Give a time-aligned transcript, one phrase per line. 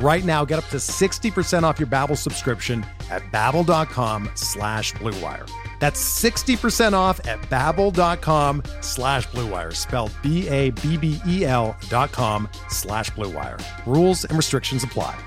[0.00, 5.50] Right now, get up to 60% off your Babbel subscription at babbel.com slash bluewire.
[5.80, 13.60] That's 60% off at babbel.com slash bluewire, spelled B-A-B-B-E-L dot com slash bluewire.
[13.86, 15.18] Rules and restrictions apply.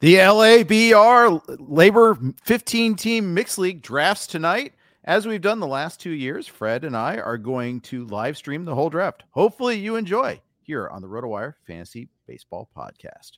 [0.00, 4.74] The LABR Labor 15 team mixed league drafts tonight.
[5.02, 8.64] As we've done the last two years, Fred and I are going to live stream
[8.64, 9.24] the whole draft.
[9.32, 13.32] Hopefully, you enjoy here on the RotoWire Fantasy Baseball Podcast.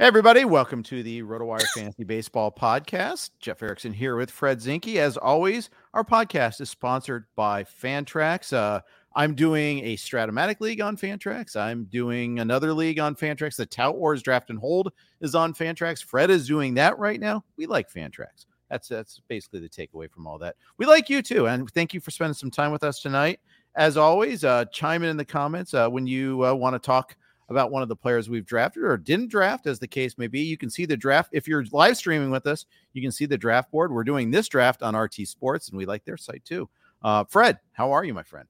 [0.00, 3.30] Hey everybody, welcome to the RotoWire Fantasy Baseball Podcast.
[3.40, 4.94] Jeff Erickson here with Fred Zinkie.
[4.94, 8.52] As always, our podcast is sponsored by Fantrax.
[8.52, 8.82] Uh,
[9.14, 11.56] I'm doing a Strat-O-Matic League on Fantrax.
[11.56, 13.56] I'm doing another league on Fantrax.
[13.56, 16.04] The Tout Wars Draft and Hold is on Fantrax.
[16.04, 17.44] Fred is doing that right now.
[17.56, 18.46] We like Fantrax.
[18.70, 20.56] That's that's basically the takeaway from all that.
[20.76, 23.40] We like you too, and thank you for spending some time with us tonight.
[23.74, 27.16] As always, uh, chime in in the comments uh, when you uh, want to talk
[27.48, 30.40] about one of the players we've drafted or didn't draft, as the case may be.
[30.40, 31.30] You can see the draft.
[31.32, 33.90] If you're live streaming with us, you can see the draft board.
[33.90, 36.68] We're doing this draft on RT Sports, and we like their site too.
[37.02, 38.46] Uh, Fred, how are you, my friend?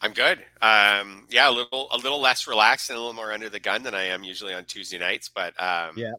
[0.00, 0.38] I'm good.
[0.60, 3.82] Um, yeah, a little a little less relaxed and a little more under the gun
[3.82, 6.12] than I am usually on Tuesday nights, but um, yeah.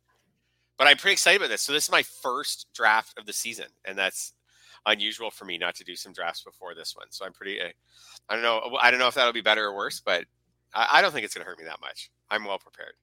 [0.78, 1.64] But I'm pretty excited about this.
[1.64, 4.34] So this is my first draft of the season, and that's
[4.86, 7.08] unusual for me not to do some drafts before this one.
[7.10, 7.62] So I'm pretty.
[7.62, 7.70] Uh,
[8.30, 8.78] I don't know.
[8.80, 10.26] I don't know if that'll be better or worse, but
[10.74, 12.10] I, I don't think it's going to hurt me that much.
[12.30, 12.94] I'm well prepared.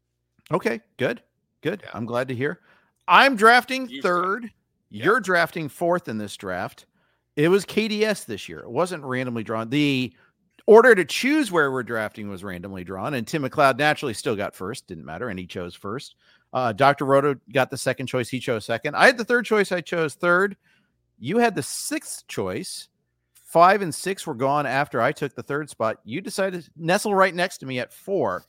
[0.53, 1.23] Okay, good,
[1.63, 1.83] good.
[1.83, 1.91] Yeah.
[1.95, 2.61] I'm glad to hear.
[3.09, 4.51] I'm drafting you third.
[4.91, 5.05] Yeah.
[5.05, 6.87] You're drafting fourth in this draft.
[7.37, 8.61] It was KDS this year.
[8.61, 9.69] It wasn't randomly drawn.
[9.69, 10.13] The
[10.67, 14.55] order to choose where we're drafting was randomly drawn, and Tim McLeod naturally still got
[14.55, 14.87] first.
[14.87, 16.17] Didn't matter, and he chose first.
[16.53, 17.05] Uh, Dr.
[17.05, 18.29] Roto got the second choice.
[18.29, 18.95] He chose second.
[18.95, 19.73] I had the third choice.
[19.73, 20.57] I chose third.
[21.19, 22.89] You had the sixth choice.
[23.35, 25.99] Five and six were gone after I took the third spot.
[26.05, 28.45] You decided to nestle right next to me at four.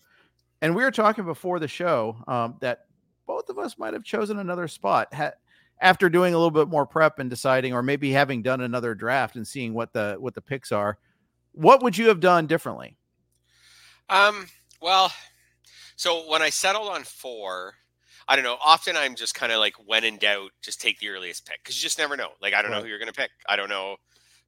[0.62, 2.86] And we were talking before the show um, that
[3.28, 5.34] both of us might have chosen another spot ha-
[5.80, 9.36] after doing a little bit more prep and deciding, or maybe having done another draft
[9.36, 10.98] and seeing what the what the picks are.
[11.56, 12.98] What would you have done differently?
[14.10, 14.48] Um.
[14.82, 15.12] Well,
[15.96, 17.74] so when I settled on four,
[18.28, 18.58] I don't know.
[18.64, 21.82] Often I'm just kind of like, when in doubt, just take the earliest pick because
[21.82, 22.30] you just never know.
[22.42, 22.78] Like I don't right.
[22.78, 23.32] know who you're going to pick.
[23.50, 23.96] I don't know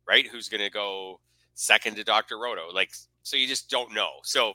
[0.07, 0.25] right?
[0.25, 1.19] Who's going to go
[1.53, 2.39] second to Dr.
[2.39, 2.69] Roto?
[2.73, 2.91] Like,
[3.23, 4.09] so you just don't know.
[4.23, 4.53] So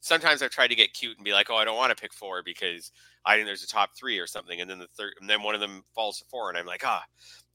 [0.00, 2.12] sometimes I've tried to get cute and be like, oh, I don't want to pick
[2.12, 2.90] four because
[3.24, 4.60] I think there's a top three or something.
[4.60, 6.48] And then the third, and then one of them falls to four.
[6.48, 7.02] And I'm like, ah,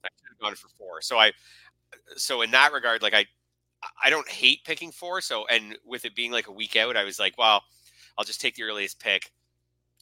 [0.03, 1.01] I should have gone for four.
[1.01, 1.31] So I,
[2.15, 3.25] so in that regard, like I,
[4.03, 5.21] I don't hate picking four.
[5.21, 7.63] So, and with it being like a week out, I was like, well,
[8.17, 9.31] I'll just take the earliest pick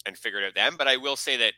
[0.06, 0.74] and figure it out then.
[0.78, 1.54] But I will say that,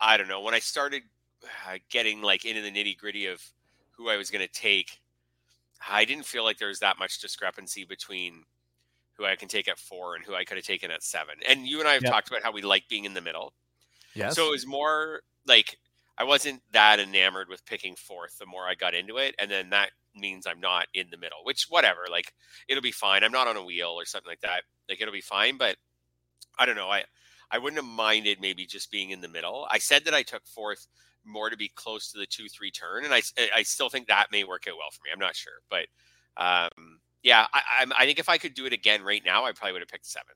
[0.00, 1.02] I don't know, when I started
[1.44, 3.42] uh, getting like into the nitty gritty of
[3.90, 5.00] who I was going to take,
[5.88, 8.44] I didn't feel like there was that much discrepancy between
[9.14, 11.34] who I can take at four and who I could have taken at seven.
[11.46, 12.12] And you and I have yep.
[12.12, 13.52] talked about how we like being in the middle.
[14.14, 14.36] Yes.
[14.36, 15.78] So it was more like
[16.16, 19.34] I wasn't that enamored with picking fourth the more I got into it.
[19.38, 19.90] And then that
[20.20, 22.32] means I'm not in the middle, which whatever, like
[22.68, 23.24] it'll be fine.
[23.24, 24.62] I'm not on a wheel or something like that.
[24.88, 25.56] Like it'll be fine.
[25.56, 25.76] But
[26.58, 26.88] I don't know.
[26.88, 27.04] I
[27.50, 29.66] I wouldn't have minded maybe just being in the middle.
[29.70, 30.86] I said that I took fourth
[31.24, 33.22] more to be close to the two three turn, and I
[33.54, 35.10] I still think that may work out well for me.
[35.12, 35.86] I'm not sure, but
[36.36, 39.72] um, yeah, I, I, think if I could do it again right now, I probably
[39.72, 40.34] would have picked seven.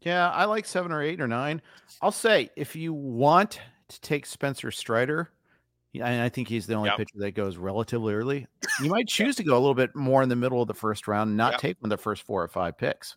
[0.00, 1.62] Yeah, I like seven or eight or nine.
[2.02, 5.30] I'll say if you want to take Spencer Strider,
[6.02, 6.98] I think he's the only yep.
[6.98, 8.46] pitcher that goes relatively early.
[8.80, 11.06] You might choose to go a little bit more in the middle of the first
[11.06, 11.60] round, and not yep.
[11.60, 13.16] take one of the first four or five picks.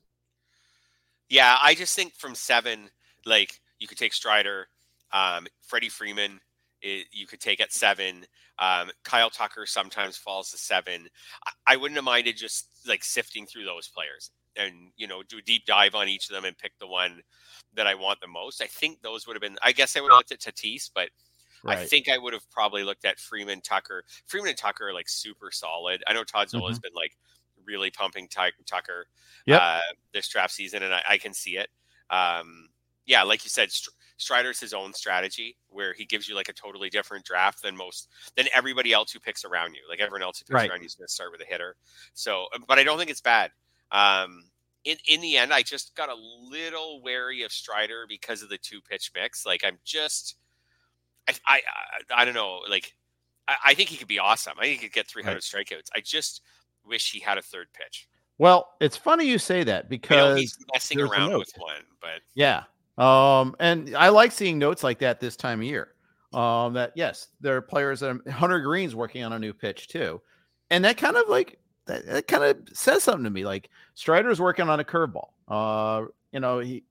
[1.29, 2.89] Yeah, I just think from seven,
[3.25, 4.67] like you could take Strider,
[5.11, 6.39] um, Freddie Freeman,
[6.81, 8.25] it, you could take at seven.
[8.59, 11.07] Um, Kyle Tucker sometimes falls to seven.
[11.45, 15.37] I, I, wouldn't have minded just like sifting through those players and you know do
[15.37, 17.21] a deep dive on each of them and pick the one
[17.75, 18.61] that I want the most.
[18.61, 19.57] I think those would have been.
[19.63, 21.09] I guess I would have looked at Tatis, but
[21.63, 21.79] Right.
[21.79, 24.03] I think I would have probably looked at Freeman Tucker.
[24.25, 26.03] Freeman and Tucker are like super solid.
[26.07, 26.71] I know Todd Zola mm-hmm.
[26.71, 27.17] has been like
[27.65, 29.07] really pumping Ty- Tucker
[29.45, 29.61] yep.
[29.61, 29.79] uh,
[30.13, 31.69] this draft season, and I, I can see it.
[32.09, 32.69] Um,
[33.05, 36.53] yeah, like you said, Str- Strider's his own strategy where he gives you like a
[36.53, 39.81] totally different draft than most than everybody else who picks around you.
[39.89, 40.69] Like everyone else who picks right.
[40.69, 41.75] around you is going to start with a hitter.
[42.13, 43.51] So, but I don't think it's bad.
[43.91, 44.43] Um,
[44.83, 46.15] in in the end, I just got a
[46.49, 49.45] little wary of Strider because of the two pitch mix.
[49.45, 50.35] Like I'm just
[51.27, 51.61] I, I,
[52.15, 52.61] I, don't know.
[52.69, 52.93] Like,
[53.47, 54.53] I, I, think he could be awesome.
[54.59, 55.41] I think he could get 300 right.
[55.41, 55.89] strikeouts.
[55.95, 56.41] I just
[56.85, 58.07] wish he had a third pitch.
[58.37, 62.63] Well, it's funny you say that because he's messing around with one, but yeah.
[62.97, 65.89] Um, and I like seeing notes like that this time of year.
[66.33, 70.21] Um, that yes, there are players that Hunter Greene's working on a new pitch too,
[70.69, 73.45] and that kind of like that, that kind of says something to me.
[73.45, 75.29] Like Strider's working on a curveball.
[75.47, 76.83] Uh, you know, he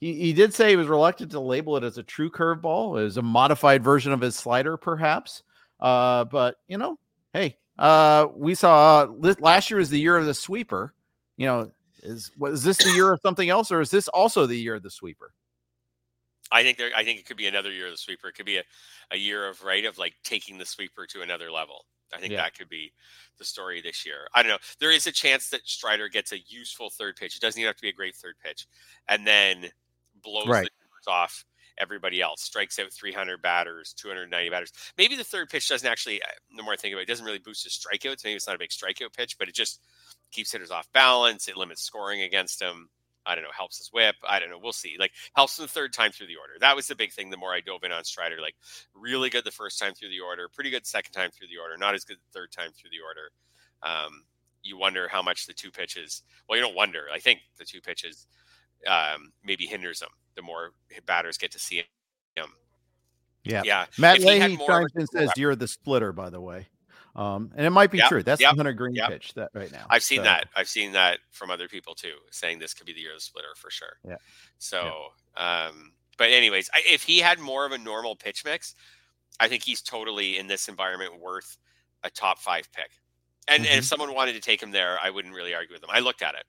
[0.00, 3.16] he, he did say he was reluctant to label it as a true curveball, as
[3.16, 5.42] a modified version of his slider, perhaps.
[5.80, 6.98] Uh, but you know,
[7.32, 9.06] hey, uh, we saw
[9.38, 10.94] last year was the year of the sweeper.
[11.36, 11.70] You know,
[12.02, 14.82] is was this the year of something else, or is this also the year of
[14.82, 15.32] the sweeper?
[16.52, 16.90] I think there.
[16.94, 18.28] I think it could be another year of the sweeper.
[18.28, 18.62] It could be a,
[19.10, 21.86] a year of right of like taking the sweeper to another level.
[22.14, 22.42] I think yeah.
[22.42, 22.92] that could be
[23.38, 24.28] the story this year.
[24.32, 24.58] I don't know.
[24.78, 27.34] There is a chance that Strider gets a useful third pitch.
[27.34, 28.66] It doesn't even have to be a great third pitch,
[29.08, 29.70] and then
[30.26, 30.68] blows right.
[31.04, 31.44] the off
[31.78, 34.72] everybody else, strikes out 300 batters, 290 batters.
[34.96, 36.26] Maybe the third pitch doesn't actually, uh,
[36.56, 38.24] the more I think about it, it doesn't really boost his strikeouts.
[38.24, 39.80] Maybe it's not a big strikeout pitch, but it just
[40.32, 41.48] keeps hitters off balance.
[41.48, 42.88] It limits scoring against him.
[43.28, 44.14] I don't know, helps his whip.
[44.26, 44.58] I don't know.
[44.62, 44.96] We'll see.
[45.00, 46.52] Like helps him the third time through the order.
[46.60, 47.28] That was the big thing.
[47.28, 48.54] The more I dove in on Strider, like
[48.94, 51.76] really good the first time through the order, pretty good second time through the order,
[51.76, 53.32] not as good the third time through the order.
[53.82, 54.22] Um,
[54.62, 56.22] you wonder how much the two pitches.
[56.48, 57.06] Well, you don't wonder.
[57.12, 58.28] I think the two pitches
[58.86, 60.70] um, maybe hinders them the more
[61.06, 61.78] batters get to see
[62.36, 62.46] him.
[63.44, 63.86] Yeah, yeah.
[63.98, 66.68] Matt Leahy chimes says you're the splitter, by the way.
[67.14, 68.22] Um, and it might be yep, true.
[68.22, 69.08] That's yep, the Hunter Greene yep.
[69.08, 69.86] pitch that right now.
[69.88, 70.24] I've seen so.
[70.24, 70.48] that.
[70.54, 73.22] I've seen that from other people too, saying this could be the year of the
[73.22, 73.96] splitter for sure.
[74.06, 74.16] Yeah.
[74.58, 75.06] So,
[75.36, 75.68] yeah.
[75.68, 78.74] um, but anyways, I, if he had more of a normal pitch mix,
[79.40, 81.56] I think he's totally in this environment worth
[82.02, 82.90] a top five pick.
[83.48, 83.70] And, mm-hmm.
[83.70, 83.86] and if mm-hmm.
[83.86, 85.90] someone wanted to take him there, I wouldn't really argue with them.
[85.92, 86.44] I looked at it.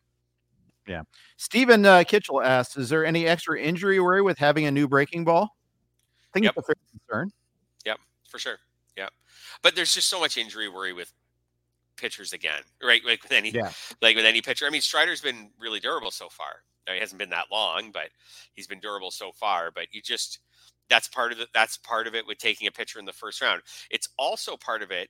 [0.88, 1.02] Yeah.
[1.36, 5.26] Stephen uh, Kitchell asks, is there any extra injury worry with having a new breaking
[5.26, 5.56] ball?
[6.24, 6.54] I think yep.
[6.58, 7.32] it's a fair concern.
[7.86, 7.98] Yep,
[8.30, 8.58] for sure.
[8.96, 9.12] Yep.
[9.62, 11.12] But there's just so much injury worry with
[11.98, 13.04] pitchers again, right?
[13.06, 13.72] Like with any, yeah.
[14.02, 14.66] like with any pitcher.
[14.66, 16.64] I mean, Strider's been really durable so far.
[16.88, 18.10] Now, he hasn't been that long, but
[18.54, 19.72] he's been durable so far.
[19.72, 20.40] But you just
[20.90, 21.50] that's part of it.
[21.54, 23.62] That's part of it with taking a pitcher in the first round.
[23.92, 25.10] It's also part of it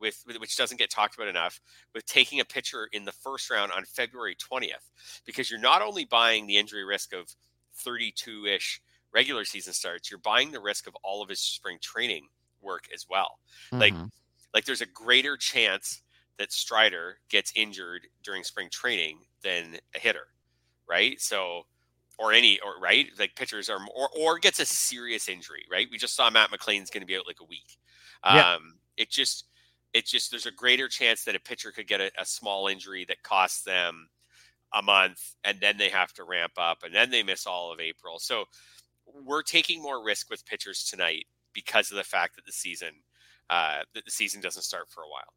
[0.00, 1.60] with, which doesn't get talked about enough
[1.94, 4.90] with taking a pitcher in the first round on February 20th
[5.24, 7.34] because you're not only buying the injury risk of
[7.84, 8.80] 32-ish
[9.12, 12.26] regular season starts you're buying the risk of all of his spring training
[12.60, 13.38] work as well.
[13.72, 13.80] Mm-hmm.
[13.80, 13.94] like
[14.52, 16.02] like there's a greater chance
[16.38, 20.28] that Strider gets injured during spring training than a hitter
[20.88, 21.20] right?
[21.20, 21.66] So
[22.18, 23.08] or any or right?
[23.18, 25.86] Like pitchers are or or gets a serious injury right?
[25.90, 27.78] We just saw Matt McLain's going to be out like a week.
[28.22, 28.56] Um yeah.
[28.96, 29.46] it just
[29.94, 33.04] it's just there's a greater chance that a pitcher could get a, a, small injury
[33.06, 34.08] that costs them
[34.74, 37.80] a month and then they have to ramp up and then they miss all of
[37.80, 38.18] April.
[38.18, 38.44] So
[39.24, 42.90] we're taking more risk with pitchers tonight because of the fact that the season
[43.48, 45.32] uh, that the season doesn't start for a while.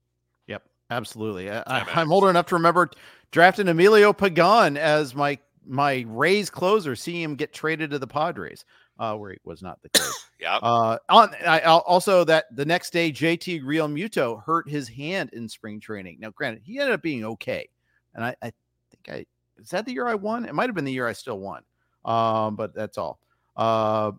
[0.48, 1.52] Yep, absolutely.
[1.52, 2.90] I, am old enough to remember
[3.32, 8.64] drafting Emilio Pagan as my my Rays closer, seeing him get traded to the Padres
[9.00, 10.30] uh, where he was not the case.
[10.40, 10.58] yeah.
[10.58, 15.80] Uh, on I, also that the next day, JT Realmuto hurt his hand in spring
[15.80, 16.18] training.
[16.20, 17.70] Now, granted, he ended up being okay,
[18.14, 18.52] and I, I
[18.92, 19.26] think I
[19.62, 20.46] is that the year I won?
[20.46, 21.64] It might have been the year I still won.
[22.06, 23.20] Um, but that's all.
[23.56, 24.14] Uh,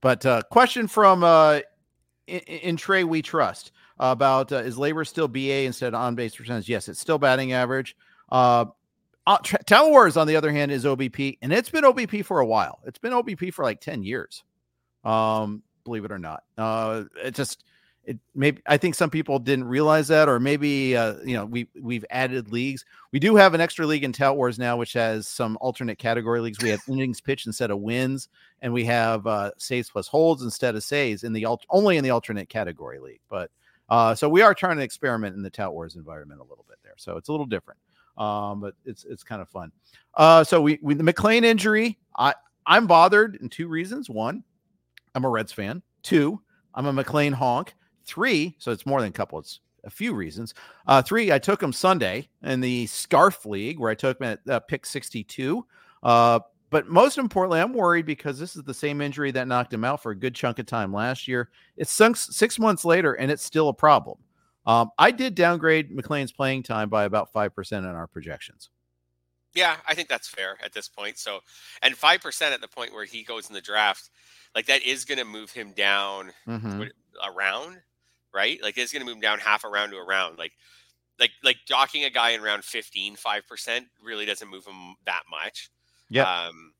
[0.00, 1.60] but uh, question from uh,
[2.26, 6.34] in, in Trey We Trust about uh, is LABR still BA instead of on base
[6.34, 6.68] percentage?
[6.68, 7.96] Yes, it's still batting average.
[8.30, 8.66] Uh,
[9.28, 12.80] uh, Wars, on the other hand, is OBP, and it's been OBP for a while.
[12.86, 14.42] It's been OBP for like 10 years.
[15.04, 16.44] Um, believe it or not.
[16.56, 17.64] Uh, it just
[18.04, 21.68] it maybe I think some people didn't realize that, or maybe uh, you know, we
[21.80, 22.84] we've added leagues.
[23.12, 26.40] We do have an extra league in Tout Wars now, which has some alternate category
[26.40, 26.58] leagues.
[26.62, 28.28] We have innings pitched instead of wins,
[28.62, 32.04] and we have uh saves plus holds instead of saves in the alt- only in
[32.04, 33.20] the alternate category league.
[33.28, 33.50] But
[33.90, 36.78] uh, so we are trying to experiment in the Tout Wars environment a little bit
[36.82, 36.94] there.
[36.96, 37.78] So it's a little different.
[38.18, 39.72] Um, but it's it's kind of fun.
[40.14, 42.34] Uh, so we, we the McLain injury, I
[42.66, 44.10] I'm bothered in two reasons.
[44.10, 44.44] One,
[45.14, 45.82] I'm a Reds fan.
[46.02, 46.40] Two,
[46.74, 47.74] I'm a McLain honk.
[48.04, 49.38] Three, so it's more than a couple.
[49.38, 50.54] It's a few reasons.
[50.86, 54.40] Uh, three, I took him Sunday in the Scarf League where I took him at
[54.48, 55.64] uh, pick 62.
[56.02, 59.84] Uh, but most importantly, I'm worried because this is the same injury that knocked him
[59.84, 61.50] out for a good chunk of time last year.
[61.76, 64.18] It's sunk six months later, and it's still a problem.
[64.68, 68.68] Um, I did downgrade McLain's playing time by about 5% in our projections.
[69.54, 71.16] Yeah, I think that's fair at this point.
[71.16, 71.40] So,
[71.82, 74.10] and 5% at the point where he goes in the draft,
[74.54, 76.82] like that is going to move him down mm-hmm.
[77.26, 77.78] around,
[78.34, 78.62] right?
[78.62, 80.36] Like it's going to move him down half a round to a round.
[80.36, 80.52] Like,
[81.18, 85.70] like, like docking a guy in round 15, 5% really doesn't move him that much.
[86.10, 86.30] Yeah.
[86.30, 86.74] Um,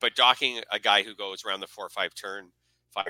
[0.00, 2.52] but docking a guy who goes around the four or five turn,
[2.96, 3.08] 5%,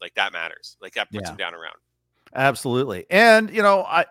[0.00, 0.76] like that matters.
[0.82, 1.30] Like that puts yeah.
[1.30, 1.76] him down around.
[2.34, 3.06] Absolutely.
[3.10, 4.06] And, you know, I,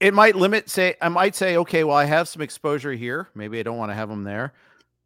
[0.00, 3.28] it might limit, say, I might say, okay, well, I have some exposure here.
[3.34, 4.54] Maybe I don't want to have them there.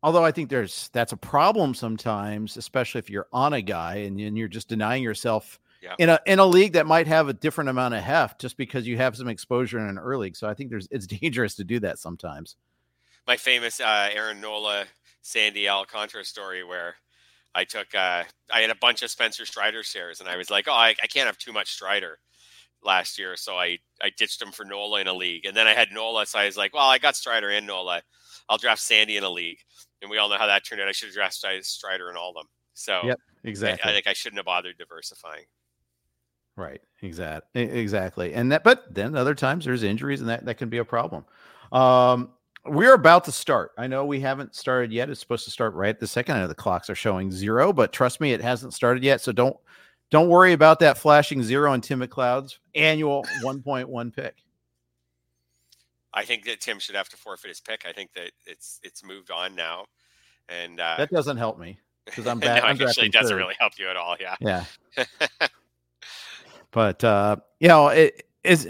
[0.02, 4.20] Although I think there's, that's a problem sometimes, especially if you're on a guy and,
[4.20, 5.94] and you're just denying yourself yeah.
[5.98, 8.86] in a, in a league that might have a different amount of heft just because
[8.86, 10.36] you have some exposure in an early league.
[10.36, 12.56] So I think there's, it's dangerous to do that sometimes.
[13.26, 14.84] My famous uh, Aaron Nola,
[15.22, 16.96] Sandy Alcantara story where
[17.54, 20.68] I took, uh, I had a bunch of Spencer Strider shares and I was like,
[20.68, 22.18] oh, I, I can't have too much Strider
[22.84, 25.72] last year, so I I ditched him for Nola in a league, and then I
[25.72, 28.02] had Nola, so I was like, well, I got Strider and Nola,
[28.48, 29.58] I'll draft Sandy in a league,
[30.02, 30.88] and we all know how that turned out.
[30.88, 32.46] I should have drafted Strider in all of them.
[32.74, 33.84] So yep, exactly.
[33.84, 35.44] I, I think I shouldn't have bothered diversifying.
[36.56, 38.64] Right, exactly, exactly, and that.
[38.64, 41.24] But then other times there's injuries, and that that can be a problem.
[41.72, 42.30] Um,
[42.66, 43.72] we're about to start.
[43.76, 45.10] I know we haven't started yet.
[45.10, 46.36] It's supposed to start right at the second.
[46.36, 49.20] I know the clocks are showing zero, but trust me, it hasn't started yet.
[49.20, 49.56] So don't
[50.10, 54.36] don't worry about that flashing zero on Tim McLeod's annual 1.1 pick.
[56.12, 57.84] I think that Tim should have to forfeit his pick.
[57.86, 59.86] I think that it's it's moved on now,
[60.48, 62.62] and uh, that doesn't help me because I'm bad.
[62.62, 63.36] no, I'm actually doesn't third.
[63.36, 64.16] really help you at all.
[64.20, 64.64] Yeah, yeah.
[66.70, 68.68] but uh, you know, it is.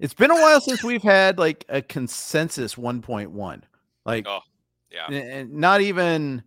[0.00, 3.62] It's been a while since we've had like a consensus 1.1.
[4.06, 4.40] Like, oh,
[4.90, 6.42] yeah, and not even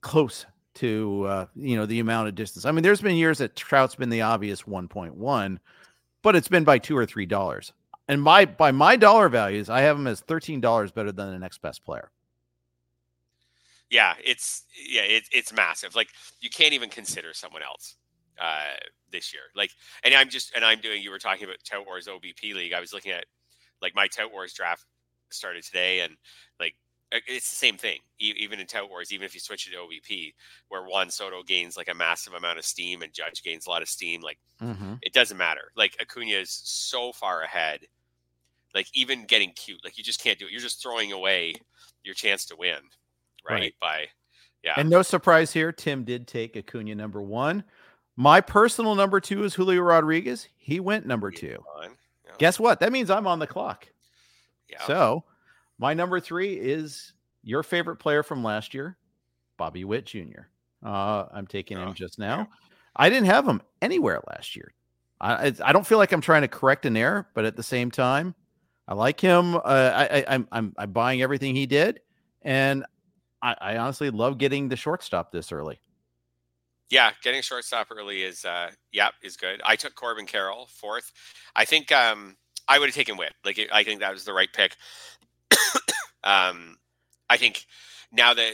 [0.00, 2.64] close to uh, you know the amount of distance.
[2.64, 5.58] I mean, there's been years that Trout's been the obvious 1.1,
[6.22, 7.72] but it's been by two or three dollars.
[8.08, 11.38] And my by my dollar values, I have him as thirteen dollars better than the
[11.38, 12.10] next best player.
[13.90, 15.94] Yeah, it's yeah, it, it's massive.
[15.94, 16.08] Like
[16.40, 17.96] you can't even consider someone else
[18.40, 18.74] uh,
[19.10, 19.42] this year.
[19.54, 19.70] Like,
[20.02, 21.02] and I'm just and I'm doing.
[21.02, 22.72] You were talking about Tout Wars OBP League.
[22.72, 23.24] I was looking at
[23.80, 24.84] like my Tout Wars draft
[25.30, 26.16] started today, and
[26.60, 26.74] like
[27.26, 28.00] it's the same thing.
[28.18, 30.34] even in Tout Wars, even if you switch it to OBP,
[30.68, 33.82] where Juan Soto gains like a massive amount of steam and Judge gains a lot
[33.82, 34.94] of steam, like mm-hmm.
[35.02, 35.70] it doesn't matter.
[35.76, 37.80] Like Acuna is so far ahead.
[38.74, 40.52] Like even getting cute, like you just can't do it.
[40.52, 41.54] You're just throwing away
[42.02, 42.78] your chance to win,
[43.48, 43.60] right?
[43.60, 43.74] right.
[43.80, 44.06] By
[44.64, 44.74] yeah.
[44.76, 47.64] And no surprise here, Tim did take Acuna number one.
[48.16, 50.48] My personal number two is Julio Rodriguez.
[50.56, 51.62] He went number two.
[51.82, 51.88] Yeah.
[52.38, 52.80] Guess what?
[52.80, 53.88] That means I'm on the clock.
[54.68, 54.84] Yeah.
[54.86, 55.24] So
[55.78, 57.12] my number three is
[57.42, 58.96] your favorite player from last year,
[59.56, 60.48] Bobby Witt Jr.
[60.84, 62.38] Uh, I'm taking him oh, just now.
[62.38, 62.68] Yeah.
[62.96, 64.72] I didn't have him anywhere last year.
[65.20, 67.90] I, I don't feel like I'm trying to correct an error, but at the same
[67.90, 68.34] time,
[68.86, 69.56] I like him.
[69.56, 72.00] Uh, I, I, I'm I'm I'm buying everything he did,
[72.42, 72.84] and
[73.40, 75.80] I, I honestly love getting the shortstop this early.
[76.90, 79.62] Yeah, getting shortstop early is uh yeah is good.
[79.64, 81.10] I took Corbin Carroll fourth.
[81.56, 82.36] I think um
[82.68, 83.32] I would have taken Witt.
[83.44, 84.76] Like I think that was the right pick.
[86.24, 86.76] um,
[87.28, 87.66] I think
[88.12, 88.52] now that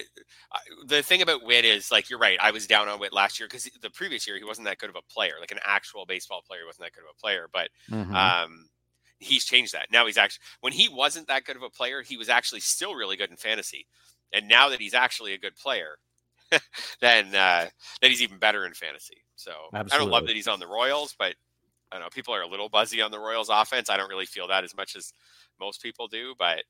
[0.52, 2.38] uh, the thing about Witt is like you're right.
[2.40, 4.90] I was down on Witt last year because the previous year he wasn't that good
[4.90, 7.48] of a player, like an actual baseball player wasn't that good of a player.
[7.52, 8.14] But mm-hmm.
[8.14, 8.68] um,
[9.18, 9.86] he's changed that.
[9.92, 12.94] Now he's actually when he wasn't that good of a player, he was actually still
[12.94, 13.86] really good in fantasy.
[14.32, 15.98] And now that he's actually a good player,
[17.00, 17.66] then uh,
[18.00, 19.18] then he's even better in fantasy.
[19.36, 19.94] So Absolutely.
[19.94, 21.34] I don't love that he's on the Royals, but
[21.92, 23.90] I don't know people are a little buzzy on the Royals offense.
[23.90, 25.12] I don't really feel that as much as
[25.60, 26.62] most people do, but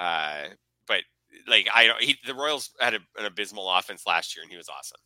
[0.00, 0.46] uh,
[0.88, 1.02] but
[1.46, 4.56] like I don't, he, the Royals had a, an abysmal offense last year, and he
[4.56, 4.98] was awesome.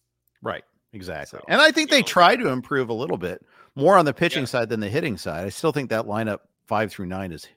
[0.43, 0.65] Right.
[0.95, 1.41] Exactly.
[1.41, 4.43] So, and I think they try to improve a little bit more on the pitching
[4.43, 4.47] yeah.
[4.47, 5.45] side than the hitting side.
[5.45, 7.49] I still think that lineup five through nine is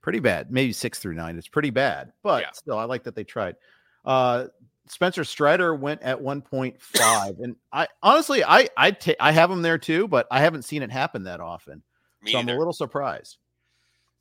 [0.00, 0.52] pretty bad.
[0.52, 1.36] Maybe six through nine.
[1.36, 2.50] It's pretty bad, but yeah.
[2.52, 3.56] still, I like that they tried.
[4.04, 4.46] Uh,
[4.86, 7.42] Spencer Strider went at 1.5.
[7.42, 10.82] and I honestly, I, I, t- I have him there too, but I haven't seen
[10.82, 11.82] it happen that often.
[12.22, 12.52] Me so either.
[12.52, 13.38] I'm a little surprised.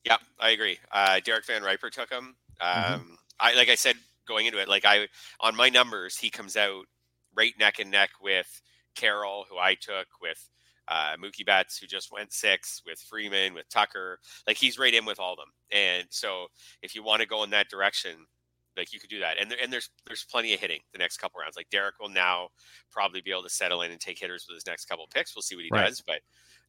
[0.03, 0.79] Yeah, I agree.
[0.91, 2.35] Uh, Derek Van Riper took him.
[2.61, 2.93] Mm-hmm.
[2.93, 3.17] Um.
[3.39, 3.95] I like I said
[4.27, 5.07] going into it, like I
[5.39, 6.85] on my numbers, he comes out
[7.35, 8.61] right neck and neck with
[8.95, 10.49] Carroll, who I took, with
[10.87, 14.19] uh, Mookie Betts, who just went six, with Freeman, with Tucker.
[14.47, 15.51] Like he's right in with all of them.
[15.71, 16.47] And so
[16.81, 18.27] if you want to go in that direction,
[18.75, 21.17] Like you could do that, and there, and there's there's plenty of hitting the next
[21.17, 21.55] couple rounds.
[21.55, 22.49] Like Derek will now
[22.91, 25.35] probably be able to settle in and take hitters with his next couple picks.
[25.35, 25.87] We'll see what he right.
[25.87, 26.21] does, but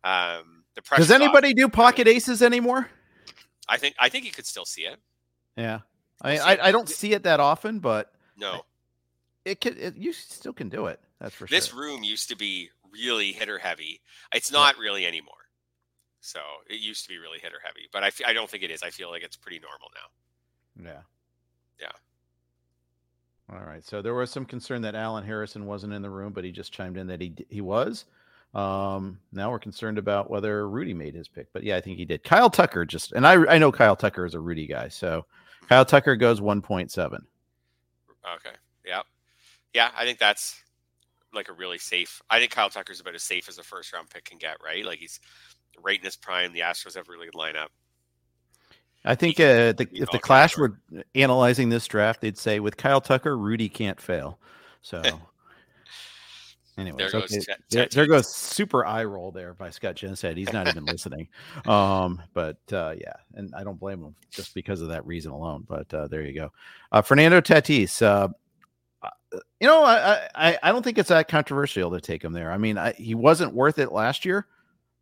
[0.09, 2.91] um, the does anybody do pocket aces anymore?
[3.69, 4.99] I think I think you could still see it.
[5.57, 5.81] Yeah,
[6.21, 8.63] I mean, I, I don't see it that often, but no,
[9.45, 9.79] it could.
[9.79, 11.01] It, you still can do it.
[11.21, 11.81] That's for this sure.
[11.81, 14.01] This room used to be really hitter heavy.
[14.33, 15.35] It's not really anymore.
[16.21, 18.71] So it used to be really hitter heavy, but I f- I don't think it
[18.71, 18.83] is.
[18.83, 20.91] I feel like it's pretty normal now.
[20.91, 21.03] Yeah.
[21.81, 23.55] Yeah.
[23.57, 23.85] All right.
[23.85, 26.73] So there was some concern that Alan Harrison wasn't in the room, but he just
[26.73, 28.07] chimed in that he he was.
[28.55, 32.05] Um, now we're concerned about whether Rudy made his pick, but yeah, I think he
[32.05, 32.23] did.
[32.23, 35.27] Kyle Tucker just, and I I know Kyle Tucker is a Rudy guy, so
[35.69, 37.27] Kyle Tucker goes one point seven.
[38.37, 38.55] Okay.
[38.87, 39.03] Yeah.
[39.73, 40.63] Yeah, I think that's
[41.33, 42.23] like a really safe.
[42.31, 44.85] I think Kyle Tucker's about as safe as a first round pick can get, right?
[44.85, 45.21] Like he's
[45.83, 46.53] right in his prime.
[46.53, 47.69] The Astros have a really good lineup.
[49.05, 50.81] I think uh, the, if the Clash were
[51.15, 54.39] analyzing this draft, they'd say with Kyle Tucker, Rudy can't fail.
[54.81, 55.03] So,
[56.79, 57.21] anyway, there, okay.
[57.21, 60.37] goes there, there, goes super eye roll there by Scott Jensen.
[60.37, 61.29] He's not even listening.
[61.67, 65.65] Um, but uh, yeah, and I don't blame him just because of that reason alone.
[65.69, 66.53] But uh, there you go.
[66.93, 68.03] Uh, Fernando Tatis.
[68.03, 68.29] Uh,
[69.03, 72.53] uh, you know, I, I I don't think it's that controversial to take him there.
[72.53, 74.47] I mean, I, he wasn't worth it last year,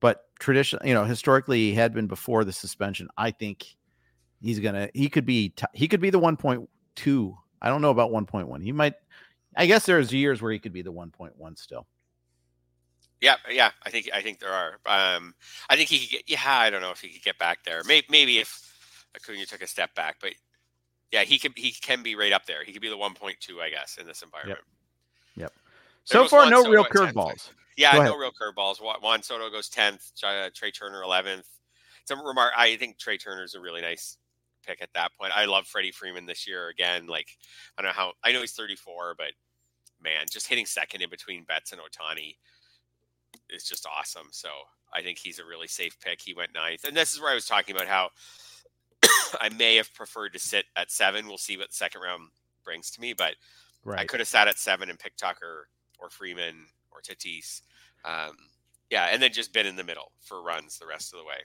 [0.00, 3.09] but tradition, you know, historically he had been before the suspension.
[3.17, 3.76] I think
[4.41, 7.37] he's gonna he could be t- he could be the 1.2.
[7.61, 8.62] I don't know about 1.1.
[8.62, 8.95] He might.
[9.56, 11.87] I guess there's years where he could be the 1.1 still.
[13.21, 14.80] Yeah, yeah, I think I think there are.
[14.85, 15.35] Um,
[15.71, 16.23] I think he could get.
[16.26, 17.82] Yeah, I don't know if he could get back there.
[17.87, 18.75] Maybe, maybe if
[19.14, 20.32] Acuna took a step back, but
[21.12, 22.64] yeah, he can he can be right up there.
[22.64, 24.59] He could be the 1.2, I guess, in this environment.
[25.37, 25.44] Yep.
[25.44, 25.52] yep.
[26.02, 27.50] So far, no real curveballs.
[27.76, 28.78] Yeah, no real curveballs.
[28.80, 30.11] Juan Soto goes tenth.
[30.18, 31.47] Trea Turner eleventh.
[32.04, 32.52] Some remark.
[32.56, 34.16] I think Trea Turner's a really nice
[34.66, 35.33] pick at that point.
[35.35, 37.07] I love Freddie Freeman this year again.
[37.07, 37.28] Like
[37.76, 38.12] I don't know how.
[38.25, 39.33] I know he's 34, but
[40.02, 42.37] man, just hitting second in between Betts and Ohtani
[43.50, 44.28] is just awesome.
[44.31, 44.49] So
[44.95, 46.21] I think he's a really safe pick.
[46.21, 48.11] He went ninth, and this is where I was talking about how
[49.40, 51.26] I may have preferred to sit at seven.
[51.26, 52.28] We'll see what the second round
[52.65, 53.34] brings to me, but
[53.84, 54.00] right.
[54.00, 57.63] I could have sat at seven and picked Tucker or Freeman or Tatis.
[58.04, 58.37] Um,
[58.91, 61.39] yeah, and then just been in the middle for runs the rest of the way.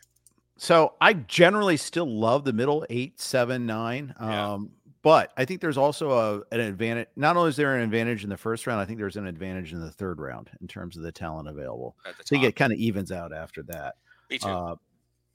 [0.58, 4.13] So I generally still love the middle eight, seven, nine.
[4.20, 4.54] Yeah.
[4.54, 4.72] Um,
[5.04, 7.08] but I think there's also a, an advantage.
[7.15, 9.72] Not only is there an advantage in the first round, I think there's an advantage
[9.72, 11.96] in the third round in terms of the talent available.
[12.06, 13.96] I think it kind of evens out after that.
[14.30, 14.50] Me too.
[14.50, 14.76] Uh,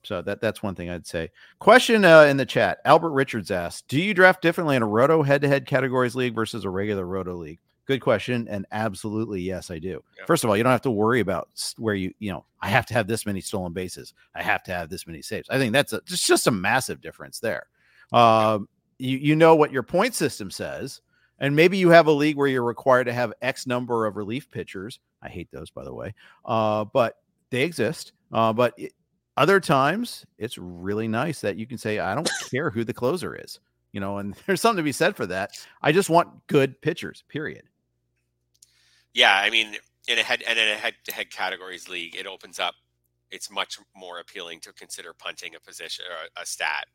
[0.02, 1.30] so that that's one thing I'd say.
[1.60, 5.22] Question uh, in the chat: Albert Richards asked, "Do you draft differently in a roto
[5.22, 7.60] head-to-head categories league versus a regular roto league?"
[7.92, 10.02] Good question, and absolutely yes, I do.
[10.16, 10.24] Yeah.
[10.26, 12.86] First of all, you don't have to worry about where you you know I have
[12.86, 14.14] to have this many stolen bases.
[14.34, 15.46] I have to have this many saves.
[15.50, 17.66] I think that's a, just just a massive difference there.
[18.10, 18.66] Um,
[18.98, 21.02] you you know what your point system says,
[21.38, 24.50] and maybe you have a league where you're required to have X number of relief
[24.50, 24.98] pitchers.
[25.20, 26.14] I hate those, by the way,
[26.46, 27.16] uh, but
[27.50, 28.14] they exist.
[28.32, 28.94] Uh, but it,
[29.36, 33.34] other times, it's really nice that you can say, I don't care who the closer
[33.34, 33.60] is,
[33.92, 35.50] you know, and there's something to be said for that.
[35.82, 37.64] I just want good pitchers, period.
[39.14, 39.36] Yeah.
[39.36, 39.76] I mean,
[40.08, 42.74] in a head and in a head to head categories league, it opens up.
[43.30, 46.86] It's much more appealing to consider punting a position or a, a stat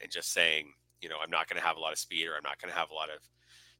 [0.00, 2.36] and just saying, you know, I'm not going to have a lot of speed or
[2.36, 3.18] I'm not going to have a lot of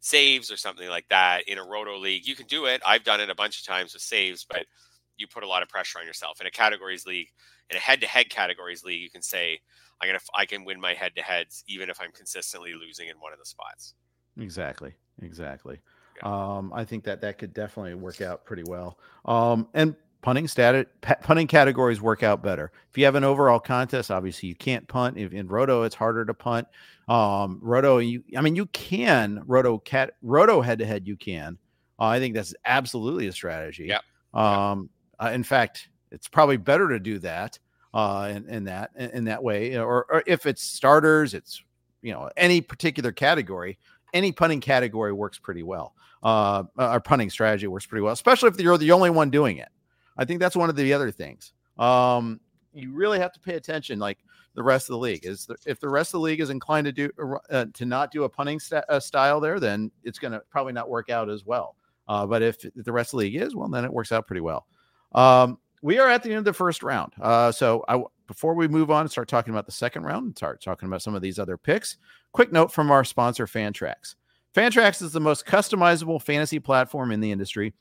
[0.00, 1.48] saves or something like that.
[1.48, 2.82] In a roto league, you can do it.
[2.86, 4.66] I've done it a bunch of times with saves, but
[5.16, 6.40] you put a lot of pressure on yourself.
[6.40, 7.28] In a categories league,
[7.70, 9.60] in a head-to-head categories league, you can say
[10.00, 13.38] I'm gonna I can win my head-to-heads even if I'm consistently losing in one of
[13.38, 13.94] the spots.
[14.38, 14.94] Exactly.
[15.22, 15.78] Exactly.
[16.22, 18.98] Um, I think that that could definitely work out pretty well.
[19.24, 20.86] Um, and punting stat
[21.22, 22.72] punting categories work out better.
[22.90, 25.18] If you have an overall contest, obviously you can't punt.
[25.18, 26.66] If in roto, it's harder to punt.
[27.08, 31.06] Um, roto, you I mean you can roto cat roto head to head.
[31.06, 31.58] You can.
[31.98, 33.86] Uh, I think that's absolutely a strategy.
[33.86, 34.00] Yeah.
[34.32, 34.88] Um,
[35.22, 37.58] uh, in fact, it's probably better to do that
[37.92, 39.76] uh, in, in that in, in that way.
[39.76, 41.62] Or, or if it's starters, it's
[42.02, 43.78] you know any particular category,
[44.14, 45.94] any punting category works pretty well.
[46.22, 49.68] Uh, our punting strategy works pretty well, especially if you're the only one doing it.
[50.16, 51.52] I think that's one of the other things.
[51.78, 52.40] Um,
[52.72, 54.18] you really have to pay attention, like
[54.54, 55.46] the rest of the league is.
[55.66, 57.10] If the rest of the league is inclined to do
[57.50, 60.72] uh, to not do a punting st- uh, style there, then it's going to probably
[60.72, 61.76] not work out as well.
[62.08, 64.26] Uh, but if, if the rest of the league is, well, then it works out
[64.26, 64.66] pretty well.
[65.12, 67.12] Um, we are at the end of the first round.
[67.20, 70.36] Uh, so I, before we move on and start talking about the second round and
[70.36, 71.96] start talking about some of these other picks,
[72.32, 74.14] quick note from our sponsor, Fantrax.
[74.54, 77.74] Fantrax is the most customizable fantasy platform in the industry,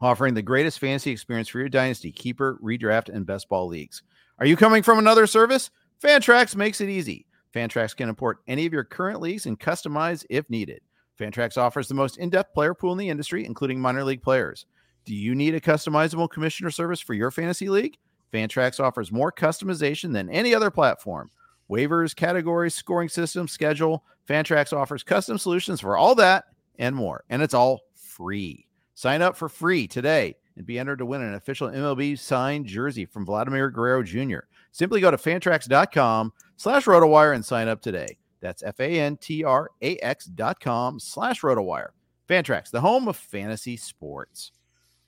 [0.00, 4.02] offering the greatest fantasy experience for your dynasty, keeper, redraft, and best ball leagues.
[4.38, 5.70] Are you coming from another service?
[6.02, 7.26] Fantrax makes it easy.
[7.54, 10.80] Fantrax can import any of your current leagues and customize if needed.
[11.18, 14.66] Fantrax offers the most in depth player pool in the industry, including minor league players.
[15.06, 17.96] Do you need a customizable commissioner service for your fantasy league?
[18.32, 21.30] Fantrax offers more customization than any other platform.
[21.70, 24.04] Waivers, categories, scoring system, schedule.
[24.28, 26.44] Fantrax offers custom solutions for all that
[26.78, 27.24] and more.
[27.28, 28.66] And it's all free.
[28.94, 33.04] Sign up for free today and be entered to win an official MLB signed jersey
[33.04, 34.40] from Vladimir Guerrero Jr.
[34.72, 38.18] Simply go to fantrax.com slash rotowire and sign up today.
[38.40, 41.88] That's F-A-N-T-R-A-X dot com slash rotowire.
[42.28, 44.52] Fantrax, the home of fantasy sports.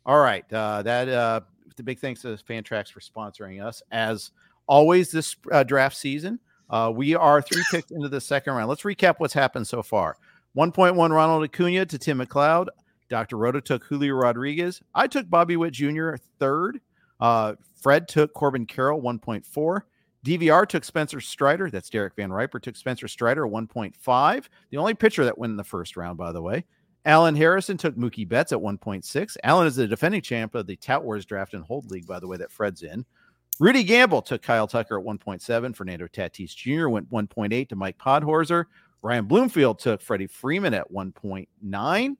[0.07, 0.51] All right.
[0.53, 1.41] Uh, that uh,
[1.79, 3.83] the big thanks to Fantrax for sponsoring us.
[3.91, 4.33] As
[4.67, 6.39] always, this uh, draft season,
[6.69, 8.69] uh, we are three picks into the second round.
[8.69, 10.17] Let's recap what's happened so far.
[10.57, 12.67] 1.1 Ronald Acuna to Tim McLeod.
[13.09, 13.39] Dr.
[13.39, 14.83] Roto took Julio Rodriguez.
[14.95, 16.17] I took Bobby Witt Jr.
[16.39, 16.81] third.
[17.21, 19.81] Uh, Fred took Corbin Carroll 1.4.
[20.25, 21.71] DVR took Spencer Strider.
[21.71, 24.45] That's Derek Van Riper took Spencer Strider 1.5.
[24.71, 26.65] The only pitcher that went in the first round, by the way.
[27.05, 29.37] Alan Harrison took Mookie Betts at 1.6.
[29.45, 32.27] Alan is the defending champ of the Tout Wars draft and hold league, by the
[32.27, 33.05] way, that Fred's in.
[33.61, 35.75] Rudy Gamble took Kyle Tucker at 1.7.
[35.75, 36.89] Fernando Tatis Jr.
[36.89, 38.67] went 1.8 to Mike Podhorzer.
[39.03, 42.17] Ryan Bloomfield took Freddie Freeman at 1.9.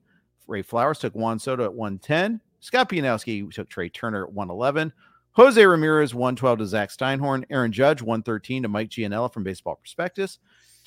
[0.47, 2.41] Ray Flowers took Juan Soto at 110.
[2.59, 4.91] Scott Pianowski took Trea Turner at 111.
[5.33, 7.45] Jose Ramirez 112 to Zach Steinhorn.
[7.49, 10.39] Aaron Judge 113 to Mike Gianella from Baseball Prospectus.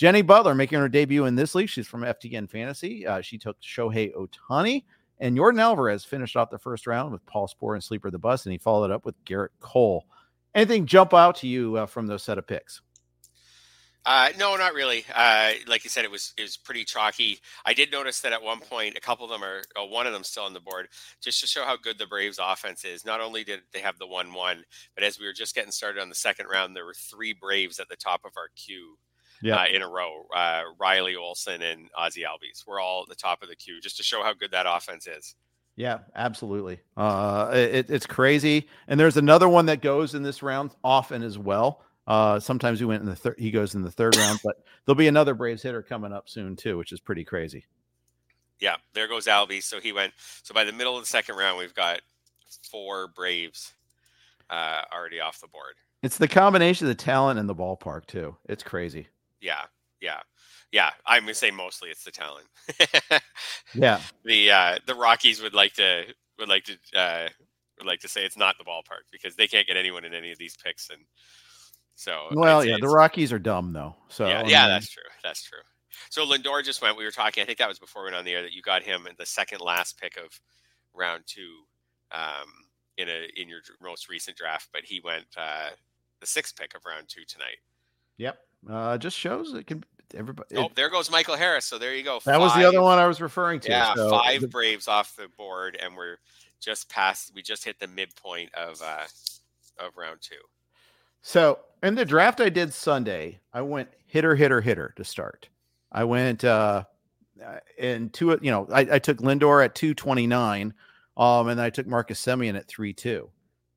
[0.02, 1.68] Jenny Butler making her debut in this league.
[1.68, 3.06] She's from FTN Fantasy.
[3.06, 4.82] Uh, she took Shohei Ohtani.
[5.20, 8.44] And Yordan Alvarez finished off the first round with Paul Sporer and Sleeper the Bus,
[8.44, 10.06] and he followed up with Gerrit Cole.
[10.56, 12.82] Anything jump out to you uh, from those set of picks?
[14.04, 15.04] Uh, no, not really.
[15.14, 17.38] Uh, like you said, it was it was pretty chalky.
[17.64, 20.12] I did notice that at one point, a couple of them are, oh, one of
[20.12, 20.88] them still on the board,
[21.20, 23.04] just to show how good the Braves' offense is.
[23.04, 24.64] Not only did they have the one-one,
[24.96, 27.78] but as we were just getting started on the second round, there were three Braves
[27.78, 28.98] at the top of our queue.
[29.42, 29.58] Yep.
[29.58, 33.42] Uh, in a row, uh, Riley Olson and Ozzie Albies were all at the top
[33.42, 35.34] of the queue, just to show how good that offense is.
[35.74, 36.80] Yeah, absolutely.
[36.96, 38.68] Uh, it, it's crazy.
[38.88, 41.82] And there's another one that goes in this round often as well.
[42.06, 44.96] Uh, sometimes he went in the third, he goes in the third round, but there'll
[44.96, 47.64] be another Braves hitter coming up soon too, which is pretty crazy.
[48.60, 49.64] Yeah, there goes Albies.
[49.64, 50.12] So he went.
[50.42, 52.00] So by the middle of the second round, we've got
[52.70, 53.72] four Braves
[54.50, 55.74] uh, already off the board.
[56.02, 58.36] It's the combination of the talent and the ballpark too.
[58.48, 59.06] It's crazy.
[59.42, 59.64] Yeah,
[60.00, 60.20] yeah,
[60.70, 60.90] yeah.
[61.06, 62.46] I'm gonna say mostly it's the talent.
[63.74, 64.00] yeah.
[64.24, 66.04] The uh, the Rockies would like to
[66.38, 67.28] would like to uh,
[67.78, 70.32] would like to say it's not the ballpark because they can't get anyone in any
[70.32, 71.00] of these picks and
[71.94, 73.94] so well, yeah, the Rockies are dumb though.
[74.08, 75.02] So yeah, yeah, that's true.
[75.22, 75.58] That's true.
[76.10, 76.96] So Lindor just went.
[76.96, 77.42] We were talking.
[77.42, 79.14] I think that was before we went on the air that you got him in
[79.18, 80.40] the second last pick of
[80.94, 81.62] round two,
[82.10, 82.48] um,
[82.96, 84.68] in a in your most recent draft.
[84.72, 85.70] But he went uh,
[86.20, 87.58] the sixth pick of round two tonight.
[88.16, 88.38] Yep.
[88.68, 90.56] Uh, just shows it can everybody.
[90.56, 91.64] Oh, there goes Michael Harris.
[91.64, 92.20] So there you go.
[92.24, 93.70] That five, was the other one I was referring to.
[93.70, 96.18] Yeah, so five Braves off the board, and we're
[96.60, 97.32] just past.
[97.34, 99.04] We just hit the midpoint of uh,
[99.84, 100.34] of round two.
[101.22, 105.48] So in the draft I did Sunday, I went hitter, hitter, hitter to start.
[105.90, 106.84] I went uh
[107.78, 110.74] into it, you know, I, I took Lindor at 229,
[111.16, 113.28] um, and I took Marcus Semien at 3-2.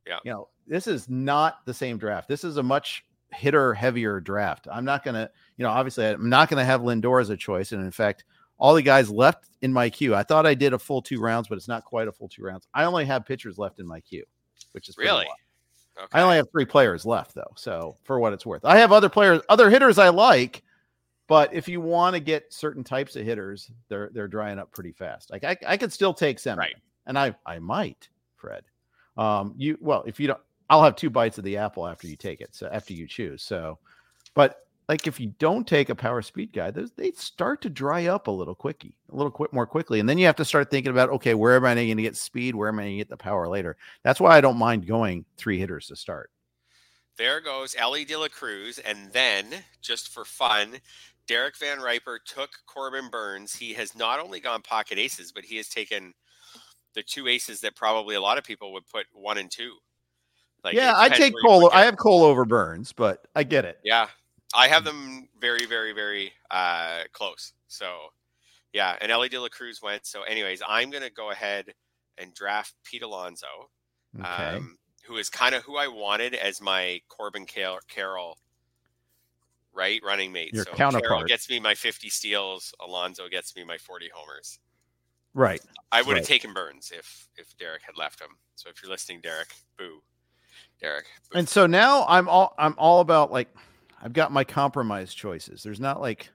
[0.07, 0.19] Yeah.
[0.23, 2.27] You know, this is not the same draft.
[2.27, 4.67] This is a much hitter heavier draft.
[4.71, 7.71] I'm not gonna, you know, obviously I'm not gonna have Lindor as a choice.
[7.71, 8.25] And in fact,
[8.57, 10.15] all the guys left in my queue.
[10.15, 12.43] I thought I did a full two rounds, but it's not quite a full two
[12.43, 12.67] rounds.
[12.73, 14.25] I only have pitchers left in my queue,
[14.71, 15.27] which is really
[15.97, 16.07] Okay.
[16.19, 19.07] I only have three players left though, so for what it's worth, I have other
[19.07, 20.61] players, other hitters I like,
[21.27, 24.91] but if you want to get certain types of hitters, they're they're drying up pretty
[24.91, 25.31] fast.
[25.31, 26.75] Like I, I could still take Semien, right.
[27.07, 28.63] and I I might, Fred.
[29.17, 32.15] Um, you well, if you don't, I'll have two bites of the apple after you
[32.15, 32.55] take it.
[32.55, 33.77] So after you choose, so,
[34.33, 38.05] but like if you don't take a power speed guy, those they start to dry
[38.05, 40.69] up a little quickie, a little quick more quickly, and then you have to start
[40.69, 42.55] thinking about okay, where am I going to get speed?
[42.55, 43.77] Where am I going to get the power later?
[44.03, 46.29] That's why I don't mind going three hitters to start.
[47.17, 49.45] There goes Elly De La Cruz, and then
[49.81, 50.79] just for fun,
[51.27, 53.55] Derek Van Riper took Corbin Burnes.
[53.55, 56.13] He has not only gone pocket aces, but he has taken
[56.93, 59.75] the two aces that probably a lot of people would put one and two.
[60.65, 61.69] Like yeah, I take Cole.
[61.71, 63.79] I have Cole over Burnes, but I get it.
[63.83, 64.07] Yeah,
[64.55, 67.53] I have them very, very, very uh, close.
[67.67, 67.97] So,
[68.73, 70.07] yeah, and Elly De La Cruz went.
[70.07, 71.71] So, anyways, I'm going to go ahead
[72.17, 73.45] and draft Pete Alonso,
[74.19, 74.27] okay.
[74.27, 78.39] um, who is kind of who I wanted as my Corbin Carroll,
[79.71, 80.51] right, running mate.
[80.51, 82.73] Your so counterpart Carroll gets me my 50 steals.
[82.79, 84.57] Alonso gets me my 40 homers.
[85.35, 85.61] Right.
[85.91, 86.25] I would have right.
[86.25, 88.29] taken Burnes if if Derek had left him.
[88.55, 90.01] So if you're listening, Derek, boo,
[90.81, 91.05] Derek.
[91.33, 93.49] And so now I'm all I'm all about like
[94.01, 95.63] I've got my compromise choices.
[95.63, 96.29] There's not like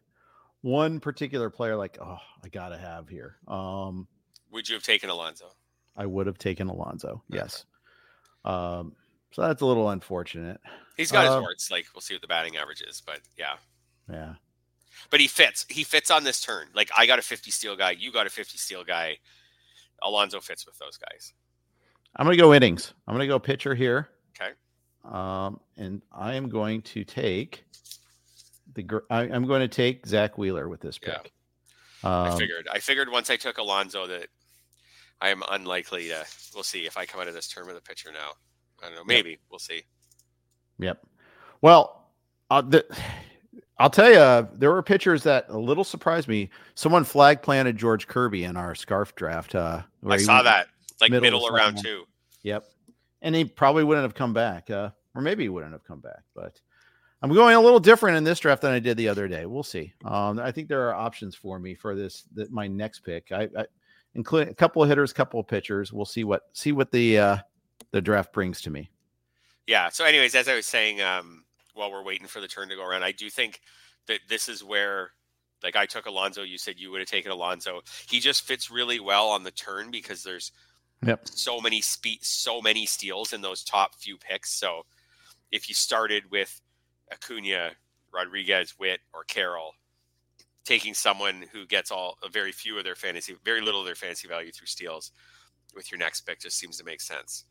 [0.62, 3.36] one particular player like, oh, I gotta have here.
[3.48, 4.08] Um,
[4.52, 5.46] would you have taken Alonso?
[5.96, 7.22] I would have taken Alonso.
[7.28, 7.64] Yes.
[8.44, 8.94] Um,
[9.32, 10.60] so that's a little unfortunate.
[10.96, 11.70] He's got uh, his warts.
[11.70, 13.54] Like we'll see what the batting average is, but yeah,
[14.10, 14.34] yeah.
[15.10, 15.64] But he fits.
[15.68, 16.66] He fits on this turn.
[16.74, 17.92] Like I got a 50 steal guy.
[17.92, 19.18] You got a 50 steal guy.
[20.02, 21.32] Alonso fits with those guys.
[22.16, 22.94] I'm gonna go innings.
[23.06, 24.08] I'm gonna go pitcher here.
[24.30, 24.52] Okay.
[25.04, 27.64] Um, and I am going to take
[28.74, 29.02] the.
[29.10, 31.32] I, am going to take Zack Wheeler with this pick.
[32.04, 32.22] Yeah.
[32.22, 32.68] Um, I figured.
[32.70, 34.26] I figured once I took Alonso that
[35.20, 36.24] I am unlikely to.
[36.54, 38.32] We'll see if I come out of this term with a pitcher now.
[38.82, 39.04] I don't know.
[39.04, 39.38] Maybe yep.
[39.50, 39.82] we'll see.
[40.78, 41.06] Yep.
[41.60, 42.10] Well,
[42.50, 42.86] uh, the,
[43.78, 46.50] I'll tell you, there were pitchers that a little surprised me.
[46.74, 49.54] Someone flag planted George Kirby in our scarf draft.
[49.54, 50.68] Uh, I saw that,
[51.00, 52.04] like middle, middle around two.
[52.42, 52.64] Yep,
[53.22, 56.22] and he probably wouldn't have come back, uh, or maybe he wouldn't have come back.
[56.34, 56.60] But
[57.22, 59.46] I'm going a little different in this draft than I did the other day.
[59.46, 59.92] We'll see.
[60.04, 62.24] Um, I think there are options for me for this.
[62.34, 63.30] That my next pick.
[63.32, 63.66] I, I
[64.14, 65.92] include a couple of hitters, couple of pitchers.
[65.92, 67.36] We'll see what see what the uh,
[67.90, 68.90] the draft brings to me.
[69.66, 69.88] Yeah.
[69.88, 72.84] So, anyways, as I was saying, um, while we're waiting for the turn to go
[72.84, 73.60] around, I do think
[74.06, 75.12] that this is where,
[75.62, 76.42] like, I took Alonso.
[76.42, 77.82] You said you would have taken Alonso.
[78.08, 80.52] He just fits really well on the turn because there's
[81.04, 81.28] yep.
[81.28, 84.52] so many speed, so many steals in those top few picks.
[84.52, 84.84] So,
[85.50, 86.60] if you started with
[87.12, 87.70] Acuna,
[88.12, 89.72] Rodriguez, Witt, or Carroll,
[90.64, 93.94] taking someone who gets all a very few of their fantasy, very little of their
[93.94, 95.12] fantasy value through steals
[95.74, 97.44] with your next pick just seems to make sense.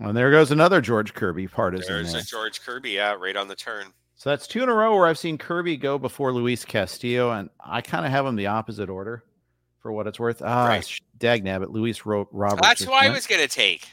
[0.00, 1.94] And there goes another George Kirby partisan.
[1.94, 2.20] There's there.
[2.20, 3.86] a George Kirby, yeah, right on the turn.
[4.14, 7.50] So that's two in a row where I've seen Kirby go before Luis Castillo, and
[7.64, 9.24] I kind of have them the opposite order
[9.80, 10.42] for what it's worth.
[10.44, 11.00] Ah, right.
[11.18, 12.66] dag nabbit, Luis Ro- Roberts.
[12.66, 13.88] That's who I was going to take.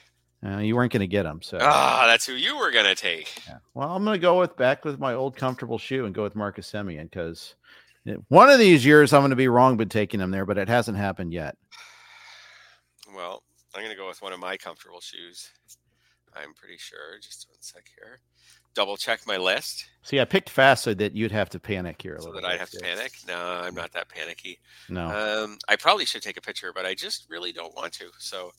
[0.46, 2.94] Uh, you weren't going to get him, so ah, that's who you were going to
[2.94, 3.32] take.
[3.48, 3.58] Yeah.
[3.74, 6.36] Well, I'm going to go with back with my old comfortable shoe and go with
[6.36, 7.56] Marcus Semien because
[8.28, 10.68] one of these years I'm going to be wrong, but taking him there, but it
[10.68, 11.58] hasn't happened yet.
[13.16, 13.42] Well,
[13.74, 15.50] I'm going to go with one of my comfortable shoes.
[16.36, 17.18] I'm pretty sure.
[17.22, 18.20] Just one sec here.
[18.76, 19.86] Double check my list.
[20.04, 22.42] See, I picked fast so that you'd have to panic here a so little.
[22.42, 23.14] that I'd have to panic.
[23.28, 24.60] No, I'm not that panicky.
[24.90, 25.08] No.
[25.08, 28.10] Um, I probably should take a picture, but I just really don't want to.
[28.20, 28.52] So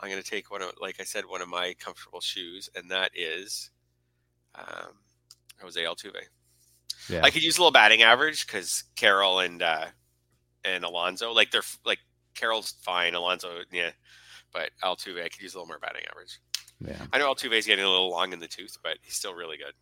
[0.00, 2.90] I'm going to take one of, like I said, one of my comfortable shoes, and
[2.90, 3.70] that is
[4.56, 4.98] um,
[5.60, 6.20] Jose Altuve.
[7.08, 7.20] Yeah.
[7.22, 9.86] I could use a little batting average because Carroll and uh,
[10.64, 11.98] and Alonso, like they're like
[12.34, 13.90] Carroll's fine, Alonso, yeah,
[14.52, 16.40] but Altuve, I could use a little more batting average.
[16.84, 16.96] Yeah.
[17.12, 19.74] I know Altuve's getting a little long in the tooth, but he's still really good.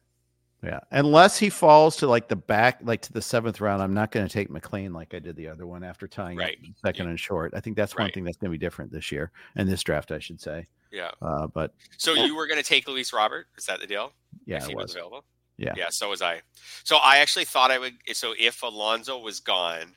[0.62, 0.80] Yeah.
[0.90, 4.26] Unless he falls to like the back, like to the seventh round, I'm not going
[4.26, 6.58] to take McLain like I did the other one after tying right.
[6.84, 7.11] second yeah.
[7.11, 7.52] and short.
[7.54, 8.04] I think that's right.
[8.04, 10.66] one thing that's going to be different this year and this draft, I should say.
[10.90, 11.11] Yeah.
[11.22, 13.46] Uh, but so you were going to take Luis Robert?
[13.56, 14.12] Is that the deal?
[14.46, 14.56] Yeah.
[14.56, 14.84] If he was.
[14.84, 15.24] was available?
[15.58, 15.74] Yeah.
[15.76, 15.90] Yeah.
[15.90, 16.40] So was I.
[16.82, 17.94] So I actually thought I would.
[18.12, 19.94] So if Alonso was gone,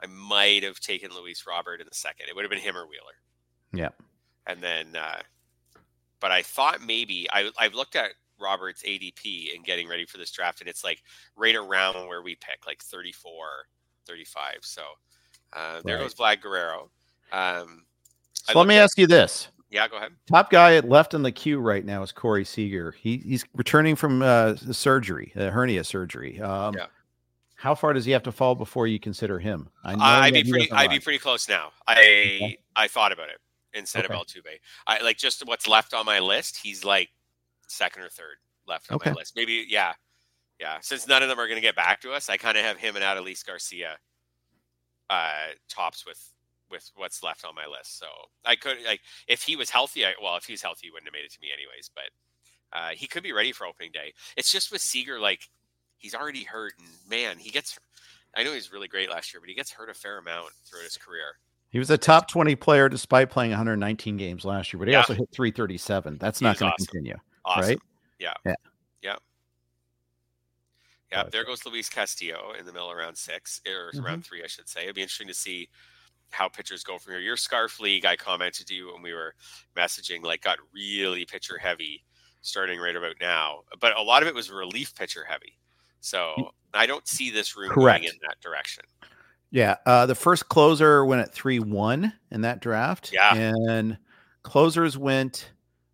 [0.00, 2.28] I might have taken Luis Robert in the second.
[2.28, 3.14] It would have been him or Wheeler.
[3.72, 3.88] Yeah.
[4.46, 5.22] And then, uh,
[6.20, 10.30] but I thought maybe I I've looked at Robert's ADP and getting ready for this
[10.30, 11.02] draft, and it's like
[11.36, 13.46] right around where we pick, like 34,
[14.06, 14.58] 35.
[14.62, 14.82] So
[15.52, 16.02] uh, there right.
[16.02, 16.90] goes Vlad Guerrero.
[17.32, 17.84] Um,
[18.34, 19.48] so let me at, ask you this.
[19.70, 20.12] Yeah, go ahead.
[20.30, 22.92] Top guy left in the queue right now is Corey Seager.
[22.92, 26.40] He, he's returning from uh, surgery, uh, hernia surgery.
[26.40, 26.86] Um, yeah.
[27.56, 29.70] How far does he have to fall before you consider him?
[29.82, 30.70] I would be pretty.
[30.70, 31.72] I'd be pretty close now.
[31.88, 32.58] I okay.
[32.76, 33.38] I thought about it
[33.76, 34.14] instead okay.
[34.14, 34.58] of Altuve.
[34.86, 36.58] I like just what's left on my list.
[36.62, 37.10] He's like
[37.68, 38.36] second or third
[38.66, 39.10] left on okay.
[39.10, 39.34] my list.
[39.36, 39.92] Maybe yeah,
[40.60, 40.78] yeah.
[40.80, 42.78] Since none of them are going to get back to us, I kind of have
[42.78, 43.96] him and Adolis Garcia
[45.10, 46.32] uh, tops with
[46.70, 47.98] with what's left on my list.
[47.98, 48.06] So
[48.44, 50.04] I could like if he was healthy.
[50.04, 51.90] I, well, if he's healthy, he wouldn't have made it to me anyways.
[51.94, 54.12] But uh, he could be ready for opening day.
[54.36, 55.48] It's just with Seager, like
[55.98, 57.78] he's already hurt, and man, he gets.
[58.36, 60.84] I know he's really great last year, but he gets hurt a fair amount throughout
[60.84, 61.38] his career.
[61.76, 65.00] He was a top 20 player despite playing 119 games last year, but he yeah.
[65.00, 66.16] also hit 337.
[66.16, 66.86] That's not going to awesome.
[66.86, 67.16] continue.
[67.44, 67.68] Awesome.
[67.68, 67.78] Right?
[68.18, 68.32] Yeah.
[68.46, 68.54] Yeah.
[69.02, 69.16] Yeah.
[71.12, 71.24] Yeah.
[71.30, 74.06] There goes Luis Castillo in the middle around six, or mm-hmm.
[74.06, 74.84] around three, I should say.
[74.84, 75.68] It'd be interesting to see
[76.30, 77.20] how pitchers go from here.
[77.20, 79.34] Your scarf league, I commented to you when we were
[79.76, 82.02] messaging, like got really pitcher heavy
[82.40, 83.64] starting right about now.
[83.80, 85.58] But a lot of it was relief pitcher heavy.
[86.00, 88.02] So I don't see this room Correct.
[88.02, 88.84] going in that direction.
[89.50, 89.76] Yeah.
[89.86, 93.10] Uh, the first closer went at 3 1 in that draft.
[93.12, 93.34] Yeah.
[93.34, 93.98] And
[94.42, 95.50] closers went,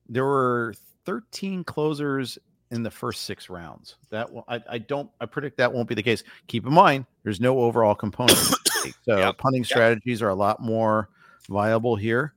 [0.09, 2.39] there were 13 closers
[2.71, 3.97] in the first six rounds.
[4.11, 6.25] That I, I don't I predict that won't be the case.
[6.47, 8.39] Keep in mind, there's no overall component.
[9.05, 9.39] so yep.
[9.39, 10.27] punting strategies yep.
[10.27, 11.11] are a lot more
[11.49, 12.35] viable here.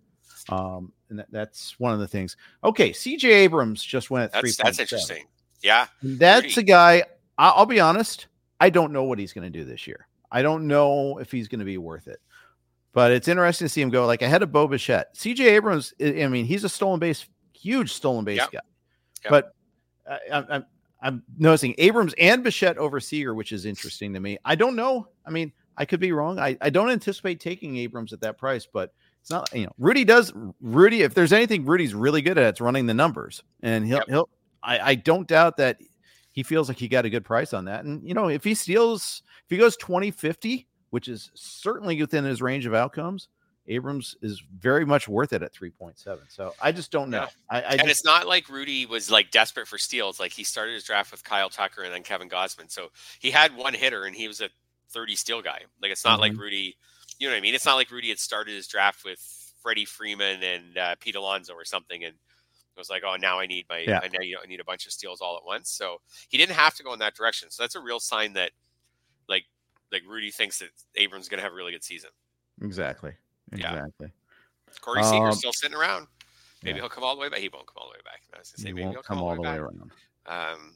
[0.50, 2.36] Um, and that, that's one of the things.
[2.64, 4.52] Okay, CJ Abrams just went at three.
[4.62, 5.26] That's interesting.
[5.62, 7.04] Yeah, that's a guy
[7.38, 8.28] I'll be honest.
[8.60, 10.08] I don't know what he's going to do this year.
[10.32, 12.20] I don't know if he's going to be worth it.
[12.94, 15.14] But it's interesting to see him go like ahead of Bo Bichette.
[15.16, 18.52] CJ Abrams, I mean, he's a stolen base, huge stolen base yep.
[18.52, 18.60] guy.
[19.24, 19.32] Yep.
[19.32, 19.56] But
[20.10, 20.66] I, I'm,
[21.02, 24.38] I'm noticing Abrams and Bichette over Seager, which is interesting to me.
[24.46, 25.10] I don't know.
[25.26, 26.40] I mean, I could be wrong.
[26.40, 30.06] I, I don't anticipate taking Abrams at that price, but it's not, you know, Rudy
[30.06, 31.02] does Rudy.
[31.02, 33.44] If there's anything Rudy's really good at, it's running the numbers.
[33.62, 34.08] And he'll, yep.
[34.08, 34.30] he'll,
[34.64, 35.80] I, I don't doubt that
[36.32, 37.84] he feels like he got a good price on that.
[37.84, 42.24] And, you know, if he steals, if he goes 20 50, which is certainly within
[42.24, 43.28] his range of outcomes.
[43.68, 46.20] Abrams is very much worth it at 3.7.
[46.30, 47.22] So I just don't know.
[47.22, 47.28] Yeah.
[47.50, 50.20] I, I and just, it's not like Rudy was like desperate for steals.
[50.20, 52.72] Like he started his draft with Kyle Tucker and then Kevin Gausman.
[52.72, 54.50] So he had one hitter and he was a
[54.92, 55.62] 30 steal guy.
[55.82, 56.22] Like it's not mm-hmm.
[56.22, 56.78] like Rudy,
[57.20, 57.56] you know what I mean?
[57.56, 59.20] It's not like Rudy had started his draft with
[59.64, 62.04] Freddie Freeman and uh, Pete Alonso or something.
[62.04, 64.00] And it was like, oh, now I need my, yeah.
[64.04, 65.72] I, know, you know, I need a bunch of steals all at once.
[65.72, 65.98] So
[66.30, 67.50] he didn't have to go in that direction.
[67.50, 68.52] So that's a real sign that
[69.92, 72.10] like Rudy thinks that Abrams is going to have a really good season.
[72.62, 73.14] Exactly.
[73.52, 73.92] Exactly.
[74.00, 74.08] Yeah.
[74.82, 76.08] Corey Seager's um, still sitting around.
[76.64, 76.82] Maybe yeah.
[76.82, 77.40] he'll come all the way back.
[77.40, 78.22] He won't come all the way back.
[78.34, 79.92] I was say, he maybe won't he'll come, come all the way, way around.
[80.26, 80.74] Um,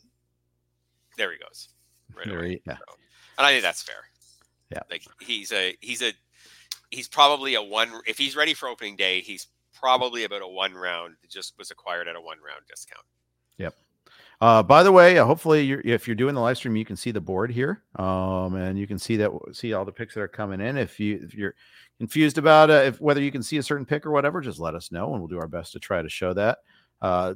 [1.17, 1.69] there he goes.
[2.15, 2.49] Right there away.
[2.49, 2.77] He, yeah.
[2.77, 2.95] So,
[3.37, 3.95] and I think that's fair.
[4.71, 4.81] Yeah.
[4.89, 6.13] Like he's a he's a
[6.91, 10.73] he's probably a one if he's ready for opening day, he's probably about a one
[10.73, 11.15] round.
[11.27, 13.05] Just was acquired at a one round discount.
[13.57, 13.75] Yep.
[14.41, 16.95] Uh, by the way, uh, hopefully, you're, if you're doing the live stream, you can
[16.95, 20.21] see the board here, um, and you can see that see all the picks that
[20.21, 20.77] are coming in.
[20.77, 21.55] If you if you're
[21.97, 24.75] confused about uh, if whether you can see a certain pick or whatever, just let
[24.75, 26.59] us know, and we'll do our best to try to show that.
[27.01, 27.35] Uh,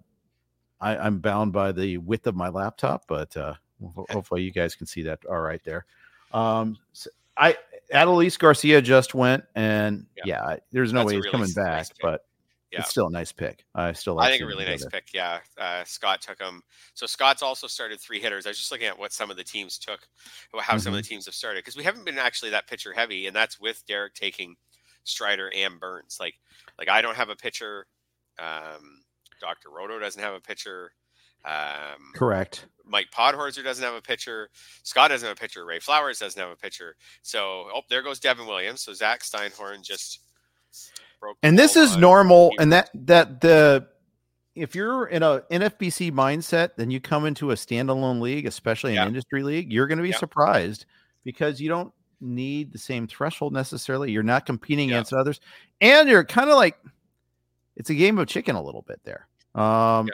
[0.79, 3.55] I, am bound by the width of my laptop, but uh,
[4.09, 5.85] hopefully, you guys can see that all right there.
[6.31, 7.57] Um, so I
[7.93, 11.87] Adolis Garcia just went, and yeah, yeah there's no That's way he's really coming back,
[12.01, 12.25] but
[12.73, 12.79] yeah.
[12.79, 13.65] it's still a nice pick.
[13.75, 15.13] I still like I think a really nice pick.
[15.13, 15.39] Yeah.
[15.57, 16.61] Uh, Scott took him.
[16.95, 18.45] So Scott's also started three hitters.
[18.45, 20.07] I was just looking at what some of the teams took,
[20.51, 20.79] how mm-hmm.
[20.79, 21.13] some of the mm-hmm.
[21.13, 24.15] teams have started because we haven't been actually that pitcher heavy, and that's with Derek
[24.15, 24.55] taking
[25.03, 26.17] Strider and Burnes.
[26.19, 26.35] Like,
[26.79, 27.85] like I don't have a pitcher.
[28.39, 29.03] Um,
[29.39, 29.69] Dr.
[29.69, 30.91] Roto doesn't have a pitcher.
[31.45, 32.67] Um, Correct.
[32.85, 34.49] Mike Podhorzer doesn't have a pitcher.
[34.83, 35.65] Scott doesn't have a pitcher.
[35.65, 36.95] Ray Flowers doesn't have a pitcher.
[37.21, 38.81] So, oh, there goes Devin Williams.
[38.81, 40.21] So Zach Steinhorn just
[41.41, 42.51] and this is normal.
[42.59, 43.87] And that that the
[44.55, 48.95] if you're in a NFBC mindset, then you come into a standalone league, especially an
[48.97, 49.07] yeah.
[49.07, 50.17] industry league, you're going to be yeah.
[50.17, 50.85] surprised
[51.23, 54.11] because you don't need the same threshold necessarily.
[54.11, 54.95] You're not competing yeah.
[54.95, 55.39] against others,
[55.81, 56.77] and you're kind of like
[57.75, 59.27] it's a game of chicken a little bit there.
[59.55, 60.09] Um,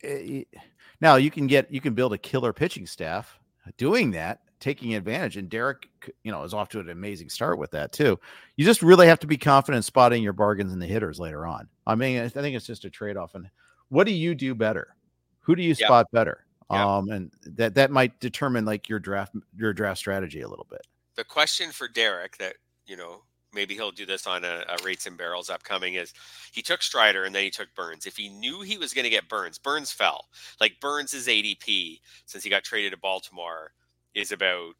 [0.00, 0.58] it, eh,
[1.00, 3.38] now you can get you can build a killer pitching staff
[3.76, 5.36] doing that taking advantage.
[5.36, 5.90] And Derek,
[6.22, 8.18] you know, is off to an amazing start with that too.
[8.56, 11.68] You just really have to be confident spotting your bargains and the hitters later on.
[11.86, 13.34] I mean, I think it's just a trade off.
[13.34, 13.50] And
[13.90, 14.96] what do you do better?
[15.40, 16.46] Who do you spot better?
[16.70, 20.80] Um, and that that might determine like your draft your draft strategy a little bit.
[21.14, 22.54] The question for Derek that
[22.86, 23.22] you know
[23.52, 26.14] maybe he'll do this on a, a, rates and barrels upcoming is
[26.52, 28.06] he took Strider and then he took Burnes.
[28.06, 30.24] If he knew he was going to get Burnes, Burnes fell.
[30.58, 33.70] Like Burnes' is ADP since he got traded to Baltimore
[34.14, 34.74] is about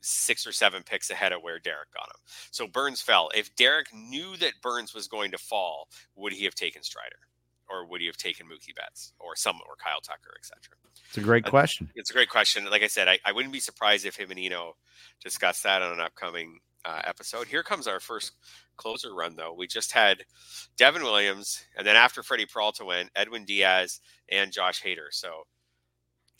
[0.00, 2.20] six or seven picks ahead of where Derek got him.
[2.50, 3.30] So Burnes fell.
[3.34, 7.16] If Derek knew that Burnes was going to fall, would he have taken Strider?
[7.68, 10.76] Or would he have taken Mookie Betts or some or Kyle Tucker, etc.?
[11.08, 11.90] It's a great question.
[11.96, 12.64] It's a great question.
[12.70, 14.76] Like I said, I, I wouldn't be surprised if him and Eno
[15.22, 17.48] discuss that on an upcoming uh, episode.
[17.48, 18.32] Here comes our first
[18.76, 19.52] closer run, though.
[19.52, 20.24] We just had
[20.76, 25.08] Devin Williams, and then after Freddie Peralta went, Edwin Diaz and Josh Hader.
[25.10, 25.42] So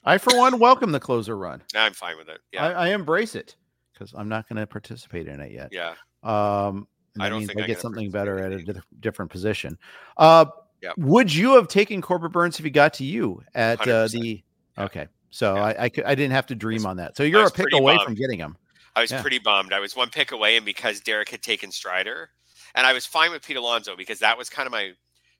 [0.06, 1.62] I, for one, welcome the closer run.
[1.74, 2.38] I'm fine with it.
[2.52, 3.56] Yeah, I, I embrace it
[3.92, 5.70] because I'm not going to participate in it yet.
[5.72, 5.94] Yeah.
[6.22, 6.86] Um,
[7.18, 9.78] I don't think I get something better at a different position.
[10.16, 10.46] Uh,
[10.82, 10.94] yep.
[10.98, 14.42] Would you have taken Corbin Burnes if he got to you at uh, the?
[14.76, 14.84] Yeah.
[14.84, 15.62] Okay, so yeah.
[15.64, 17.16] I, I, I didn't have to dream on that.
[17.16, 18.04] So you're a pick away bummed.
[18.04, 18.56] from getting him.
[18.94, 19.20] I was yeah.
[19.20, 19.72] pretty bummed.
[19.72, 22.30] I was one pick away, and because Derek had taken Strider,
[22.74, 24.92] and I was fine with Pete Alonso because that was kind of my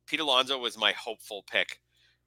[0.07, 1.81] Pete Alonso was my hopeful pick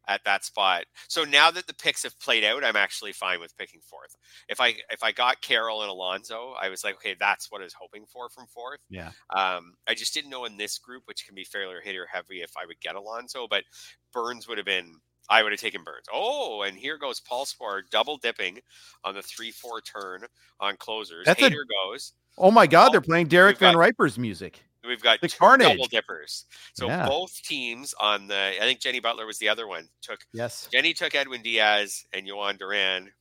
[0.09, 0.83] at that spot.
[1.07, 4.17] So now that the picks have played out, I'm actually fine with picking fourth.
[4.49, 7.63] If I if I got Carroll and Alonso, I was like, okay, that's what I
[7.63, 8.79] was hoping for from fourth.
[8.89, 9.11] Yeah.
[9.29, 12.51] Um, I just didn't know in this group, which can be fairly hitter heavy, if
[12.57, 13.63] I would get Alonso, but
[14.11, 14.95] Burnes would have been.
[15.31, 16.07] I would have taken Burnes.
[16.11, 18.57] Oh, and here goes Paul Sporer double dipping
[19.03, 20.23] on the three four turn
[20.59, 21.25] on closers.
[21.27, 22.13] That's Hader a, goes.
[22.35, 24.63] Oh my God, they're playing Derek Van Riper's music.
[24.87, 25.67] We've got the carnage.
[25.67, 26.45] double dippers.
[26.73, 27.07] So yeah.
[27.07, 29.89] both teams on the I think Jenny Butler was the other one.
[30.01, 30.67] Took yes.
[30.71, 33.11] Jenny took Edwin Diaz and Jhoan Duran.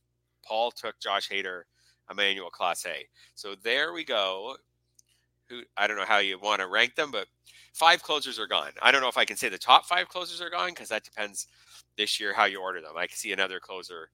[0.45, 1.63] Paul took Josh Hader,
[2.09, 3.07] Emmanuel Clase.
[3.35, 4.55] So there we go.
[5.49, 7.27] Who I don't know how you want to rank them, but
[7.73, 8.71] five closers are gone.
[8.81, 11.03] I don't know if I can say the top five closers are gone because that
[11.03, 11.47] depends
[11.97, 12.93] this year how you order them.
[12.95, 14.09] I can see another closer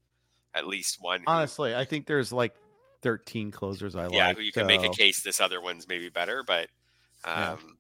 [0.55, 1.19] at least one.
[1.19, 2.55] who- Honestly, I think there's like
[3.01, 4.37] 13 closers I yeah, like.
[4.37, 6.69] who you can make a case this other one's maybe better, but
[7.25, 7.51] Yeah.
[7.53, 7.77] um,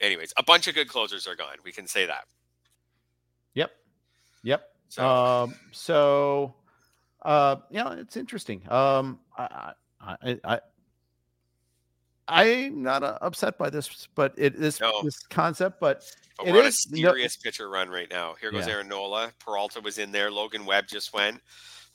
[0.00, 1.56] anyways, a bunch of good closers are gone.
[1.64, 2.24] We can say that.
[3.54, 3.70] Yep.
[4.42, 4.62] Yep.
[4.88, 6.54] So Um, so,
[7.22, 8.62] uh, know, it's interesting.
[8.70, 10.60] Um, I, I, I, I
[12.28, 15.02] I'm not uh, upset by this, but it this No.
[15.02, 16.04] this concept, but
[16.38, 18.34] but it we're on a is- no- serious pitcher run right now.
[18.40, 18.74] Here goes Yeah.
[18.74, 19.32] Aaron Nola.
[19.40, 20.30] Peralta was in there.
[20.30, 21.40] Logan Webb just went.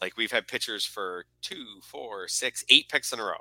[0.02, 3.38] Like we've had pitchers for two, four, six, eight picks in a row.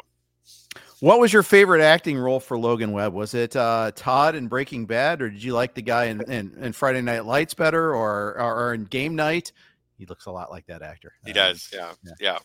[1.00, 3.12] What was your favorite acting role for Logan Webb?
[3.12, 6.56] Was it uh, Todd in Breaking Bad, or did you like the guy in, in,
[6.60, 9.52] in Friday Night Lights better, or, or or in Game Night?
[9.98, 11.12] He looks a lot like that actor.
[11.24, 11.70] He Um, does.
[11.72, 11.92] Yeah.
[12.04, 12.12] yeah.
[12.20, 12.38] Yeah.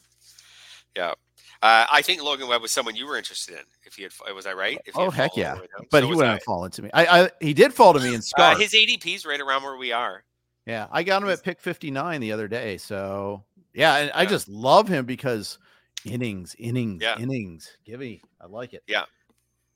[0.95, 1.13] Yeah.
[1.61, 3.63] Uh, I think Logan Webb was someone you were interested in.
[3.85, 4.79] If he had, was I right?
[4.95, 5.49] Oh heck yeah!
[5.51, 5.87] all the way down.
[5.91, 6.33] But So he wouldn't I.
[6.33, 6.89] have fallen to me.
[6.93, 8.55] I, I he did fall to me in Uh, Scar.
[8.57, 10.23] his ADP's right around where we are.
[10.65, 12.77] Yeah, I got him at pick 59 the other day.
[12.77, 13.43] So,
[13.73, 15.57] yeah, and I just love him because
[16.05, 17.17] innings, innings, Yeah.
[17.17, 17.77] innings.
[17.85, 18.21] Give me.
[18.41, 18.83] I like it.
[18.87, 19.05] Yeah.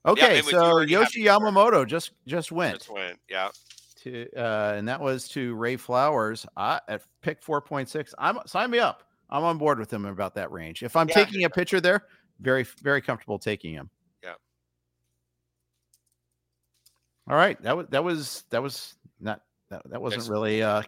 [0.05, 1.23] Okay, you so Yoshi.
[1.23, 3.19] Yamamoto just just went Just went.
[3.29, 3.49] Yeah.
[4.01, 8.13] to uh and that was to Ray Flowers uh, at pick 4.6.
[8.17, 9.03] I'm sign me up.
[9.29, 10.83] I'm on board with him about that range.
[10.83, 11.15] If I'm Yeah.
[11.15, 12.07] taking a pitcher there,
[12.41, 13.89] very very comfortable taking him.
[14.21, 14.33] Yeah.
[17.29, 20.83] All right, that was that was that was not that, that wasn't really uh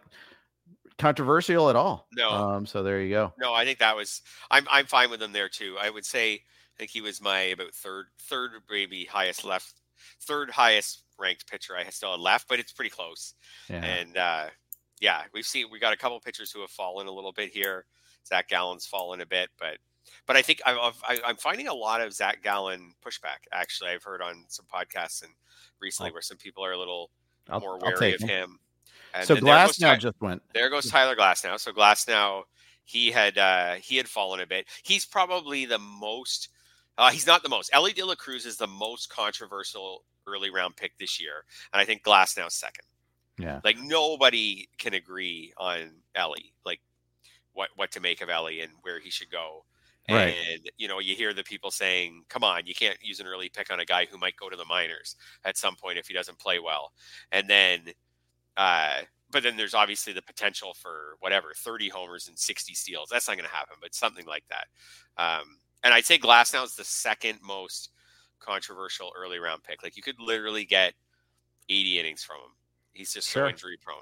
[0.98, 2.08] controversial at all.
[2.14, 2.30] No.
[2.30, 3.34] Um so there you go.
[3.39, 4.22] No, I think that was.
[4.52, 5.78] I'm I'm fine with him there too.
[5.80, 9.74] I would say I think he was my about third third maybe highest left
[10.22, 13.34] third highest ranked pitcher I still had left, but it's pretty close.
[13.70, 13.84] Yeah.
[13.84, 14.46] And uh,
[15.00, 17.86] yeah, we've seen we got a couple pitchers who have fallen a little bit here.
[18.28, 19.78] Zach Gallen's fallen a bit, but
[20.28, 23.46] but I think I, I've- I, I'm finding a lot of Zach Gallen pushback.
[23.52, 25.32] Actually, I've heard on some podcasts and
[25.82, 27.12] recently where some people are a little
[27.50, 28.30] I'll, more wary of him.
[28.30, 28.60] him.
[29.16, 30.41] And So Glasnow Ty- just went.
[30.53, 31.59] there goes Tyler Glasnow.
[31.59, 32.43] So Glasnow
[32.84, 34.68] he had uh he had fallen a bit.
[34.84, 36.49] He's probably the most
[36.97, 37.70] uh he's not the most.
[37.74, 41.45] Elly De La Cruz is the most controversial early round pick this year.
[41.74, 42.86] And I think Glasnow second.
[43.38, 43.59] Yeah.
[43.63, 46.80] Like nobody can agree on Elly, like
[47.53, 49.66] what what to make of Elly and where he should go.
[50.07, 50.36] Right.
[50.51, 53.49] And you know, you hear the people saying, "Come on, you can't use an early
[53.49, 56.13] pick on a guy who might go to the minors at some point if he
[56.13, 56.93] doesn't play well."
[57.32, 57.88] And then,
[58.58, 59.01] uh,
[59.32, 63.10] but then there's obviously the potential for whatever 30 homers and 60 steals.
[63.10, 64.68] That's not going to happen, but something like that.
[65.22, 67.89] Um, and I'd say Glasnow is the second most
[68.39, 69.84] controversial early round pick.
[69.84, 70.93] Like you could literally get
[71.70, 72.51] 80 innings from him.
[72.93, 73.45] He's just Sure.
[73.45, 73.97] so injury prone.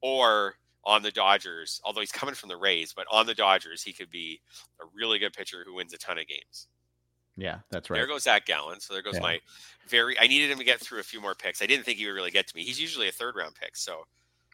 [0.00, 3.92] Or on the Dodgers, although he's coming from the Rays, but on the Dodgers, he
[3.92, 4.40] could be
[4.80, 6.68] a really good pitcher who wins a ton of games.
[7.36, 7.96] Yeah, that's right.
[7.96, 8.80] There goes Zach Gallen.
[8.80, 9.20] So there goes Yeah.
[9.20, 9.40] my
[9.88, 10.18] very.
[10.18, 11.62] I needed him to get through a few more picks.
[11.62, 12.62] I didn't think he would really get to me.
[12.64, 13.76] He's usually a third round pick.
[13.76, 14.06] So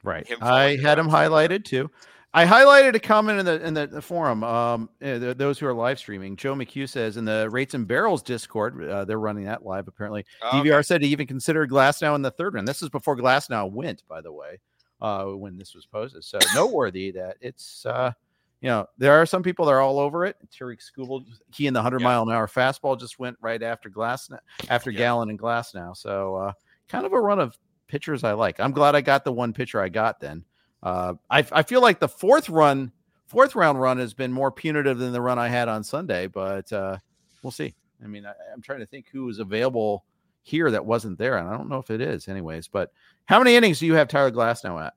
[0.04, 0.26] Right.
[0.40, 1.90] I had him highlighted too.
[2.34, 4.44] I highlighted a comment in the in the, the forum.
[4.44, 8.22] Um, uh, those who are live streaming, Joe McHugh says in the Rates and Barrels
[8.22, 9.88] Discord, uh, they're running that live.
[9.88, 12.68] Apparently, Oh, DVR said he even considered Glasnow in the third round.
[12.68, 14.60] This is before Glasnow went, by the way,
[15.00, 16.22] uh, when this was posted.
[16.22, 18.12] So noteworthy that it's uh,
[18.60, 20.36] you know there are some people that are all over it.
[20.50, 22.08] Tarik Skubal, he in the hundred Yeah.
[22.08, 24.30] mile an hour fastball just went right after Glass
[24.68, 24.98] after Yeah.
[24.98, 25.96] Gallen and Glasnow.
[25.96, 26.52] So uh,
[26.88, 27.56] kind of a run of
[27.86, 28.60] pitchers I like.
[28.60, 30.44] I'm glad I got the one pitcher I got then.
[30.82, 32.92] Uh, I, I feel like the fourth run,
[33.26, 36.72] fourth round run has been more punitive than the run I had on Sunday, but
[36.72, 36.98] uh,
[37.42, 37.74] we'll see.
[38.02, 40.04] I mean, I, I'm trying to think who was available
[40.42, 42.68] here that wasn't there, and I don't know if it is, anyways.
[42.68, 42.92] But
[43.26, 44.94] how many innings do you have Tyler Glasnow at?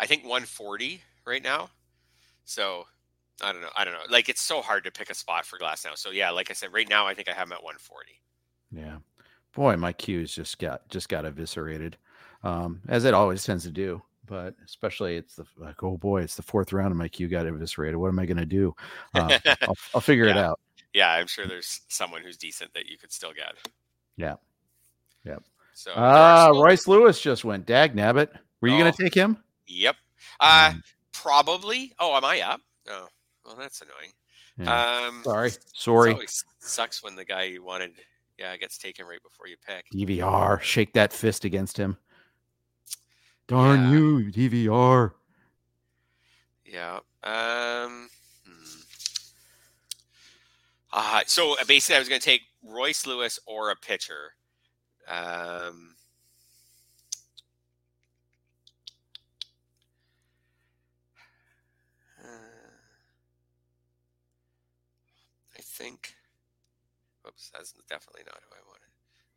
[0.00, 1.68] I think 140 right now.
[2.44, 2.86] So
[3.42, 3.68] I don't know.
[3.76, 4.00] I don't know.
[4.10, 5.96] Like it's so hard to pick a spot for Glasnow.
[5.96, 8.12] So yeah, like I said, right now I think I have him at 140.
[8.72, 8.98] Yeah,
[9.54, 11.96] boy, my Q's just got just got eviscerated,
[12.42, 14.02] um, as it always tends to do.
[14.26, 17.46] But especially, it's the like, oh boy, it's the fourth round, and my Q got
[17.46, 17.96] eviscerated.
[17.96, 18.74] What am I going to do?
[19.14, 20.60] Uh, I'll, I'll figure it out.
[20.92, 23.54] yeah, I'm sure there's someone who's decent that you could still get.
[24.18, 24.34] Yeah.
[25.24, 25.44] Yep.
[25.72, 27.64] So still- Royce Lewis just went.
[27.64, 28.28] Dag nabbit.
[28.60, 28.90] Were you going Oh.
[28.90, 29.38] to take him?
[29.66, 29.96] Yep.
[30.40, 30.82] Uh, Mm,
[31.12, 31.92] probably.
[31.98, 32.60] Oh, am I up?
[32.90, 33.06] Oh,
[33.48, 34.12] well, that's annoying.
[34.58, 35.06] yeah.
[35.08, 35.50] Um, Sorry.
[35.74, 36.12] Sorry.
[36.12, 37.92] always sucks when the guy you wanted,
[38.38, 39.84] yeah, gets taken right before you pick.
[39.92, 40.60] DVR.
[40.60, 41.96] Shake that fist against him.
[43.48, 43.90] Darn Yeah.
[43.92, 45.12] you, DVR.
[46.66, 46.98] Yeah.
[47.24, 48.08] Um.
[48.46, 48.80] hmm.
[50.92, 54.34] Uh, so uh, basically, I was going to take Royce Lewis or a pitcher.
[55.08, 55.94] Um.
[65.78, 66.14] Think.
[67.24, 68.90] Whoops, that's definitely not who I wanted.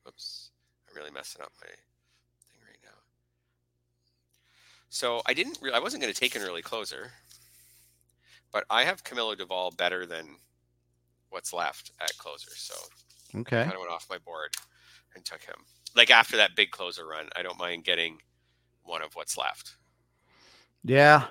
[0.06, 0.52] Whoops,
[0.90, 2.98] I'm really messing up my thing right now.
[4.90, 5.60] So I didn't.
[5.62, 7.12] Re- I wasn't going to take an early closer.
[8.52, 10.26] but I have Camilo Doval better than
[11.30, 12.52] what's left at closer.
[12.56, 12.76] So
[13.42, 14.50] okay, kind of went off my board
[15.16, 15.56] and took him.
[15.96, 18.18] Like after that big closer run, I don't mind getting
[18.84, 19.76] one of what's left.
[20.84, 21.26] Yeah,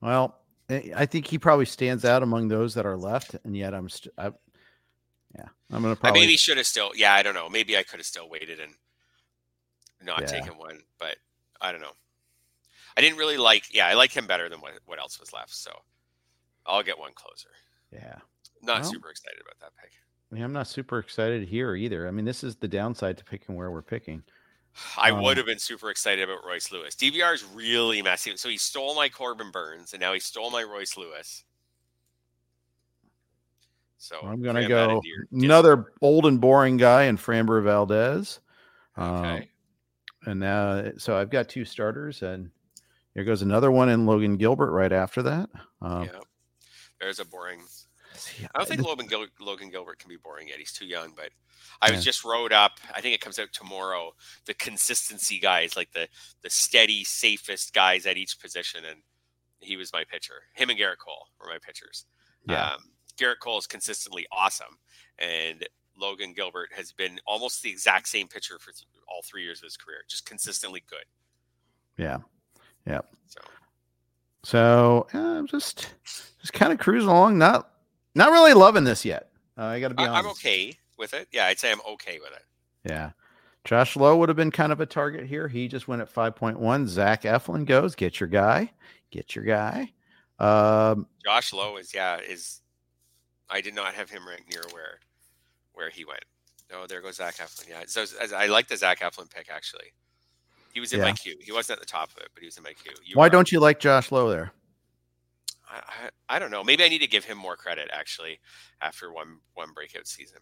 [0.00, 0.38] well,
[0.68, 3.88] eh, I think he probably stands out among those that are left, and yet I'm,
[3.88, 4.32] st- I,
[5.38, 6.20] yeah, I'm gonna probably.
[6.20, 6.92] I maybe should have still.
[6.94, 7.48] Yeah, I don't know.
[7.48, 8.74] Maybe I could have still waited and
[10.04, 10.26] not yeah.
[10.26, 11.16] taken one, but
[11.60, 11.92] I don't know.
[12.96, 13.72] I didn't really like.
[13.72, 15.54] Yeah, I like him better than what what else was left.
[15.54, 15.70] So
[16.66, 17.48] I'll get one closer.
[17.92, 18.16] Yeah.
[18.62, 19.92] Not well, super excited about that pick.
[20.30, 22.06] I mean, I'm not super excited here either.
[22.06, 24.22] I mean, this is the downside to picking where we're picking.
[24.98, 26.94] I um, would have been super excited about Royce Lewis.
[26.94, 28.36] DVR is really messy.
[28.36, 31.44] So he stole my Corbin Burnes, and now he stole my Royce Lewis.
[33.98, 38.40] So I'm going to go another old and boring guy in Framber Valdez.
[38.96, 39.06] Okay.
[39.06, 39.42] Um,
[40.26, 42.50] and now, so I've got two starters, and
[43.14, 45.50] here goes another one in Logan Gilbert right after that.
[45.82, 46.20] Um, yeah,
[47.00, 47.60] there's a boring.
[48.54, 50.58] I don't think Logan, Gil- Logan Gilbert can be boring yet.
[50.58, 51.30] He's too young, but
[51.80, 52.72] I was just wrote up.
[52.94, 54.12] I think it comes out tomorrow.
[54.46, 56.08] The consistency guys, like the
[56.42, 59.00] the steady, safest guys at each position, and
[59.60, 60.42] he was my pitcher.
[60.54, 62.06] Him and Gerrit Cole were my pitchers.
[62.48, 62.70] Yeah.
[62.70, 64.78] Um, Gerrit Cole is consistently awesome,
[65.18, 65.66] and
[65.98, 68.72] Logan Gilbert has been almost the exact same pitcher for
[69.08, 71.04] all three years of his career, just consistently good.
[72.02, 72.18] Yeah,
[72.86, 73.00] yeah.
[73.26, 73.40] So,
[74.44, 75.94] so I'm just
[76.40, 77.70] just kind of cruising along, not
[78.14, 79.30] not really loving this yet.
[79.56, 80.24] Uh, I got to be honest.
[80.24, 81.28] I'm okay with it.
[81.32, 82.44] Yeah, I'd say I'm okay with it.
[82.88, 83.10] Yeah.
[83.64, 85.48] Josh Lowe would have been kind of a target here.
[85.48, 86.86] He just went at 5.1.
[86.86, 88.72] Zach Eflin goes, get your guy,
[89.10, 89.92] get your guy.
[90.38, 92.62] Um, Josh Lowe is, yeah, is,
[93.50, 94.98] I did not have him ranked near where,
[95.72, 96.24] where he went.
[96.72, 97.68] Oh, there goes Zach Eflin.
[97.68, 97.82] Yeah.
[97.86, 98.04] So
[98.36, 99.92] I like the Zach Eflin pick actually.
[100.74, 101.06] He was in yeah.
[101.06, 101.36] my queue.
[101.40, 102.92] He wasn't at the top of it, but he was in my queue.
[103.04, 104.52] You Why don't you like Josh Lowe there?
[105.70, 106.62] I, I, I don't know.
[106.62, 108.38] Maybe I need to give him more credit actually
[108.80, 110.38] after one one breakout season.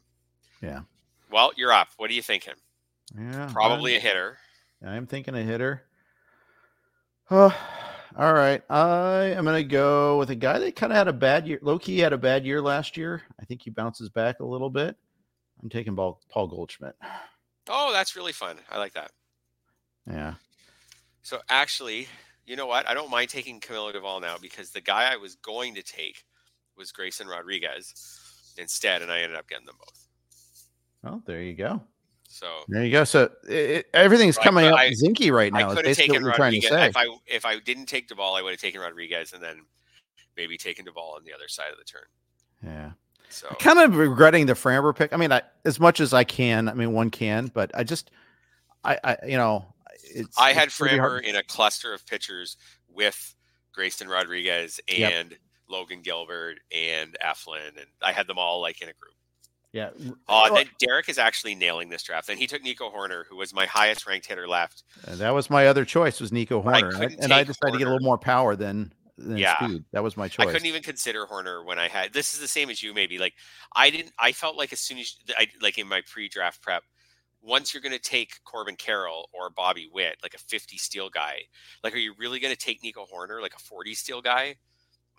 [0.61, 0.81] Yeah.
[1.31, 1.89] Well, you're up.
[1.97, 2.55] What are you thinking?
[3.17, 3.49] Yeah.
[3.53, 4.39] Probably I'm, a hitter.
[4.85, 5.83] I'm thinking a hitter.
[7.29, 7.53] Oh,
[8.17, 8.63] all right.
[8.71, 11.59] I am going to go with a guy that kind of had a bad year.
[11.63, 13.23] Low key had a bad year last year.
[13.41, 14.97] I think he bounces back a little bit.
[15.63, 16.95] I'm taking Paul, Paul Goldschmidt.
[17.69, 18.57] Oh, that's really fun.
[18.71, 19.11] I like that.
[20.09, 20.35] Yeah.
[21.23, 22.09] So actually,
[22.47, 22.89] you know what?
[22.89, 26.25] I don't mind taking Camilo Doval now because the guy I was going to take
[26.77, 30.07] was Grayson Rodriguez instead, and I ended up getting them both.
[31.05, 31.83] Oh, there you go.
[32.37, 33.05] So there you go.
[33.05, 35.71] So it, everything's coming up Zinkie right now.
[35.71, 36.71] I could have taken Rodriguez.
[36.71, 39.63] If I if I didn't take Doval, I would have taken Rodriguez and then
[40.37, 42.03] maybe taken Doval on the other side of the turn.
[42.63, 42.91] Yeah.
[43.31, 45.15] So kind of regretting the Framber pick.
[45.15, 46.69] I mean, I, as much as I can.
[46.69, 48.11] I mean, one can, but I just,
[48.85, 49.65] I, I you know,
[50.03, 50.39] it's.
[50.39, 53.35] I had Framber in a cluster of pitchers with
[53.73, 55.41] Grayson Rodriguez and yep.
[55.71, 59.15] Logan Gilbert and Eflin, and I had them all like in a group.
[59.77, 59.91] Yeah.
[60.27, 63.67] Uh, Derek is actually nailing this draft, and he took Nico Hoerner, who was my
[63.67, 64.85] highest ranked hitter left.
[65.07, 66.95] And that was my other choice was Nico Hoerner.
[66.99, 67.73] I and I decided Hoerner.
[67.73, 69.59] to get a little more power than, than yeah.
[69.59, 69.85] speed.
[69.93, 70.47] That was my choice.
[70.47, 72.15] I couldn't even consider Hoerner when I had.
[72.15, 73.19] This is the same as you, maybe.
[73.19, 73.35] Like
[73.75, 74.13] I didn't.
[74.19, 76.83] I felt like as soon as I like in my pre-draft prep,
[77.43, 81.43] once you're going to take Corbin Carroll or Bobby Witt, like a 50 steal guy,
[81.85, 84.57] like are you really going to take Nico Hoerner, like a 40 steal guy,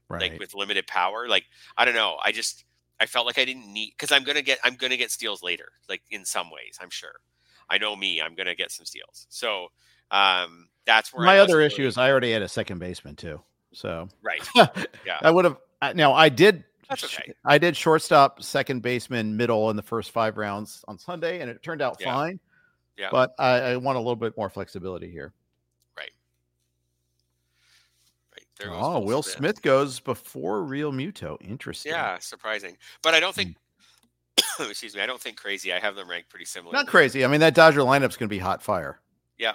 [0.09, 0.31] right.
[0.31, 1.27] like with limited power?
[1.27, 1.45] Like
[1.77, 2.17] I don't know.
[2.25, 2.65] I just
[2.99, 5.69] I felt like I didn't need because I'm gonna get I'm gonna get steals later,
[5.89, 7.19] like in some ways, I'm sure.
[7.69, 9.27] I know me, I'm gonna get some steals.
[9.29, 9.67] So
[10.11, 11.67] um that's where my other really...
[11.67, 13.41] issue is I already had a second baseman too.
[13.73, 14.41] So right,
[15.05, 15.57] yeah, I would have.
[15.95, 16.63] Now I did.
[16.89, 17.33] That's okay.
[17.43, 21.61] I did shortstop, second baseman, middle in the first five rounds on Sunday, and it
[21.61, 22.13] turned out yeah.
[22.13, 22.39] fine.
[22.97, 25.33] Yeah, but I, I want a little bit more flexibility here.
[28.57, 29.37] There goes oh, Will Smith.
[29.37, 29.61] Smith.
[29.61, 31.37] goes before Realmuto.
[31.41, 31.91] Interesting.
[31.91, 32.77] Yeah, surprising.
[33.01, 33.55] But I don't think.
[34.59, 34.69] Mm.
[34.69, 35.01] excuse me.
[35.01, 35.73] I don't think crazy.
[35.73, 36.73] I have them ranked pretty similar.
[36.73, 37.23] Not crazy.
[37.23, 38.99] I mean, that Dodger lineup's going to be hot fire.
[39.37, 39.53] Yeah.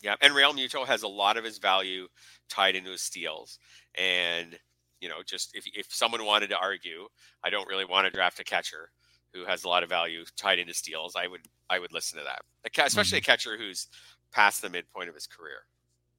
[0.00, 2.06] Yeah, and Realmuto has a lot of his value
[2.48, 3.58] tied into his steals,
[3.96, 4.56] and
[5.00, 7.08] you know, just if if someone wanted to argue,
[7.42, 8.92] I don't really want to draft a catcher
[9.34, 11.16] who has a lot of value tied into steals.
[11.16, 12.42] I would I would listen to that,
[12.86, 13.24] especially mm-hmm.
[13.24, 13.88] a catcher who's
[14.30, 15.64] past the midpoint of his career.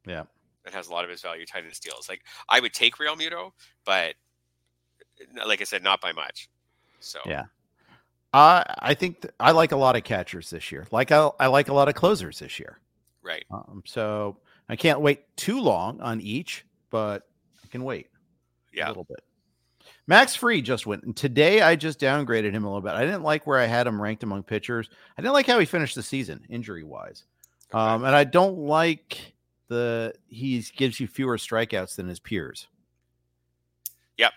[0.06, 0.24] Yeah
[0.70, 2.08] that has a lot of his value tied in steals.
[2.10, 3.52] Like I would take Realmuto,
[3.86, 4.16] but
[5.46, 6.50] like I said, not by much.
[7.00, 7.46] So yeah.
[8.32, 10.86] Uh, I think th- I like a lot of catchers this year.
[10.92, 12.80] Like I, I like a lot of closers this year.
[13.24, 13.44] Right.
[13.50, 14.38] Um, so
[14.70, 17.28] I can't wait too long on each, but
[17.64, 18.08] I can wait.
[18.72, 18.88] Yeah.
[18.88, 19.24] A little bit.
[20.06, 21.04] Max Fried just went.
[21.04, 22.94] And today I just downgraded him a little bit.
[22.94, 24.90] I didn't like where I had him ranked among pitchers.
[25.18, 27.26] I didn't like how he finished the season injury wise.
[27.74, 27.80] Okay.
[27.80, 29.34] Um, and I don't like
[29.70, 32.68] the he gives you fewer strikeouts than his peers.
[34.18, 34.34] Yep.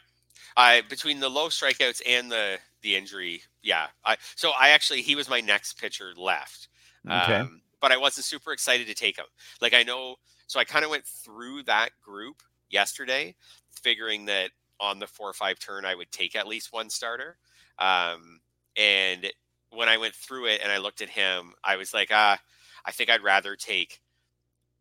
[0.57, 3.87] I between the low strikeouts and the the injury, yeah.
[4.05, 6.69] I so I actually he was my next pitcher left.
[7.07, 7.37] Okay.
[7.37, 9.25] Um, but I wasn't super excited to take him.
[9.61, 10.17] Like I know,
[10.47, 13.35] so I kind of went through that group yesterday,
[13.73, 17.39] figuring that on the four or five turn I would take at least one starter.
[17.79, 18.41] Um,
[18.77, 19.31] and
[19.71, 22.39] when I went through it and I looked at him, I was like, ah,
[22.85, 24.02] I think I'd rather take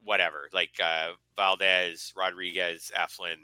[0.04, 3.38] whatever, like uh, Valdez, Rodriguez, Eflin,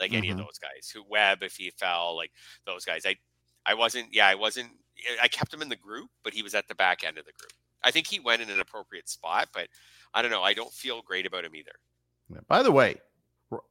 [0.00, 0.44] like any of Mhm.
[0.46, 0.90] those guys.
[0.90, 2.32] Who Webb if he fell, like
[2.66, 3.06] those guys.
[3.06, 3.16] I
[3.66, 4.12] I wasn't.
[4.12, 4.70] Yeah, I wasn't.
[5.22, 7.32] I kept him in the group, but he was at the back end of the
[7.32, 7.52] group.
[7.82, 9.68] I think he went in an appropriate spot, but
[10.14, 10.42] I don't know.
[10.42, 11.72] I don't feel great about him either.
[12.48, 12.96] By the way,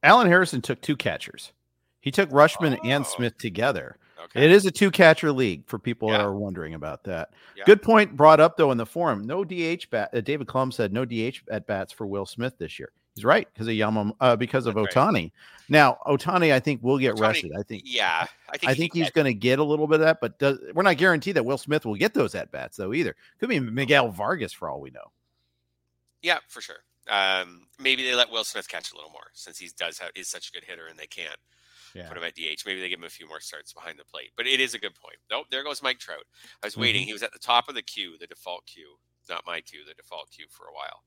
[0.02, 1.52] Alan Harrison took two catchers.
[2.00, 3.08] He took Rutschman and Oh.
[3.08, 3.98] Smith together.
[4.24, 4.44] Okay.
[4.44, 7.30] It is a two catcher league for people that are wondering about that.
[7.56, 7.64] Yeah.
[7.66, 9.26] Good point brought up though in the forum.
[9.26, 10.10] No DH bat.
[10.12, 12.90] Uh, David Klum said no DH at bats for Will Smith this year.
[13.14, 15.14] He's right because of Yama, uh, because of That's right.
[15.14, 15.32] Ohtani.
[15.68, 17.52] Now Ohtani, I think will get Ohtani- rested.
[17.58, 17.82] I think.
[17.86, 18.70] Yeah, I think.
[18.70, 20.96] I think he's going to get a little bit of that, but does, we're not
[20.96, 23.14] guaranteed that Will Smith will get those at bats though either.
[23.38, 25.12] Could be Miguel Vargas for all we know.
[26.22, 26.78] Yeah, for sure.
[27.08, 30.28] Um, maybe they let Will Smith catch a little more since he does have, is
[30.28, 31.36] such a good hitter and they can't
[31.94, 32.08] Yeah.
[32.08, 32.64] put him at DH.
[32.66, 34.30] Maybe they give him a few more starts behind the plate.
[34.36, 35.16] But it is a good point.
[35.30, 36.24] Nope, there goes Mike Trout.
[36.62, 37.02] I was waiting.
[37.02, 37.06] Mhm.
[37.06, 39.94] He was at the top of the queue, the default queue, not my queue, the
[39.94, 41.04] default queue for a while.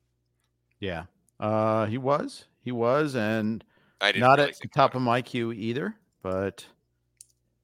[0.79, 1.05] Yeah.
[1.39, 2.45] Uh, he was.
[2.61, 3.63] He was, and
[4.01, 5.95] I didn't not really at the top of my queue either.
[6.21, 6.65] But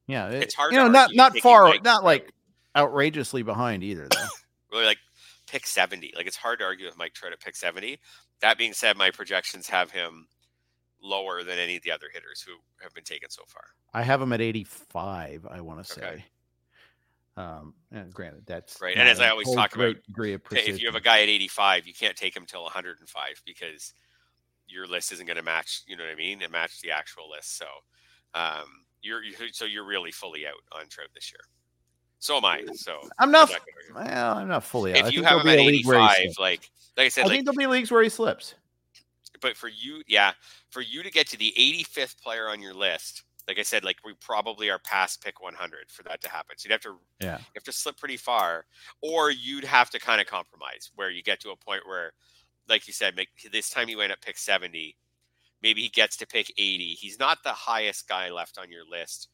[0.08, 2.04] yeah, it- It's hard You to know, not not far, Mike not Trout.
[2.04, 2.34] like
[2.76, 4.08] outrageously behind either.
[4.10, 4.18] Though.
[4.72, 4.98] Really like
[5.46, 6.14] pick 70.
[6.16, 8.00] Like it's hard to argue with Mike Trout at pick 70.
[8.42, 10.28] That being said, my projections have him
[11.04, 13.66] lower than any of the other hitters who have been taken so far.
[13.94, 15.46] I have him at eighty-five.
[15.50, 16.02] I want to say.
[16.02, 16.26] Okay.
[17.36, 20.76] Um, and granted, that's Right, and as I always talk about, degree of precision.
[20.76, 23.94] if you have a guy at 85, you can't take him till 105 because
[24.68, 25.82] your list isn't going to match.
[25.88, 26.44] You know what I mean?
[26.44, 27.58] It match the actual list.
[27.58, 27.66] So,
[28.36, 31.42] um, you're you, so you're really fully out on Trout this year.
[32.20, 32.64] So am I.
[32.74, 33.50] So I'm not.
[33.50, 34.12] I'm not.
[34.12, 34.94] Well, I'm not fully.
[34.94, 35.08] out.
[35.08, 37.22] If you have him at be a league where he 85, like like I said,
[37.22, 38.56] I like think there'll be leagues where he slips.
[39.44, 40.32] But for you, yeah,
[40.72, 43.98] for you to get to the 85th player on your list, like I said, like
[44.06, 46.56] we probably are past pick 100 for that to happen.
[46.58, 47.38] So you'd have to Yeah.
[47.40, 48.66] you have to slip pretty far,
[49.02, 52.14] or you'd have to kind of compromise where you get to a point where,
[52.70, 54.98] like you said, make, this time you end up pick 70.
[55.62, 56.94] Maybe he gets to pick 80.
[56.94, 59.30] He's not the highest guy left on your list,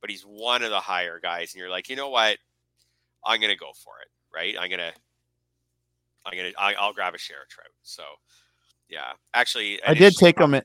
[0.00, 1.54] but he's one of the higher guys.
[1.54, 2.38] And you're like, you know what?
[3.24, 4.08] I'm going to go for it.
[4.32, 4.56] Right.
[4.58, 4.92] I'm going to,
[6.26, 7.68] I'm going to, I'll grab a share of Trout.
[7.82, 8.02] So,
[8.94, 9.12] yeah.
[9.34, 10.54] Actually, I and did take them.
[10.54, 10.62] in-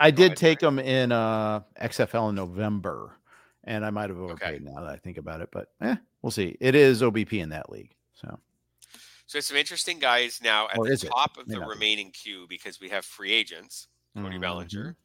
[0.00, 3.16] I did take him in uh, XFL in November,
[3.64, 4.32] and I might have Okay.
[4.32, 5.48] overpaid now that I think about it.
[5.52, 6.56] But eh, we'll see.
[6.60, 8.38] It is OBP in that league, so
[9.26, 11.08] So some interesting guys now at Or the is it?
[11.10, 13.88] top of the remaining queue because we have free agents.
[14.16, 14.40] Cody Mhm.
[14.42, 14.96] Bellinger,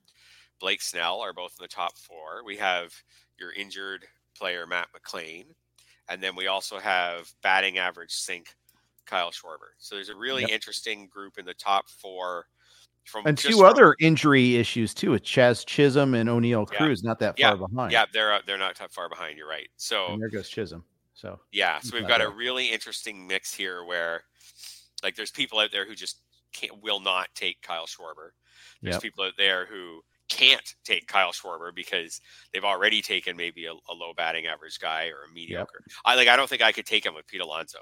[0.60, 2.44] Blake Snell are both in the top four.
[2.44, 2.92] We have
[3.38, 4.06] your injured
[4.36, 5.54] player Matt McLain,
[6.10, 8.56] and then we also have batting average sink
[9.06, 9.74] Kyle Schwarber.
[9.78, 10.52] So there's a really Yep.
[10.52, 12.48] interesting group in the top four.
[13.08, 16.78] From and two from- other injury issues too with Jazz Chisholm and Oneil Yeah.
[16.78, 17.56] Cruz, not that Yeah.
[17.56, 17.92] far behind.
[17.92, 19.38] Yeah, they're uh, they're not that far behind.
[19.38, 19.70] You're right.
[19.78, 20.84] So and there goes Chisholm.
[21.14, 24.24] So Yeah, so we've got a really interesting mix here where
[25.04, 26.22] like there's people out there who just
[26.54, 28.32] can't will not take Kyle Schwarber.
[28.82, 29.02] There's Yep.
[29.02, 32.20] people out there who can't take Kyle Schwarber because
[32.52, 35.84] they've already taken maybe a, a low batting average guy or a mediocre.
[36.04, 37.80] I like I don't think I could take him with Pete Alonso.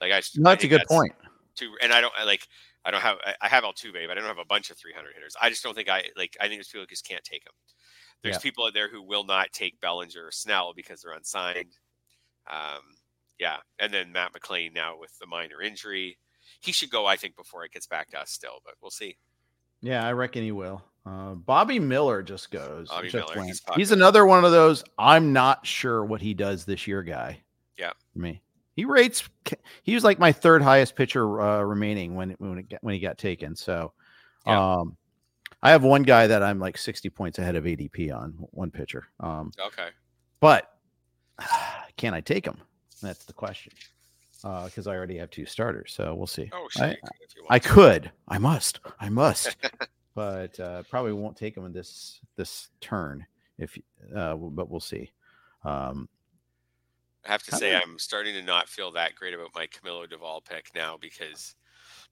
[0.00, 1.12] Like I, no, I that's a think good point.
[1.54, 2.46] Too, and I don't I like
[2.84, 5.36] I don't have I- have Altuve, but I don't have a bunch of 300 hitters.
[5.40, 7.54] I just don't think I like I think there's people who just can't take them.
[8.22, 8.40] There's Yeah.
[8.40, 11.76] people out there who will not take Bellinger or Snell because they're unsigned.
[12.46, 12.96] Um,
[13.38, 16.18] yeah, and then Matt McLain now with the minor injury,
[16.60, 17.06] he should go.
[17.06, 19.16] I think before it gets back to us still, but we'll see.
[19.80, 20.84] Yeah, I reckon he will.
[21.06, 22.88] Uh, Bobby Miller just goes.
[22.88, 24.84] Bobby just Miller, he's He's, another one of those.
[24.98, 27.40] I'm not sure what he does this year, guy.
[27.78, 27.92] Yeah.
[28.14, 28.42] me.
[28.80, 29.28] He rates.
[29.82, 33.18] He was like my third highest pitcher uh, remaining when when it when he got
[33.18, 33.54] taken.
[33.54, 33.92] So,
[34.46, 34.76] Yeah.
[34.76, 34.96] um,
[35.62, 39.04] I have one guy that I'm like 60 points ahead of ADP on one pitcher.
[39.20, 39.88] Um, Okay,
[40.40, 40.78] but
[41.98, 42.56] can I take him?
[43.02, 43.74] That's the question.
[44.42, 46.48] Uh, Because I already have two starters, so we'll see.
[46.54, 47.68] oh sure, I- you could if you want I to.
[47.68, 48.12] could.
[48.28, 48.80] I must.
[48.98, 49.56] I must.
[50.14, 53.26] but uh, probably won't take him in this this turn.
[53.58, 53.76] If
[54.16, 55.12] uh, but we'll see.
[55.64, 56.08] Um,
[57.26, 60.44] I have to say, I'm starting to not feel that great about my Camilo Doval
[60.44, 61.54] pick now because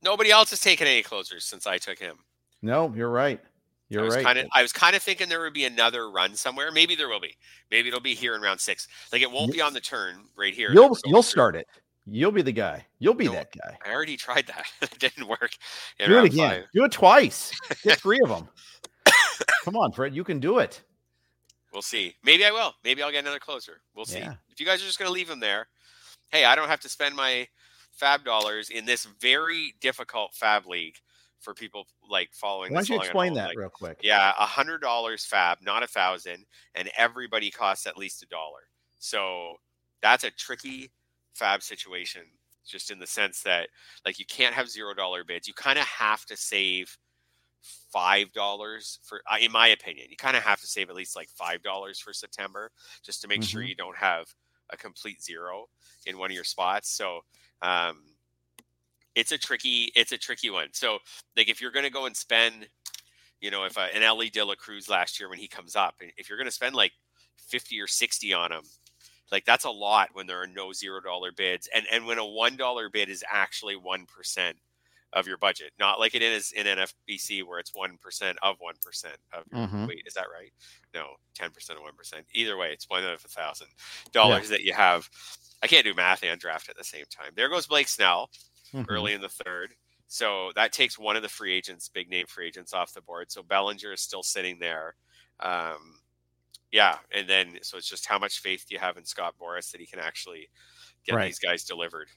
[0.02, 2.16] nobody else has taken any closers since I took him.
[2.62, 3.40] no, you're right.
[3.90, 4.24] You're was right.
[4.24, 6.70] kind of I was kind of thinking there would be another run somewhere.
[6.70, 7.34] Maybe there will be.
[7.70, 8.86] Maybe it'll be here in round six.
[9.12, 10.70] Like it won't be on the turn right here.
[10.72, 11.30] you'll you'll through.
[11.30, 11.66] start it.
[12.04, 12.84] You'll be the guy.
[12.98, 13.78] You'll be No, that guy.
[13.84, 14.66] I already tried that.
[14.82, 15.52] it didn't work.
[15.98, 16.50] Do it again.
[16.50, 16.64] five.
[16.74, 17.50] Do it twice.
[17.82, 18.48] Get three of them.
[19.64, 20.14] Come on, Fred.
[20.14, 20.82] You can do it.
[21.72, 22.14] We'll see.
[22.24, 22.74] Maybe I will.
[22.84, 23.80] Maybe I'll get another closer.
[23.94, 24.18] We'll see.
[24.18, 24.34] Yeah.
[24.48, 25.68] If you guys are just going to leave him there,
[26.30, 27.46] hey, I don't have to spend my
[27.92, 30.96] fab dollars in this very difficult fab league
[31.40, 32.72] for people like following.
[32.72, 33.98] Why don't you explain that Like, real quick?
[34.02, 38.60] yeah, a hundred dollars fab, not a thousand, and everybody costs at least a dollar.
[38.98, 39.54] So
[40.02, 40.90] that's a tricky
[41.34, 42.22] fab situation,
[42.66, 43.68] just in the sense that
[44.04, 45.46] like you can't have zero dollar bids.
[45.46, 46.96] You kind of have to save
[47.92, 51.16] five dollars for, uh, in my opinion, you kind of have to save at least
[51.16, 52.70] like five dollars for September
[53.02, 53.68] just to make sure Mhm.
[53.68, 54.34] you don't have
[54.70, 55.68] a complete zero
[56.06, 56.90] in one of your spots.
[56.90, 57.20] So
[57.62, 58.16] um,
[59.14, 60.68] it's a tricky, it's a tricky one.
[60.72, 60.98] So
[61.36, 62.68] like if you're going to go and spend
[63.40, 65.94] you know, if uh, an Ellie De La Cruz last year when he comes up,
[66.16, 66.92] if you're going to spend like
[67.36, 68.62] 50 or 60 on him,
[69.30, 71.68] like that's a lot when there are no zero dollar bids.
[71.72, 74.54] And, and when a $1 bid is actually 1%
[75.12, 79.44] of your budget, not like it is in NFBC where it's 1% of 1% of
[79.50, 79.88] your Mhm.
[79.88, 80.02] wait.
[80.06, 80.52] Is that right?
[80.94, 82.26] No, 10% of 1%.
[82.34, 83.68] Either way, it's one of a thousand
[84.12, 85.08] dollars that you have.
[85.62, 87.32] I can't do math and draft at the same time.
[87.34, 88.30] There goes Blake Snell
[88.72, 88.88] Mhm.
[88.88, 89.74] early in the third.
[90.08, 93.30] So that takes one of the free agents, big name free agents, off the board.
[93.32, 94.96] So Bellinger is still sitting there.
[95.40, 96.00] Um,
[96.72, 99.70] yeah, and then so it's just how much faith do you have in Scott Boras
[99.72, 100.50] that he can actually
[101.04, 101.24] get Right.
[101.24, 102.10] these guys delivered?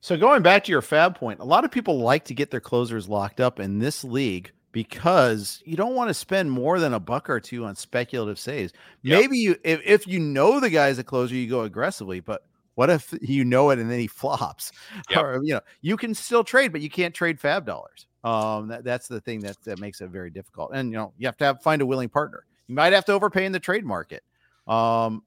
[0.00, 2.60] So going back to your fab point, a lot of people like to get their
[2.60, 7.00] closers locked up in this league because you don't want to spend more than a
[7.00, 8.72] buck or two on speculative saves.
[9.02, 9.20] Yep.
[9.20, 12.44] Maybe you if, if you know the guy's a closer, you go aggressively, but
[12.76, 14.70] what if you know it and then he flops?
[15.10, 15.18] Yep.
[15.18, 18.06] Or you know, you can still trade, but you can't trade fab dollars.
[18.22, 20.70] Um, that, that's the thing that, that makes it very difficult.
[20.74, 22.44] And you know, you have to have find a willing partner.
[22.68, 24.22] You might have to overpay in the trade market.
[24.66, 25.24] Um,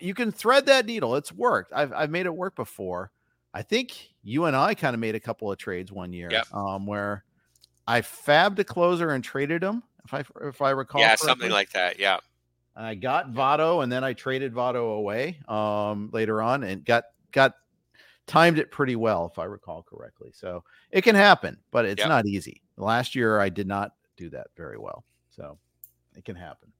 [0.00, 1.14] you can thread that needle.
[1.16, 1.72] It's worked.
[1.72, 3.12] I've I've made it work before.
[3.56, 6.52] I think you and I kind of made a couple of trades one year, Yep.
[6.52, 7.24] um, where
[7.86, 9.82] I fabbed a closer and traded him.
[10.04, 11.26] If I if I recall, yeah, correctly.
[11.26, 11.98] something like that.
[11.98, 12.18] Yeah,
[12.76, 17.54] I got Votto and then I traded Votto away um, later on and got got
[18.26, 20.32] timed it pretty well if I recall correctly.
[20.34, 22.08] So it can happen, but it's Yep.
[22.08, 22.62] not easy.
[22.76, 25.58] Last year I did not do that very well, so
[26.14, 26.72] it can happen.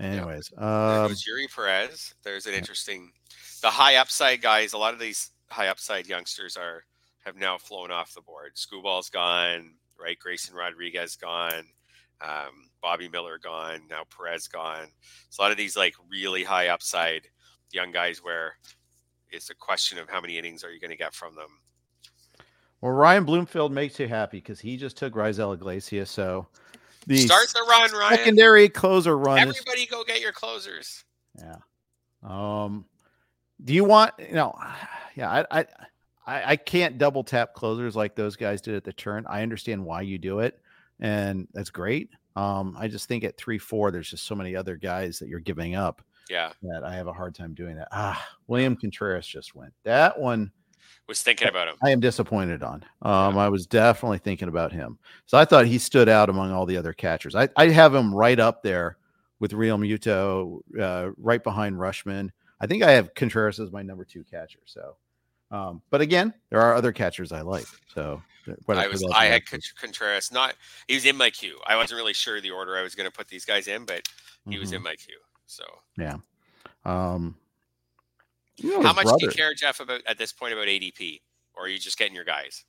[0.00, 2.14] Anyways, there um, goes Eury Perez.
[2.22, 3.12] There's an interesting,
[3.60, 4.72] the high upside guys.
[4.72, 6.84] A lot of these high upside youngsters are
[7.24, 8.52] have now flown off the board.
[8.56, 10.18] Skubal's gone, right?
[10.18, 11.66] Grayson Rodriguez gone.
[12.22, 13.82] Um, Bobby Miller gone.
[13.90, 14.88] Now Perez gone.
[15.28, 17.28] So a lot of these like really high upside
[17.72, 18.54] young guys where
[19.30, 21.60] it's a question of how many innings are you going to get from them.
[22.80, 26.10] well, Ryan Bloomfield makes you happy because he just took Raisel Iglesias.
[26.10, 26.48] So
[27.06, 28.16] the Start the run, Ryan.
[28.18, 31.04] secondary closer run Everybody go get your closers.
[31.38, 31.56] Yeah.
[32.22, 32.84] Um,
[33.64, 34.54] do you want you know?
[35.16, 35.66] Yeah, I, I
[36.26, 39.24] I I can't double tap closers like those guys did at the turn.
[39.28, 40.58] I understand why you do it,
[41.00, 42.10] and that's great.
[42.36, 45.40] Um, I just think at three four, there's just so many other guys that you're
[45.40, 47.88] giving up Yeah, that I have a hard time doing that.
[47.90, 49.72] Ah, William Contreras just went.
[49.84, 50.52] That one
[51.10, 51.74] was thinking about him.
[51.82, 52.84] I am disappointed on.
[53.02, 54.96] Um, I was definitely thinking about him.
[55.26, 57.34] So I thought he stood out among all the other catchers.
[57.34, 58.96] I, I have him right up there
[59.40, 62.30] with Realmuto, uh, right behind Rutschman.
[62.60, 64.60] I think I have Contreras as my number two catcher.
[64.66, 64.96] So,
[65.50, 67.66] um, but again, there are other catchers I like.
[67.92, 68.22] So,
[68.66, 70.54] what I was I had Cont- Contreras not
[70.86, 71.58] he was in my queue.
[71.66, 74.02] I wasn't really sure the order I was going to put these guys in, but
[74.48, 74.76] he was Mhm.
[74.76, 75.18] in my queue.
[75.46, 75.64] So
[75.98, 76.16] yeah.
[76.84, 77.36] Um,
[78.62, 81.20] you know, how much do you care, Jeff, about at this point about ADP,
[81.54, 82.64] or are you just getting your guys?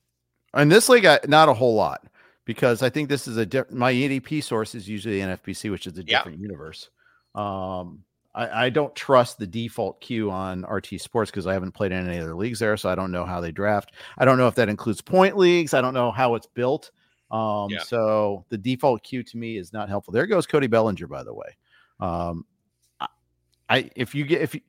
[0.56, 2.06] In this league, I, not a whole lot
[2.46, 3.78] because I think this is a different.
[3.78, 6.20] My ADP source is usually NFBC, which is a Yeah.
[6.20, 6.90] different universe.
[7.36, 11.92] Um, I, I don't trust the default queue on RT Sports because I haven't played
[11.92, 13.94] in any other leagues there, so I don't know how they draft.
[14.18, 15.74] I don't know if that includes point leagues.
[15.74, 16.92] I don't know how it's built.
[17.30, 17.80] Um, Yeah.
[17.80, 20.14] so the default queue to me is not helpful.
[20.14, 21.58] There goes Cody Bellinger, by the way.
[22.00, 22.46] Um,
[23.00, 23.08] I,
[23.70, 24.62] I if you get if you,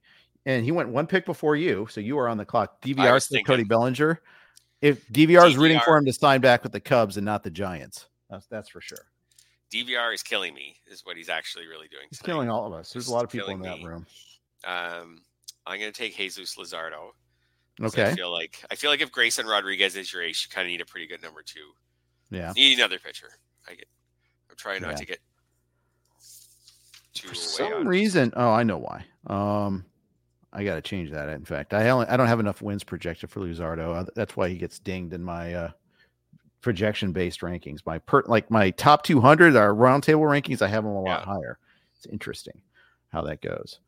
[0.47, 2.81] and he went one pick before you, so you are on the clock.
[2.83, 4.21] DVR was Cody Bellinger.
[4.81, 7.51] If DVR is rooting for him to sign back with the Cubs and not the
[7.51, 9.07] Giants, that's that's for sure.
[9.73, 12.05] DVR is killing me, is what he's actually really doing.
[12.11, 12.35] He's tonight.
[12.35, 12.93] killing all of us.
[12.93, 13.85] There's a lot of people in that me.
[13.87, 14.07] room.
[14.67, 15.23] Um,
[15.67, 17.13] I'm going to take Jesus Luzardo.
[17.81, 18.05] Okay.
[18.11, 20.71] I feel like I feel like if Grayson Rodriguez is your ace, you kind of
[20.71, 21.71] need a pretty good number two.
[22.31, 22.53] Yeah.
[22.55, 23.29] You need another pitcher.
[23.67, 23.87] I get.
[24.51, 24.97] I'm trying not Yeah.
[24.97, 25.19] to get
[27.15, 29.05] too For some on- reason, oh, I know why.
[29.27, 29.85] Um,
[30.53, 31.29] I got to change that.
[31.31, 34.07] In fact, I only I don't have enough wins projected for Luzardo.
[34.15, 35.71] That's why he gets dinged in my uh,
[36.61, 37.81] projection based rankings.
[37.87, 40.61] My per like my top 200 our roundtable rankings.
[40.63, 41.25] I have them a lot Yeah.
[41.25, 41.59] higher.
[41.97, 42.61] It's interesting
[43.11, 43.79] how that goes.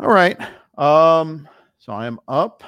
[0.00, 0.38] All right.
[0.76, 2.62] Um, so I am up.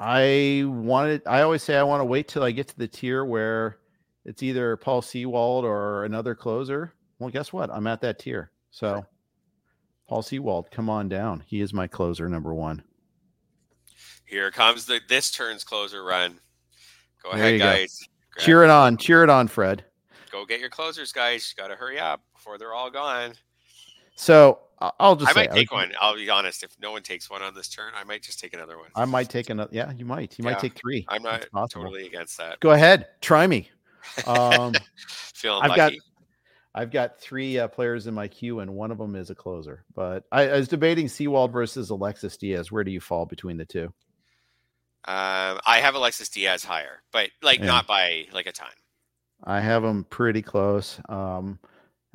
[0.00, 1.22] I wanted.
[1.26, 3.78] I always say I want to wait till I get to the tier where
[4.24, 7.70] it's either Paul Sewald or another closer, well, guess what?
[7.70, 8.50] I'm at that tier.
[8.70, 9.04] So,
[10.12, 11.42] Paul Sewald, come on down.
[11.46, 12.82] He is my closer number one.
[14.26, 16.38] Here comes the this turn's closer run.
[17.22, 17.98] Go there ahead, guys.
[18.36, 18.44] Go.
[18.44, 18.98] Cheer it on.
[18.98, 19.86] Cheer it on, Fred.
[20.30, 21.54] Go get your closers, guys.
[21.56, 23.32] Got to hurry up before they're all gone.
[24.14, 24.58] So
[25.00, 25.30] I'll just.
[25.30, 25.92] I say, might take one.
[25.98, 26.62] I'll be honest.
[26.62, 28.90] If no one takes one on this turn, I might just take another one.
[28.94, 29.70] I might take another.
[29.72, 30.38] Yeah, you might.
[30.38, 31.06] You yeah, might take three.
[31.08, 32.60] I'm not totally against that.
[32.60, 33.06] Go ahead.
[33.22, 33.70] Try me.
[34.26, 34.74] Um,
[35.06, 35.96] Feeling I've lucky.
[35.96, 36.04] got.
[36.74, 39.84] I've got three uh, players in my queue, and one of them is a closer.
[39.94, 42.72] But I, I was debating Sewald versus Alexis Diaz.
[42.72, 43.92] Where do you fall between the two?
[45.04, 47.66] Um, I have Alexis Diaz higher, but like yeah.
[47.66, 48.68] not by like a ton.
[49.44, 51.00] I have them pretty close.
[51.08, 51.58] Um,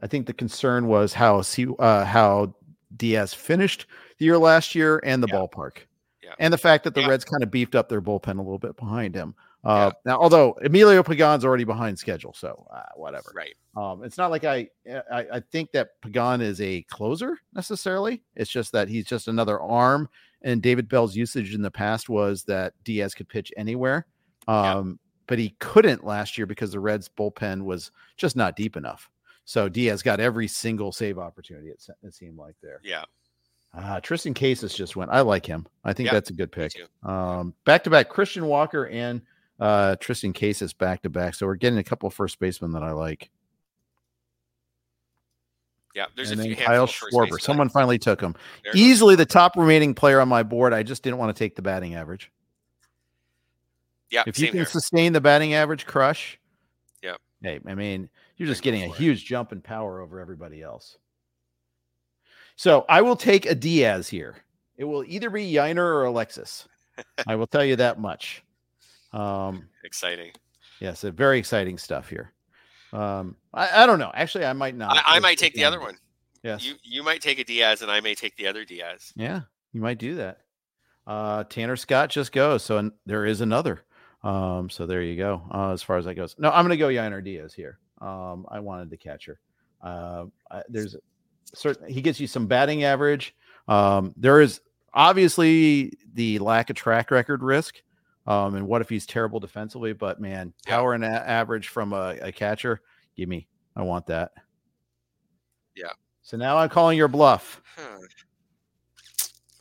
[0.02, 1.44] I think the concern was how
[1.80, 2.56] uh, how
[2.96, 3.86] Diaz finished
[4.18, 5.36] the year last year and the yeah.
[5.36, 5.80] ballpark,
[6.24, 6.34] yeah.
[6.40, 8.78] and the fact that the Reds kind of beefed up their bullpen a little bit
[8.78, 9.36] behind him.
[9.64, 13.32] Uh, now, although Emilio Pagan's already behind schedule, so uh, whatever.
[13.36, 13.56] Right.
[13.76, 14.70] Um, it's not like I,
[15.12, 18.24] I I think that Pagan is a closer necessarily.
[18.36, 20.10] It's just that he's just another arm
[20.42, 24.06] and David Bell's usage in the past was that Diaz could pitch anywhere.
[24.48, 24.94] Um, yeah.
[25.28, 29.10] But he couldn't last year because the Reds bullpen was just not deep enough.
[29.44, 31.68] So Diaz got every single save opportunity.
[31.70, 32.80] It, it seemed like there.
[32.84, 33.04] Yeah.
[33.74, 35.12] Uh, Triston Casas just went.
[35.12, 35.68] I like him.
[35.84, 36.74] I think yeah, that's a good pick.
[37.04, 39.22] Um, back to back, Christian Walker and
[39.60, 41.36] uh, Triston Casas back to back.
[41.36, 43.30] So we're getting a couple first basemen that I like.
[45.96, 47.42] Yeah, there's and a few Kyle Schwarber.
[47.42, 48.36] Someone finally took him.
[48.64, 50.72] There Easily the top remaining player on my board.
[50.72, 52.32] I just didn't want to take the batting average.
[54.12, 54.66] Yeah, if you can here.
[54.66, 56.40] sustain the batting average crush,
[57.02, 57.16] yeah.
[57.42, 60.98] Hey, I mean, you're just getting a huge jump in power over everybody else.
[62.56, 64.36] So I will take a Diaz here.
[64.78, 66.68] It will either be Yainer or Alexis.
[67.28, 68.44] I will tell you that much.
[69.14, 70.32] Um, exciting.
[70.80, 72.34] Yes, yeah, very exciting stuff here.
[72.94, 74.12] Um, I, I don't know.
[74.14, 74.98] Actually, I might not.
[74.98, 75.98] I, I might take the other one.
[76.44, 76.64] Yes.
[76.64, 79.12] You you might take a Diaz, and I may take the other Diaz.
[79.16, 79.42] Yeah,
[79.74, 80.40] you might do that.
[81.06, 83.84] Uh, Tanner Scott just goes, so an, there is another.
[84.24, 85.42] Um, so there you go.
[85.52, 87.80] Uh, as far as that goes, no, I'm going to go Yainer Diaz here.
[88.02, 89.40] Um, I wanted the catcher.
[89.82, 90.96] Uh, I, there's
[91.54, 93.36] certain he gets you some batting average.
[93.68, 94.62] Um, there is
[94.94, 97.82] obviously the lack of track record risk.
[98.28, 99.94] Um, and what if he's terrible defensively?
[99.94, 102.82] But man, power and a- average from a, a, catcher,
[103.16, 103.48] give me.
[103.76, 104.32] I want that.
[105.76, 105.92] Yeah.
[106.24, 107.62] So now I'm calling your bluff.
[107.78, 108.00] Huh.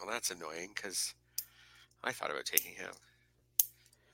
[0.00, 1.14] Well, that's annoying because
[2.02, 2.90] I thought about taking him.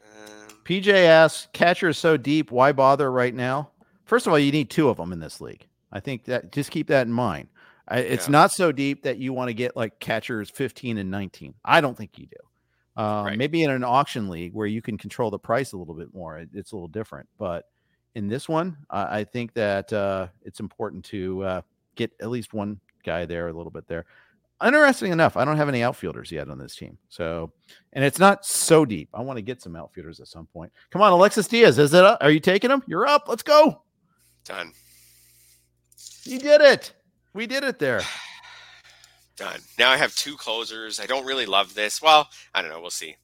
[0.05, 2.50] Um, PJ asks, catcher is so deep.
[2.50, 3.70] Why bother right now?
[4.05, 5.66] First of all, you need two of them in this league.
[5.90, 7.48] I think that just keep that in mind.
[7.88, 8.32] I, it's yeah.
[8.32, 11.55] not so deep that you want to get like catchers 15 and 19.
[11.64, 12.36] I don't think you do.
[12.97, 13.38] Um, right.
[13.38, 16.38] Maybe in an auction league where you can control the price a little bit more,
[16.38, 17.28] it, it's a little different.
[17.38, 17.68] But
[18.14, 21.61] in this one, uh, I think that uh, it's important to uh,
[21.95, 24.05] get at least one guy there, a little bit there.
[24.64, 26.97] Interesting enough, I don't have any outfielders yet on this team.
[27.09, 27.51] So,
[27.95, 29.09] and it's not so deep.
[29.12, 30.70] I want to get some outfielders at some point.
[30.90, 32.05] Come on, Alexis Diaz, is it?
[32.05, 32.18] Up?
[32.20, 32.82] Are you taking him?
[32.86, 33.24] You're up.
[33.26, 33.82] Let's go.
[34.45, 34.72] Done.
[36.24, 36.93] You did it.
[37.34, 38.03] We did it there.
[39.36, 39.60] Done.
[39.78, 41.00] Now I have two closers.
[41.00, 42.00] I don't really love this.
[42.00, 42.80] Well, I don't know.
[42.80, 43.16] We'll see.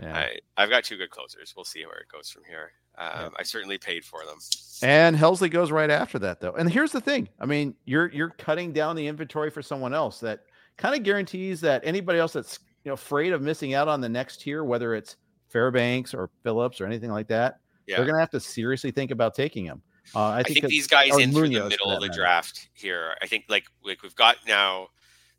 [0.00, 0.16] Yeah.
[0.16, 1.52] I, I've got two good closers.
[1.56, 2.72] We'll see where it goes from here.
[2.98, 3.28] Um, yeah.
[3.38, 4.38] I certainly paid for them.
[4.82, 6.52] And Helsley goes right after that, though.
[6.52, 10.20] And here's the thing: I mean, you're you're cutting down the inventory for someone else
[10.20, 10.40] that
[10.76, 14.08] kind of guarantees that anybody else that's you know afraid of missing out on the
[14.08, 15.16] next tier, whether it's
[15.48, 17.96] Fairbanks or Phillips or anything like that, yeah.
[17.96, 19.82] they're going to have to seriously think about taking him.
[20.14, 22.20] Uh, I, think I, think these guys in through the middle of the matter.
[22.20, 23.14] draft here.
[23.22, 24.88] I think like like we've got now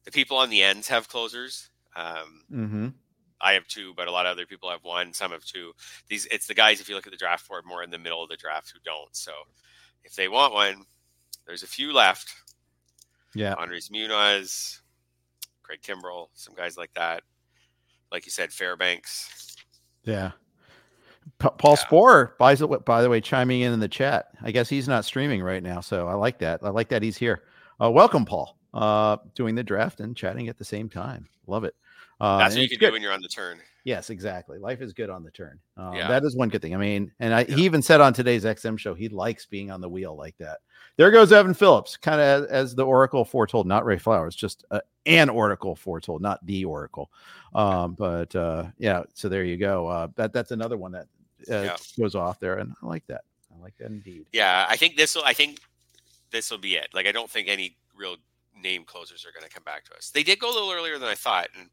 [0.06, 1.70] the people on the ends have closers.
[1.95, 2.88] Um, mm-hmm.
[3.41, 5.14] I have two, but a lot of other people have one.
[5.14, 5.74] Some have two.
[6.08, 8.24] These it's the guys if you look at the draft board more in the middle
[8.24, 9.16] of the draft who don't.
[9.16, 9.34] So
[10.04, 10.86] if they want one,
[11.45, 12.34] there's a few left.
[13.36, 14.82] Yeah, Andres Munoz,
[15.62, 17.24] Craig Kimbrel, some guys like that.
[18.12, 19.58] Like you said, Fairbanks.
[20.04, 20.32] Yeah.
[21.39, 21.76] Paul yeah.
[21.76, 24.28] Sporer, by the, way, by the way, chiming in in the chat.
[24.41, 26.60] I guess he's not streaming right now, so I like that.
[26.64, 27.43] I like that he's here.
[27.82, 31.28] Uh, welcome, Paul uh, doing the draft and chatting at the same time.
[31.48, 31.76] Love it.
[32.20, 32.88] Uh, That's what you can good.
[32.88, 33.60] do when you're on the turn.
[33.84, 34.58] Yes, exactly.
[34.58, 35.60] Life is good on the turn.
[35.78, 36.08] Uh, yeah.
[36.08, 36.74] That is one good thing.
[36.74, 37.56] I mean, and I, yeah.
[37.56, 40.60] he even said on today's XM show he likes being on the wheel like that.
[40.96, 44.64] There goes Evan Phillips, kind of as, as, the Oracle foretold, not Ray Flowers, just
[44.72, 47.12] uh, an Oracle foretold, not the Oracle.
[47.56, 49.88] Um, but uh, yeah, so there you go.
[49.88, 51.08] Uh, that that's another one that
[51.52, 51.76] uh, yeah.
[52.00, 53.24] goes off there, and I like that.
[53.54, 54.28] I like that indeed.
[54.32, 55.24] Yeah, I think this will.
[55.26, 55.60] I think
[56.32, 56.90] this will be it.
[56.94, 58.18] Like, I don't think any real
[58.64, 60.09] name closers are going to come back to us.
[60.09, 61.70] They did go a little earlier than I thought, and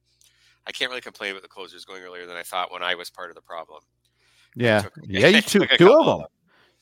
[0.66, 3.08] I can't really complain about the closers going earlier than I thought when I was
[3.08, 3.80] part of the problem.
[4.54, 6.26] Yeah, yeah, you took two of them.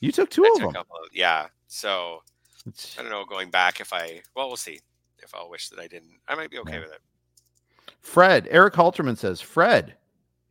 [0.01, 0.81] You took two of took them.
[0.81, 1.47] of- yeah.
[1.67, 2.23] So
[2.97, 3.23] I don't know.
[3.25, 4.79] Going back, if I well, we'll see.
[5.21, 6.79] If I'll wish that I didn't, I might be okay Yeah.
[6.79, 7.01] with it.
[8.01, 9.95] Fred, Eric Halterman says, Fred,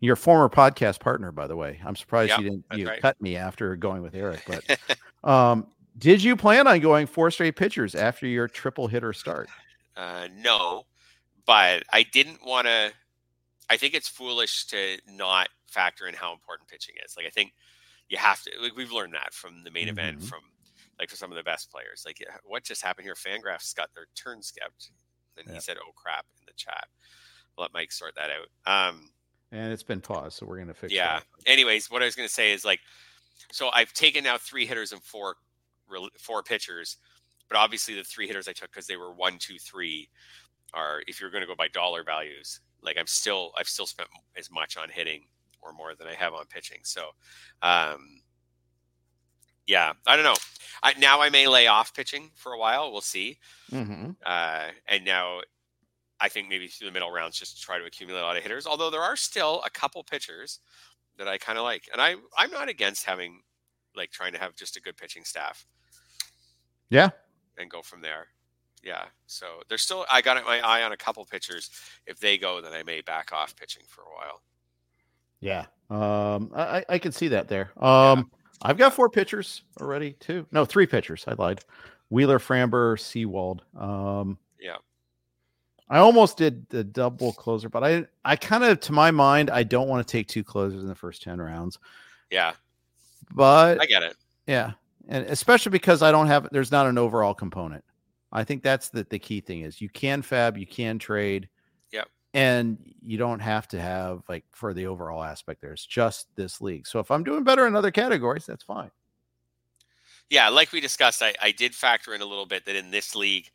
[0.01, 1.81] your former podcast partner, by the way.
[1.85, 3.01] I'm surprised Yep, you didn't you right.
[3.01, 4.45] cut me after going with Eric.
[4.47, 4.79] But
[5.29, 5.67] um,
[5.99, 9.49] did you plan on going four straight pitchers after your triple hitter start?
[9.97, 10.87] Uh, no,
[11.47, 12.93] but I didn't want to.
[13.71, 17.17] I think it's foolish to not factor in how important pitching is.
[17.17, 17.53] Like I think
[18.09, 18.51] you have to.
[18.61, 20.29] Like we've learned that from the main event, Mhm.
[20.29, 20.41] from
[20.99, 22.03] like for some of the best players.
[22.07, 23.15] Like what just happened here?
[23.15, 24.91] Fangraphs got their turn skipped,
[25.37, 25.55] and Yeah.
[25.55, 26.89] he said, "Oh crap!" in the chat.
[27.57, 28.89] I'll let Mike sort that out.
[28.91, 29.11] Um,
[29.51, 31.19] And it's been paused, so we're gonna fix yeah.
[31.21, 31.27] that.
[31.47, 32.81] Anyways, what I was going to say is like,
[33.51, 35.37] so I've taken now three hitters and four
[36.19, 36.99] four pitchers,
[37.49, 40.09] but obviously the three hitters I took because they were one, two, three,
[40.75, 44.09] are if you're going to go by dollar values, like I'm still I've still spent
[44.37, 45.25] as much on hitting
[45.63, 46.81] or more than I have on pitching.
[46.83, 47.09] So,
[47.63, 48.21] um,
[49.67, 50.37] yeah, I don't know.
[50.83, 52.93] I, now I may lay off pitching for a while.
[52.93, 53.39] We'll see.
[53.71, 54.17] Mhm.
[54.25, 55.41] Uh, and now
[56.21, 58.43] I think maybe through the middle rounds just to try to accumulate a lot of
[58.43, 58.67] hitters.
[58.67, 60.61] Although there are still a couple pitchers
[61.17, 63.43] that I kind of like, and I I'm not against having
[63.97, 65.67] like trying to have just a good pitching staff
[66.91, 67.11] Yeah.
[67.59, 68.29] and go from there.
[68.85, 69.05] Yeah.
[69.27, 71.71] So there's still I got my eye on a couple pitchers.
[72.07, 74.43] If they go, then I may back off pitching for a while.
[75.41, 75.67] Yeah.
[75.91, 77.71] Um, I, I- I can see that there.
[77.83, 78.31] Um,
[78.63, 80.47] I've got four pitchers already, too.
[80.51, 81.25] No, three pitchers.
[81.29, 81.61] I lied.
[82.11, 83.63] Wheeler, Framber, Sewald.
[83.79, 84.77] Um, Yeah.
[85.91, 89.63] I almost did the double closer, but I, I kind of, to my mind, I
[89.63, 91.79] don't want to take two closers in the first 10 rounds.
[92.31, 92.53] Yeah.
[93.35, 94.17] But I get it.
[94.47, 94.73] yeah,
[95.09, 97.85] and especially because I don't have, there's not an overall component.
[98.31, 101.49] I think that's the, the key thing is you can fab, you can trade.
[101.93, 102.09] Yep.
[102.35, 106.87] And you don't have to have like for the overall aspect, there's just this league.
[106.87, 108.91] So if I'm doing better in other categories, that's fine.
[110.31, 113.17] Yeah, like we discussed, I, I did factor in a little bit that in this
[113.17, 113.51] league,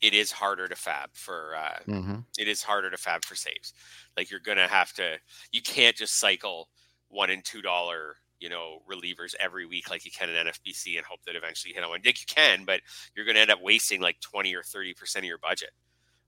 [0.00, 2.16] it is harder to fab for uh, Mm-hmm.
[2.38, 3.72] it is harder to fab for saves.
[4.16, 5.16] Like you're gonna have to
[5.50, 6.68] you can't just cycle
[7.08, 11.06] one and two dollar, you know, relievers every week like you can in NFBC and
[11.06, 12.02] hope that eventually you hit on one.
[12.02, 12.82] Dick you can, but
[13.16, 15.70] you're gonna end up wasting like twenty or thirty percent of your budget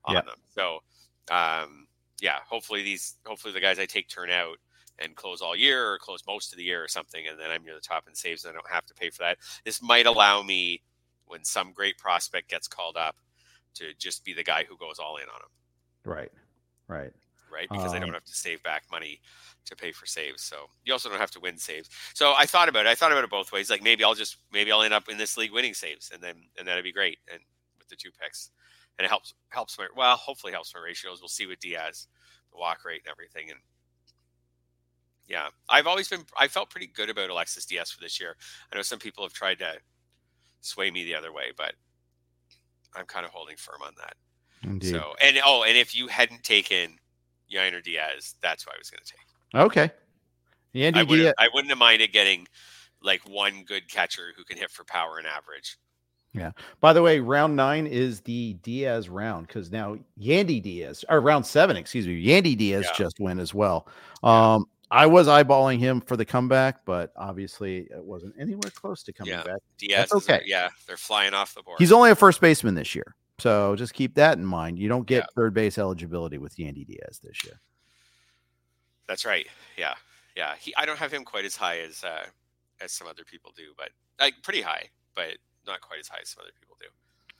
[0.06, 0.22] on Yeah.
[0.24, 0.38] them.
[0.54, 0.80] So
[1.30, 1.86] um
[2.22, 4.56] yeah, hopefully these hopefully the guys I take turn out
[4.98, 7.64] and close all year or close most of the year or something, and then I'm
[7.64, 9.38] near the top in saves and I don't have to pay for that.
[9.66, 10.82] This might allow me
[11.26, 13.16] when some great prospect gets called up
[13.74, 15.48] to just be the guy who goes all in on him
[16.04, 16.32] Right.
[16.88, 17.12] Right.
[17.50, 17.68] Right?
[17.70, 19.20] Because I Um, don't have to save back money
[19.66, 20.42] to pay for saves.
[20.42, 21.88] So you also don't have to win saves.
[22.14, 22.88] So I thought about it.
[22.88, 23.70] I thought about it both ways.
[23.70, 26.48] Like maybe I'll just maybe I'll end up in this league winning saves, and then
[26.58, 27.18] and that'd be great.
[27.32, 27.40] And
[27.78, 28.50] with the two picks,
[28.98, 31.20] and it helps helps my well, hopefully helps my ratios.
[31.20, 32.08] We'll see with Diaz,
[32.52, 33.50] the walk rate and everything.
[33.50, 33.60] And
[35.26, 38.36] yeah, I've always been I felt pretty good about Alexis Diaz for this year.
[38.72, 39.74] I know some people have tried to
[40.60, 41.74] sway me the other way, but
[42.94, 44.14] I'm kind of holding firm on that.
[44.62, 44.90] Indeed.
[44.90, 46.98] So and oh, and if you hadn't taken
[47.52, 49.62] Yainer Diaz, that's what I was going to take.
[49.88, 49.90] okay.
[50.74, 51.34] Andy I wouldn't, Diaz.
[51.38, 52.46] I wouldn't have minded getting
[53.02, 55.78] like one good catcher who can hit for power and average.
[56.32, 56.50] Yeah.
[56.80, 61.46] By the way, round nine is the Diaz round because now Yandy Diaz, or round
[61.46, 62.96] seven, excuse me, Yandy Diaz Yeah.
[63.04, 63.88] just went as well.
[64.22, 69.12] Um, I was eyeballing him for the comeback, but obviously it wasn't anywhere close to
[69.14, 69.44] coming Yeah.
[69.44, 69.60] back.
[69.78, 70.42] Diaz, That's is okay.
[70.46, 71.78] yeah, they're flying off the board.
[71.78, 73.14] He's only a first baseman this year.
[73.38, 74.78] So just keep that in mind.
[74.78, 75.26] You don't get Yeah.
[75.34, 77.60] third base eligibility with Yandy Diaz this year.
[79.06, 79.46] That's right.
[79.76, 79.94] Yeah,
[80.36, 80.54] yeah.
[80.58, 82.24] He, I don't have him quite as high as uh,
[82.80, 86.30] as some other people do, but like pretty high, but not quite as high as
[86.30, 86.86] some other people do.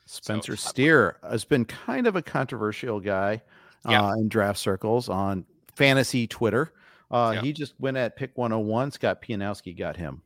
[0.06, 3.42] Spencer So- Steer has been kind of a controversial guy
[3.88, 4.02] Yeah.
[4.06, 5.44] uh, in draft circles on
[5.74, 6.72] fantasy Twitter.
[7.10, 7.40] Uh, Yeah.
[7.42, 8.90] He just went at pick 101.
[8.92, 10.22] Scott Pianowski got him.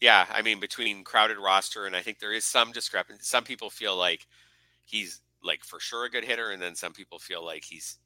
[0.00, 3.22] Yeah, I mean between crowded roster and I think there is some discrepancy.
[3.24, 4.26] Some people feel like
[4.84, 7.98] he's like for sure a good hitter, and then some people feel like he's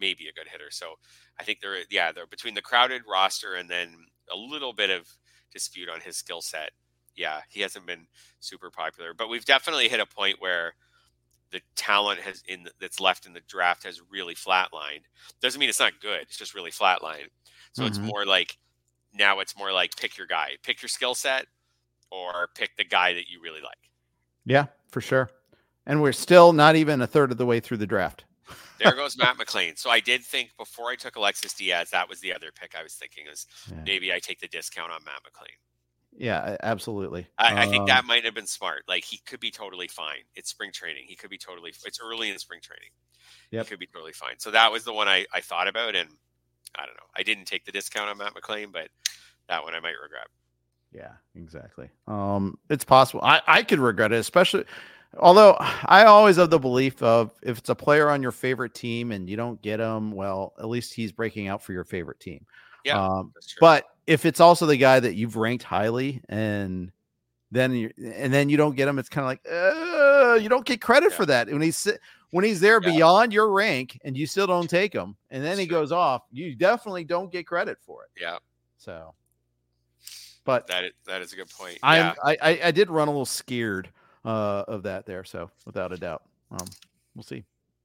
[0.00, 0.70] maybe a good hitter.
[0.70, 0.96] So
[1.38, 5.08] I think there, yeah, they're between the crowded roster and then a little bit of
[5.52, 6.70] dispute on his skill set.
[7.16, 8.06] Yeah, he hasn't been
[8.40, 10.74] super popular, but we've definitely hit a point where
[11.52, 15.04] the talent has in the, that's left in the draft has really flatlined.
[15.42, 17.28] Doesn't mean it's not good; it's just really flatlined.
[17.72, 18.12] So it's Mhm.
[18.12, 18.58] more like
[19.16, 21.46] now it's more like pick your guy, pick your skill set,
[22.10, 23.90] or pick the guy that you really like.
[24.44, 25.30] Yeah, for sure.
[25.86, 28.24] And we're still not even a third of the way through the draft.
[28.78, 29.78] There goes Matt McLain.
[29.78, 32.82] So I did think before I took Alexis Diaz, that was the other pick I
[32.82, 35.56] was thinking is Yeah, maybe I take the discount on Matt McLain.
[36.18, 37.26] yeah absolutely.
[37.38, 38.82] I, I think Um, that might have been smart.
[38.86, 40.24] Like he could be totally fine.
[40.34, 41.04] It's spring training.
[41.08, 41.72] He could be totally.
[41.84, 42.90] It's early in spring training.
[43.50, 43.64] Yep.
[43.64, 44.38] He could be totally fine.
[44.38, 46.10] So that was the one I, I thought about, and
[46.74, 47.06] I don't know.
[47.16, 48.88] I didn't take the discount on Matt McLain, but
[49.48, 50.28] that one I might regret.
[50.92, 51.88] Yeah, exactly.
[52.06, 53.22] Um, it's possible.
[53.22, 54.64] I, I could regret it, especially
[55.18, 59.12] although I always have the belief of if it's a player on your favorite team
[59.12, 62.44] and you don't get him, well, at least he's breaking out for your favorite team.
[62.84, 66.92] Yeah, um, but if it's also the guy that you've ranked highly and
[67.50, 70.64] then you and then you don't get him, it's kind of like uh, you don't
[70.64, 71.16] get credit yeah.
[71.16, 71.88] for that when he's
[72.30, 72.92] when he's there yeah.
[72.92, 75.78] beyond your rank and you still don't take him, and then That's he true.
[75.78, 76.22] goes off.
[76.30, 78.10] You definitely don't get credit for it.
[78.20, 78.38] Yeah.
[78.78, 79.14] So
[80.46, 81.78] but that is, that is a good point.
[81.82, 82.14] Yeah.
[82.24, 83.90] I, I I did run a little scared
[84.24, 86.22] uh, of that there, so without a doubt,
[86.52, 86.66] um,
[87.14, 87.44] we'll see.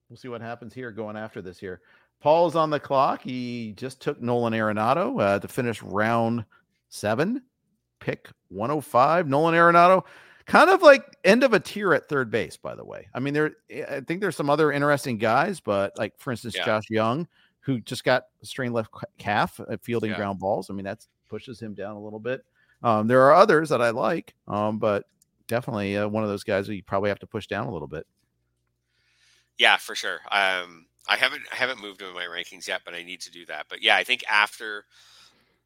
[0.09, 1.81] We'll see what happens here going after this here.
[2.21, 3.21] Paul's on the clock.
[3.23, 6.45] He just took Nolan Arenado uh, to finish round
[6.89, 7.41] seven,
[7.99, 9.27] pick 105.
[9.27, 10.03] Nolan Arenado,
[10.45, 13.07] kind of like end of a tier at third base, by the way.
[13.13, 13.51] I mean, there,
[13.89, 16.65] I think there's some other interesting guys, but like for instance, yeah.
[16.65, 17.27] Josh Jung,
[17.61, 20.17] who just got a strained left calf at fielding yeah.
[20.17, 20.69] ground balls.
[20.69, 22.43] I mean, that pushes him down a little bit.
[22.83, 25.05] Um, there are others that I like, um, but
[25.47, 28.07] definitely uh, one of those guys you probably have to push down a little bit.
[29.57, 30.19] Yeah, for sure.
[30.31, 33.45] Um, I haven't I haven't moved in my rankings yet, but I need to do
[33.47, 33.67] that.
[33.69, 34.85] But yeah, I think after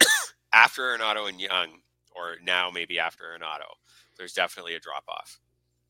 [0.54, 1.80] after Arenado and Jung,
[2.16, 3.76] or now maybe after Arenado,
[4.18, 5.40] there's definitely a drop off.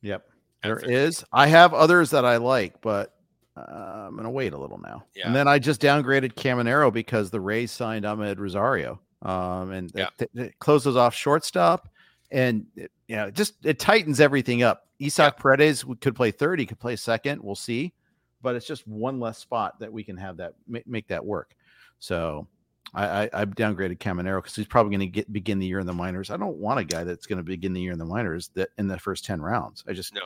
[0.02, 0.26] Yep,
[0.64, 1.24] there is.
[1.32, 3.14] I have others that I like, but
[3.58, 5.06] uh, I'm gonna wait a little now.
[5.16, 5.28] Yeah.
[5.28, 10.10] And then I just downgraded Caminero because the Rays signed Amed Rosario um, and yeah.
[10.20, 11.90] it, it, closes off shortstop,
[12.32, 14.88] and it, you know, just it tightens everything up.
[15.02, 15.42] Isaac yeah.
[15.42, 17.42] Paredes could play third, he could play second.
[17.42, 17.94] We'll see,
[18.42, 21.56] but it's just one less spot that we can have that make that work.
[22.00, 22.48] So
[22.96, 25.86] I, I, I downgraded Caminero because he's probably going to get begin the year in
[25.86, 26.32] the minors.
[26.32, 28.70] I don't want a guy that's going to begin the year in the minors that
[28.78, 29.84] in the first ten rounds.
[29.88, 30.22] I just no.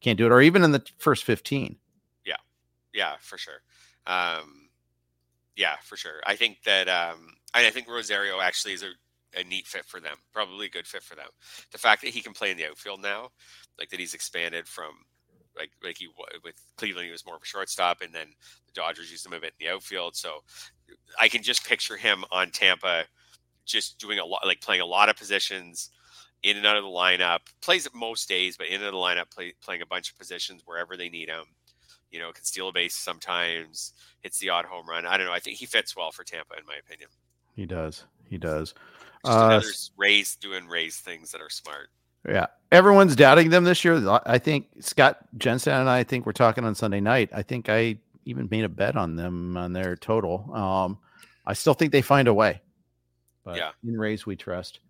[0.00, 1.76] can't do it, or even in the first fifteen.
[2.24, 2.36] Yeah,
[2.94, 3.62] yeah, for sure.
[4.06, 4.68] Um,
[5.56, 6.20] yeah, for sure.
[6.24, 8.92] I think that um, I think Rosario actually is a,
[9.38, 11.28] a neat fit for them, probably a good fit for them.
[11.72, 13.30] The fact that he can play in the outfield now,
[13.78, 14.92] like that he's expanded from
[15.56, 16.08] like like he
[16.44, 18.28] with Cleveland he was more of a shortstop, and then
[18.66, 20.16] the Dodgers used him a bit in the outfield.
[20.16, 20.42] So
[21.20, 23.04] I can just picture him on Tampa,
[23.64, 25.90] just doing a lot, like playing a lot of positions
[26.42, 27.40] in and out of the lineup.
[27.60, 30.10] Plays it most days, but in and out of the lineup, play, playing a bunch
[30.10, 31.44] of positions wherever they need him.
[32.10, 35.06] You know, can steal a base sometimes, hits the odd home run.
[35.06, 35.32] I don't know.
[35.32, 37.08] I think he fits well for Tampa, in my opinion.
[37.54, 38.04] He does.
[38.28, 38.74] He does.
[39.24, 39.66] Just uh, another
[39.96, 41.88] Rays doing Rays things that are smart.
[42.26, 42.46] Yeah.
[42.72, 44.20] Everyone's doubting them this year.
[44.26, 47.30] I think Scott Jensen and I think we're talking on Sunday night.
[47.32, 50.52] I think I even made a bet on them on their total.
[50.54, 50.98] Um,
[51.46, 52.60] I still think they find a way.
[53.44, 53.70] But yeah.
[53.84, 54.80] in Rays we trust.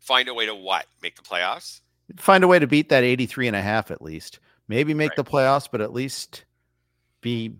[0.00, 0.86] Find a way to what?
[1.02, 1.80] Make the playoffs?
[2.16, 4.38] Find a way to beat that 83 and a half at least.
[4.68, 5.16] Maybe make right.
[5.16, 6.44] the playoffs, but at least
[7.20, 7.56] be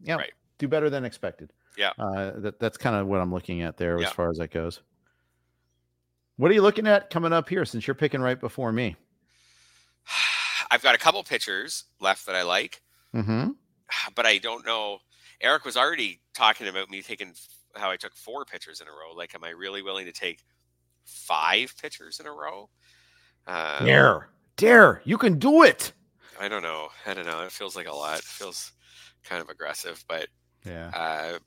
[0.00, 0.32] yeah, right.
[0.58, 1.52] do better than expected.
[1.76, 1.92] Yeah.
[1.98, 4.06] Uh, that, that's kind of what I'm looking at there yeah.
[4.06, 4.80] as far as that goes.
[6.36, 8.96] What are you looking at coming up here since you're picking right before me?
[10.70, 12.82] I've got a couple pitchers left that I like,
[13.14, 13.50] mm-hmm.
[14.14, 14.98] but I don't know.
[15.40, 17.32] Eric was already talking about me taking
[17.76, 19.14] how I took four pitchers in a row.
[19.16, 20.40] Like, am I really willing to take
[21.04, 22.68] five pitchers in a row?
[23.46, 25.92] Um, dare, dare, you can do it.
[26.38, 26.88] I don't know.
[27.06, 27.42] I don't know.
[27.42, 28.18] It feels like a lot.
[28.18, 28.72] It feels
[29.24, 30.28] kind of aggressive, but
[30.64, 30.90] yeah.
[30.94, 31.38] Uh,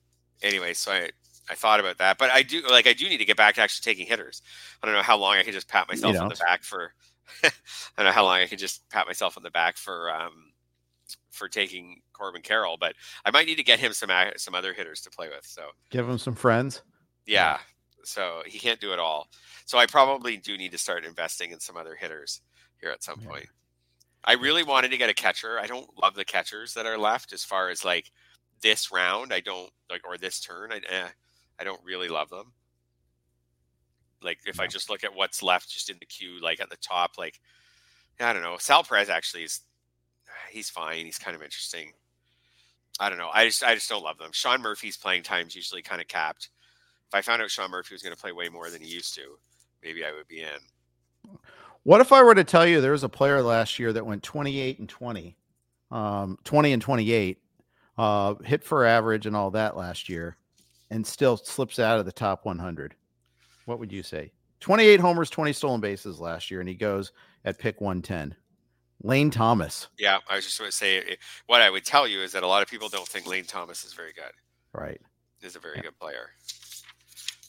[0.42, 1.10] anyway, so I
[1.50, 3.62] I thought about that, but I do like I do need to get back to
[3.62, 4.42] actually taking hitters.
[4.82, 6.94] I don't know how long I can just pat myself on the back for.
[7.44, 7.50] I
[7.98, 10.53] don't know how long I can just pat myself on the back for um
[11.34, 12.94] for taking Corbin Carroll, but
[13.26, 15.46] I might need to get him some some other hitters to play with.
[15.46, 16.82] So give him some friends.
[17.26, 17.58] Yeah,
[18.04, 19.28] so he can't do it all.
[19.66, 22.42] So I probably do need to start investing in some other hitters
[22.80, 23.28] here at some yeah.
[23.28, 23.48] point.
[24.26, 25.60] I really wanted to get a catcher.
[25.60, 28.12] I don't love the catchers that are left as far as like
[28.62, 31.08] this round, I don't like, or this turn, I, eh,
[31.60, 32.54] I don't really love them.
[34.22, 36.78] Like if I just look at what's left just in the queue, like at the
[36.78, 37.40] top, like
[38.20, 39.62] I don't know, Sal Perez actually is,
[40.54, 41.06] he's fine.
[41.06, 41.92] He's kind of interesting.
[43.00, 43.30] I don't know.
[43.34, 44.30] I just I just don't love them.
[44.32, 46.50] Sean Murphy's playing time time's usually kind of capped.
[47.08, 49.16] If I found out Sean Murphy was going to play way more than he used
[49.16, 49.38] to,
[49.84, 51.38] maybe I would be in.
[51.84, 54.24] What if I were to tell you there was a player last year that went
[54.24, 55.36] 28 and 20,
[55.92, 57.38] um, 20 and 28,
[57.98, 60.38] uh, hit for average and all that last year,
[60.90, 62.96] and still slips out of the top 100.
[63.66, 64.32] What would you say?
[64.62, 67.12] 28 homers, 20 stolen bases last year, and he goes
[67.44, 68.36] at pick 110.
[69.04, 69.90] Lane Thomas.
[70.00, 71.16] Yeah, I was just going to say eh,
[71.48, 73.84] what I would tell you is that a lot of people don't think Lane Thomas
[73.84, 74.32] is very good.
[74.74, 75.00] Right.
[75.42, 75.84] Is a very yeah.
[75.84, 76.30] good player.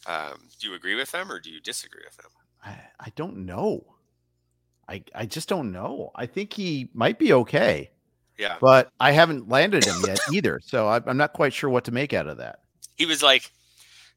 [0.06, 2.31] Um, do you agree with them or do you disagree with them?
[2.64, 3.85] I, I don't know.
[4.89, 6.10] I, I just don't know.
[6.14, 7.90] I think he might be okay.
[8.36, 8.56] Yeah.
[8.60, 10.60] But I haven't landed him yet either.
[10.62, 12.60] So I, I'm not quite sure what to make out of that.
[12.97, 13.52] He was like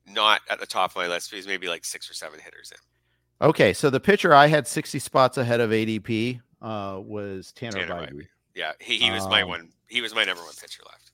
[0.07, 1.31] not at the top of my list.
[1.31, 3.47] He's maybe like six or seven hitters in.
[3.47, 8.07] Okay, so the pitcher I had 60 spots ahead of ADP uh, was Tanner, Tanner
[8.07, 8.27] Bibee.
[8.55, 9.69] Yeah, he, he was um, my one.
[9.87, 11.11] He was my number one pitcher left.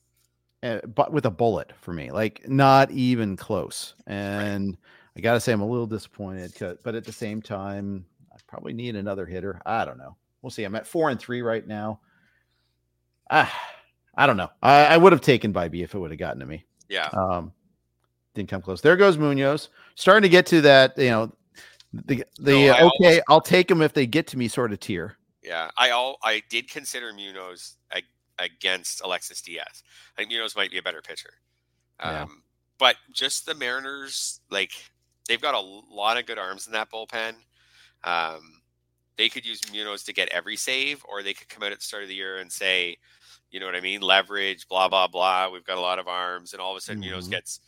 [0.62, 3.94] Uh, but with a bullet for me, like not even close.
[4.06, 4.78] And right.
[5.16, 6.54] I got to say, I'm a little disappointed.
[6.82, 9.60] But at the same time, I probably need another hitter.
[9.66, 10.16] I don't know.
[10.40, 10.64] We'll see.
[10.64, 12.00] I'm at four and three right now.
[13.30, 13.52] Ah,
[14.14, 14.50] I don't know.
[14.62, 16.64] I, I would have taken Bibee if it would have gotten to me.
[16.88, 17.08] Yeah.
[17.12, 17.52] Um,
[18.34, 18.80] didn't come close.
[18.80, 19.68] There goes Munoz.
[19.94, 21.32] Starting to get to that, you know,
[21.92, 25.16] the the no, okay, I'll take them if they get to me sort of tier.
[25.44, 27.76] Yeah, I all I did consider Munoz
[28.38, 29.82] against Alexis Diaz.
[30.16, 31.30] I think Munoz might be a better pitcher.
[32.00, 32.26] Um, yeah.
[32.78, 34.72] but just the Mariners, like
[35.28, 37.34] they've got a lot of good arms in that bullpen.
[38.02, 38.62] Um,
[39.16, 41.84] they could use Munoz to get every save, or they could come out at the
[41.84, 42.96] start of the year and say,
[43.50, 45.50] you know what I mean, leverage, blah blah blah.
[45.50, 47.10] We've got a lot of arms, and all of a sudden mm-hmm.
[47.10, 47.60] Munoz gets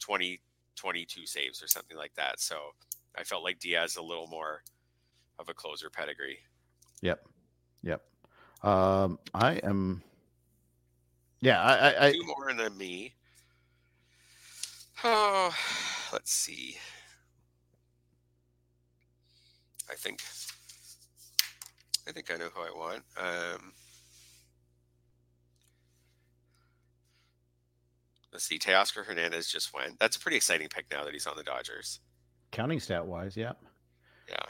[0.00, 0.40] 20,
[0.76, 2.40] 22 saves or something like that.
[2.40, 2.56] So
[3.16, 4.62] I felt like Diaz a little more
[5.38, 6.38] of a closer pedigree.
[7.04, 7.28] Yep,
[7.82, 8.02] yep.
[8.62, 10.02] Um, I am.
[11.42, 13.12] Yeah, I, I, two more than me.
[15.04, 15.54] Oh,
[16.14, 16.78] let's see.
[19.90, 20.22] I think
[22.08, 23.02] I think I know who I want.
[23.18, 23.72] Um,
[28.32, 28.58] let's see.
[28.58, 29.98] Teoscar Hernandez just went.
[30.00, 32.00] That's a pretty exciting pick now that he's on the Dodgers.
[32.50, 33.52] Counting stat wise, yeah.
[34.26, 34.46] Yeah.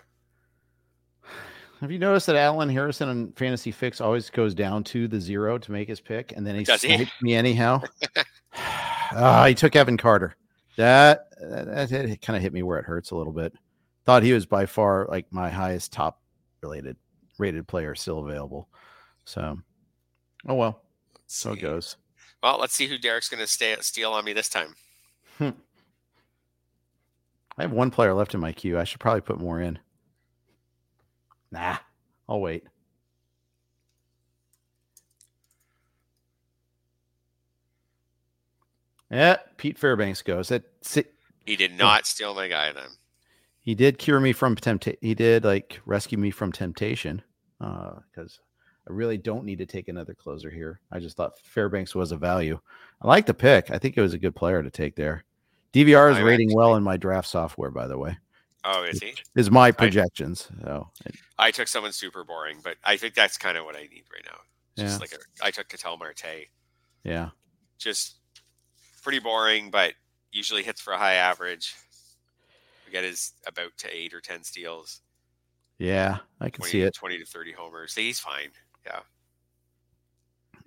[1.84, 5.58] Have you noticed that Alan Harrison on Fantasy Fix always goes down to the zero
[5.58, 7.06] to make his pick, and then he Does he?
[7.20, 7.82] me anyhow?
[9.12, 10.34] uh, he took Evan Carter.
[10.78, 13.52] That, that, that kind of hit me where it hurts a little bit.
[14.06, 16.22] Thought he was by far like my highest top
[16.62, 16.96] related
[17.36, 18.66] rated player still available.
[19.26, 19.58] So,
[20.48, 20.84] oh well,
[21.26, 21.98] so it goes.
[22.42, 24.74] Well, let's see who Derek's going to stay steal on me this time.
[25.36, 25.50] Hmm.
[27.58, 28.78] I have one player left in my queue.
[28.78, 29.78] I should probably put more in.
[31.54, 31.76] Nah,
[32.28, 32.64] I'll wait.
[39.08, 40.48] Yeah, Pete Fairbanks goes.
[40.48, 40.64] That
[41.46, 42.88] he did not steal my guy then.
[43.60, 44.98] He did cure me from temptation.
[45.00, 47.22] He did like rescue me from temptation
[47.60, 50.80] because uh, I really don't need to take another closer here.
[50.90, 52.58] I just thought Fairbanks was a value.
[53.00, 53.70] I like the pick.
[53.70, 55.22] I think it was a good player to take there.
[55.72, 58.18] DVR is I rating actually, well in my draft software, by the way.
[58.64, 59.14] Oh, is he?
[59.36, 60.48] Is my projections.
[60.58, 60.90] I, so
[61.38, 64.24] I took someone super boring, but I think that's kind of what I need right
[64.24, 64.38] now.
[64.76, 65.00] Just yeah.
[65.00, 66.48] like a, I took Ketel Marte.
[67.04, 67.30] Yeah.
[67.78, 68.16] Just
[69.02, 69.92] pretty boring, but
[70.32, 71.74] usually hits for a high average.
[72.86, 75.00] We get his about to eight or ten steals.
[75.78, 76.94] Yeah, I can 20, see it.
[76.94, 77.94] 20 to 30 homers.
[77.94, 78.50] He's fine.
[78.86, 79.00] Yeah.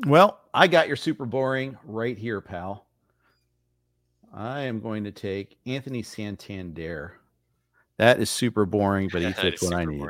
[0.05, 2.85] Well, I got your super boring right here, pal.
[4.33, 7.19] I am going to take Anthony Santander.
[7.97, 10.05] That is super boring, but he fits what I need.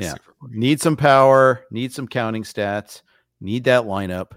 [0.00, 0.14] Yeah.
[0.48, 3.02] Need some power, need some counting stats,
[3.40, 4.32] need that lineup.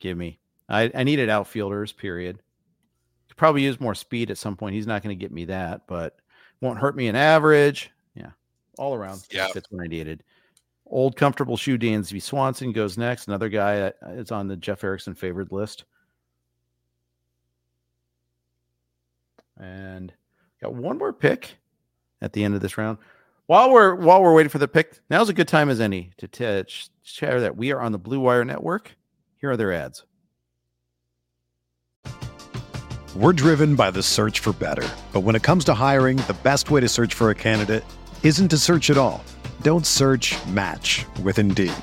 [0.00, 0.38] Give me.
[0.68, 2.40] I, I needed outfielders, period.
[3.28, 4.74] Could probably use more speed at some point.
[4.74, 6.16] He's not going to get me that, but
[6.60, 8.30] won't hurt me in average Yeah.
[8.78, 9.22] all around.
[9.30, 10.22] Yeah, fits when I needed.
[10.86, 13.28] Old comfortable shoe Dansby Swanson goes next.
[13.28, 15.84] Another guy that is on the Jeff Erickson favored list.
[19.58, 20.12] And
[20.64, 21.56] got one more pick
[22.22, 22.96] at the end of this round.
[23.46, 26.26] While we're while we're waiting for the pick, now's a good time as any to
[26.26, 26.64] t-
[27.02, 28.96] share that we are on the Blue Wire Network.
[29.36, 30.04] Here are their ads.
[33.14, 36.70] We're driven by the search for better, but when it comes to hiring, the best
[36.70, 37.84] way to search for a candidate
[38.22, 39.22] isn't to search at all.
[39.60, 41.74] Don't search match with Indeed.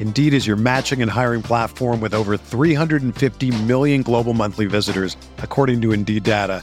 [0.00, 5.80] Indeed is your matching and hiring platform with over 350 million global monthly visitors, according
[5.82, 6.62] to Indeed data,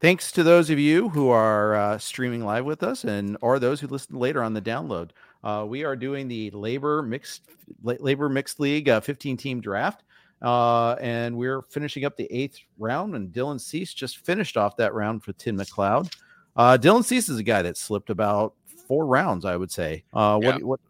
[0.00, 3.80] Thanks to those of you who are uh, streaming live with us, and or those
[3.80, 5.10] who listen later on the download.
[5.44, 7.42] Uh, we are doing the LABR mixed
[7.84, 10.02] LABR mixed league uh, 15 team draft,
[10.40, 13.14] uh, and we're finishing up the eighth round.
[13.14, 16.10] And Dylan Cease just finished off that round for Tim McLeod.
[16.56, 18.54] Uh, Dylan Cease is a guy that slipped about
[18.88, 20.04] four rounds, I would say.
[20.14, 20.80] Uh, what what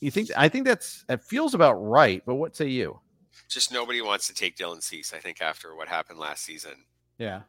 [0.00, 0.30] you think?
[0.36, 2.24] I think that's it feels about right.
[2.26, 2.98] But what say you?
[3.48, 5.14] Just nobody wants to take Dylan Cease.
[5.14, 6.74] I think after what happened last season.
[7.18, 7.42] Yeah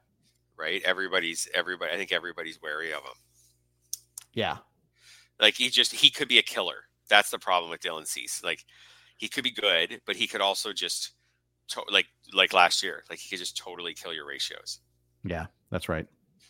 [0.58, 0.82] right?
[0.84, 1.92] Everybody's everybody.
[1.92, 3.18] I think everybody's wary of him.
[4.34, 4.58] Yeah,
[5.40, 6.86] like he just he could be a killer.
[7.10, 8.44] That's the problem with Dylan Cease.
[8.44, 8.66] Like
[9.18, 11.12] he could be good, but he could also just
[11.70, 14.80] to, like like last year, like he could just totally kill your ratios.
[15.24, 16.08] Yeah, that's right.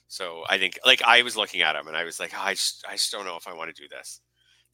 [0.08, 2.54] So I think like I was looking at him and I was like, oh, I
[2.54, 4.22] just I just don't know if I want to do this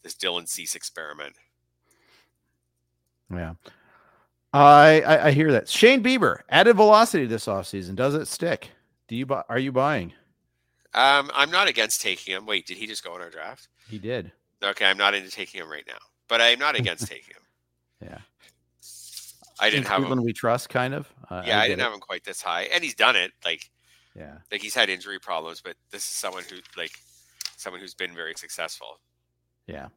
[0.03, 1.35] this Dylan Cease experiment.
[3.33, 3.53] Yeah.
[4.53, 5.67] I, I, I hear that.
[5.67, 7.95] Shane Bieber added velocity this offseason.
[7.95, 8.69] Does it stick?
[9.13, 9.43] Do you buy?
[9.47, 10.11] Are you buying?
[10.95, 12.47] Um, I'm not against taking him.
[12.47, 13.67] Wait, did he just go in our draft?
[13.87, 14.31] He did.
[14.63, 18.09] Okay, I'm not into taking him right now, but I'm not against taking him.
[18.09, 18.17] Yeah.
[19.59, 20.23] I didn't have him.
[20.23, 21.13] We trust, kind of.
[21.29, 21.83] Uh, yeah, I, I didn't it.
[21.83, 23.33] have him quite this high, and he's done it.
[23.45, 23.69] Like,
[24.15, 26.93] yeah, like he's had injury problems, but this is someone who, like,
[27.55, 28.99] someone who's been very successful.
[29.67, 29.89] Yeah,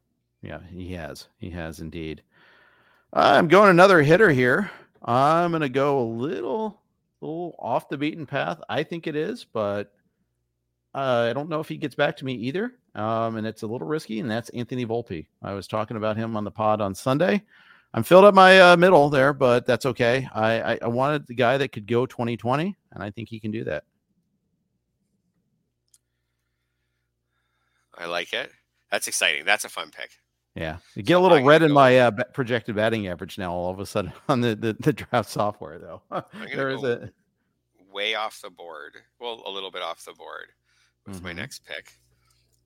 [0.43, 1.29] yeah, he has.
[1.39, 2.21] He has indeed.
[3.15, 4.71] I'm going another hitter here.
[5.03, 6.83] I'm going to go a little
[7.27, 8.61] little off the beaten path.
[8.69, 9.93] I think it is, but
[10.95, 12.73] uh, I don't know if he gets back to me either.
[12.95, 15.27] Um, and it's a little risky, and that's Anthony Volpe.
[15.43, 17.43] I was talking about him on the pod on Sunday.
[17.93, 20.29] I'm filled up my uh, middle there, but that's okay.
[20.35, 23.51] I, I, I wanted the guy that could go 2020, and I think he can
[23.51, 23.85] do that.
[27.99, 28.51] I like it.
[28.91, 29.45] That's exciting.
[29.45, 30.11] That's a fun pick.
[30.57, 33.53] Yeah, you get a little red in my uh, projected batting average now.
[33.53, 36.03] All of a sudden on the the, the draft software, though,
[36.55, 37.11] there is a
[37.93, 38.95] way off the board.
[39.21, 40.47] Well, a little bit off the board
[41.07, 41.27] with mm-hmm.
[41.27, 41.93] my next pick.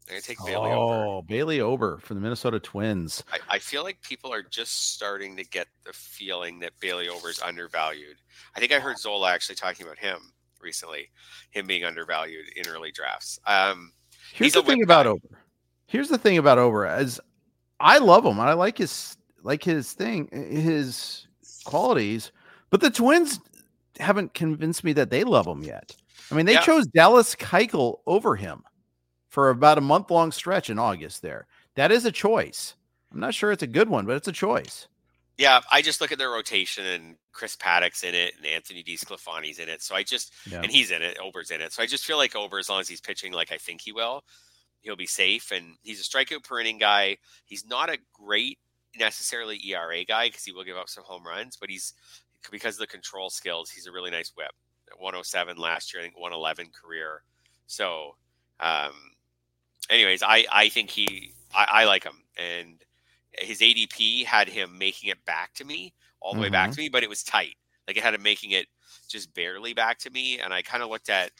[0.09, 1.27] I'm gonna take Bailey oh, Ober.
[1.27, 3.25] Bailey Ober for the Minnesota Twins.
[3.33, 7.29] I, I, feel like people are just starting to get the feeling that Bailey Ober
[7.29, 8.17] is undervalued.
[8.57, 11.11] I think I heard Zola actually talking about him recently,
[11.51, 13.39] him being undervalued in early drafts.
[13.47, 13.93] Um,
[14.33, 15.39] Here's the thing about Ober.
[15.87, 17.21] Here's the thing about Ober as
[17.81, 18.39] I love him.
[18.39, 21.27] I like his like his thing, eh, his
[21.65, 22.33] qualities.
[22.69, 23.41] But the Twins
[23.99, 25.97] haven't convinced me that they love him yet.
[26.31, 26.61] I mean, they yeah.
[26.61, 28.63] chose Dallas Keuchel over him
[29.29, 31.23] for about a month long stretch in August.
[31.23, 32.75] There, that is a choice.
[33.13, 34.87] I'm not sure it's a good one, but it's a choice.
[35.37, 39.59] Yeah, I just look at their rotation and Chris Paddack's in it and Anthony DeSclafani's
[39.59, 39.83] in it.
[39.83, 40.61] So I just yeah.
[40.61, 41.73] and he's in it, Ober's in it.
[41.73, 43.91] So I just feel like Ober, as long as he's pitching like I think he
[43.91, 44.23] will,
[44.83, 45.51] he'll be safe.
[45.51, 47.17] And he's a strikeout per inning guy.
[47.45, 48.59] He's not a great
[48.99, 51.95] necessarily ERA guy because he will give up some home runs, but he's
[52.51, 54.53] because of the control skills, he's a really nice whip.
[54.99, 57.23] 107 last year, I think 111 career.
[57.67, 58.17] So,
[58.59, 58.93] um,
[59.89, 62.83] anyways, I I think he I, I like him, and
[63.33, 66.43] his ADP had him making it back to me all the mm-hmm.
[66.45, 66.75] way back mm-hmm.
[66.75, 67.55] to me, but it was tight.
[67.87, 68.67] Like it had him making it
[69.09, 71.31] just barely back to me, and I kind of looked at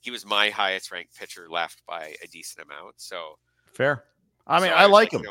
[0.00, 2.94] he was my highest ranked pitcher left by a decent amount.
[2.98, 3.38] So
[3.72, 4.04] fair.
[4.46, 5.24] I mean, so I, I like him,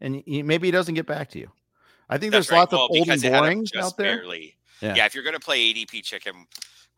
[0.00, 1.50] and he, maybe he doesn't get back to you.
[2.08, 2.58] I think That's there's right.
[2.58, 4.18] lots well, of old and boring out there.
[4.18, 4.56] Barely.
[4.80, 4.94] Yeah.
[4.96, 6.46] yeah, if you're going to play ADP chicken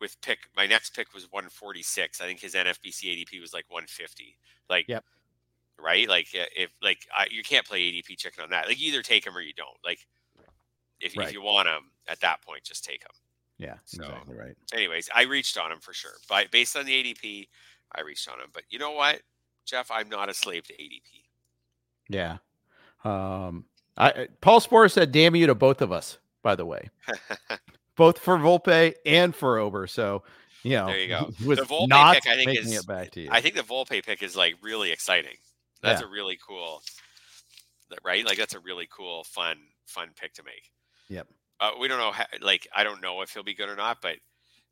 [0.01, 2.19] with pick, my next pick was 146.
[2.19, 4.35] I think his NFBC ADP was like 150.
[4.69, 5.05] Like, yep.
[5.79, 6.09] right?
[6.09, 8.67] Like, if like I, you can't play ADP chicken on that.
[8.67, 9.77] Like, you either take him or you don't.
[9.85, 9.99] Like,
[10.99, 11.27] if, right.
[11.27, 13.11] if you want him at that point, just take him.
[13.57, 14.55] Yeah, so, exactly right.
[14.73, 16.11] Anyways, I reached on him for sure.
[16.27, 17.47] But based on the ADP,
[17.95, 18.49] I reached on him.
[18.53, 19.21] But you know what,
[19.65, 19.89] Jeff?
[19.91, 21.23] I'm not a slave to ADP.
[22.09, 22.37] Yeah.
[23.03, 23.65] Um,
[23.97, 26.89] I Paul Sporer said, "Damn you to both of us." By the way,
[27.95, 29.87] both for Volpe and for Ober.
[29.87, 30.23] So
[30.63, 31.31] you know, There you go.
[31.55, 33.29] The Volpe not pick, I think, is- it back to you.
[33.31, 35.37] I think the Volpe pick is like really exciting.
[35.81, 36.07] That's Yeah.
[36.07, 36.81] a really cool,
[38.03, 38.25] right?
[38.25, 40.71] Like that's a really cool, fun, fun pick to make.
[41.09, 41.27] Yep.
[41.59, 43.97] Uh, we don't know, how, like I don't know if he'll be good or not,
[44.01, 44.15] but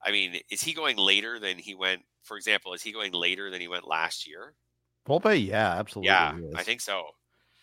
[0.03, 2.01] I mean, is he going later than he went?
[2.23, 4.53] For example, is he going later than he went last year?
[5.07, 6.07] Volpe, yeah, absolutely.
[6.09, 7.03] yeah, I think so.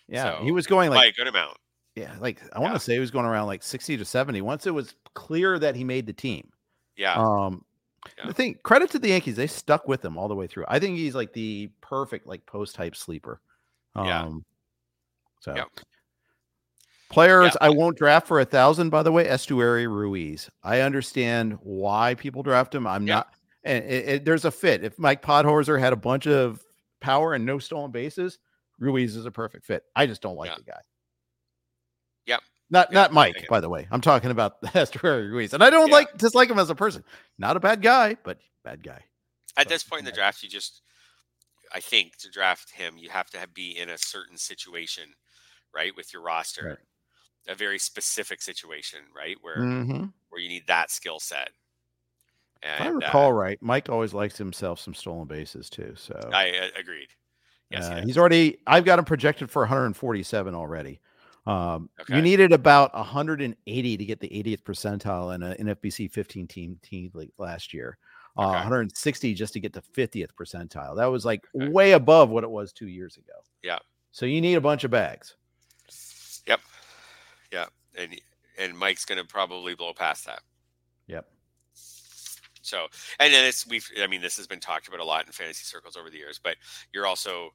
[0.09, 1.57] Yeah, so, he was going By like a good amount.
[1.95, 2.79] yeah, like I want Yeah.
[2.79, 4.41] to say he was going around like sixty to seventy.
[4.43, 6.51] Once it was clear that he made the team,
[6.97, 7.15] Yeah.
[7.15, 7.65] um,
[8.19, 8.27] Yeah.
[8.27, 10.65] the thing credit to the Yankees, they stuck with him all the way through.
[10.69, 13.41] I think he's like the perfect like post type sleeper.
[13.95, 14.31] Um, Yeah.
[15.41, 15.69] So Yep.
[17.11, 17.67] Players, Yeah.
[17.67, 18.91] I won't draft for a thousand.
[18.91, 20.49] By the way, Esteury Ruiz.
[20.63, 22.87] I understand why people draft him.
[22.87, 23.15] I'm Yeah.
[23.17, 23.35] not.
[23.65, 24.85] And it, it- there's a fit.
[24.85, 26.65] If Mike Podhorzer had a bunch of
[27.01, 28.39] power and no stolen bases,
[28.79, 29.83] Ruiz is a perfect fit.
[29.97, 30.57] I just don't like Yeah.
[30.57, 30.81] the guy.
[32.27, 32.41] Yep.
[32.71, 33.89] Not not Mike, by the way.
[33.91, 37.05] I'm talking about Esteury Ruiz, and I don't like dislike him as a person.
[37.39, 39.05] Not a bad guy, but bad guy.
[39.57, 40.83] At So, this point in the draft, you just,
[41.75, 45.13] I think, to draft him, you have to have, be in a certain situation,
[45.75, 46.79] right, with your roster, Right.
[47.49, 50.13] A very specific situation, right, where Mhm.
[50.29, 51.51] where you need that skill set.
[52.63, 55.95] If I recall uh, right, Mike always likes himself some stolen bases too.
[55.97, 57.09] So I uh, agreed.
[57.71, 58.59] Yes, uh, he's already.
[58.67, 61.01] I've got him projected for 147 already.
[61.47, 66.79] Um, You needed about 180 to get the 80th percentile in an NFBC 15 team
[66.83, 67.99] team league last year.
[68.37, 68.59] Uh, Okay.
[68.59, 70.97] 160 just to get the 50th percentile.
[70.97, 71.69] That was like Okay.
[71.73, 73.45] way above what it was two years ago.
[73.63, 73.79] Yeah.
[74.13, 75.37] So you need a bunch of bags.
[77.53, 77.67] Yeah.
[77.97, 78.21] And
[78.59, 80.43] and Mike's going to probably blow past that.
[81.07, 81.27] Yep.
[82.63, 82.87] So,
[83.19, 85.65] and then it's we've I mean this has been talked about a lot in fantasy
[85.65, 86.57] circles over the years, but
[86.93, 87.51] you're also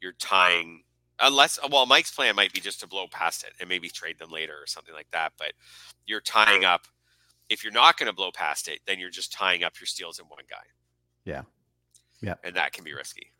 [0.00, 0.82] you're tying
[1.20, 4.30] unless well Mike's plan might be just to blow past it and maybe trade them
[4.30, 5.52] later or something like that, but
[6.06, 6.86] you're tying up
[7.48, 10.18] if you're not going to blow past it, then you're just tying up your steals
[10.18, 10.56] in one guy.
[11.24, 11.42] Yeah.
[12.20, 12.34] Yeah.
[12.42, 13.30] And that can be risky.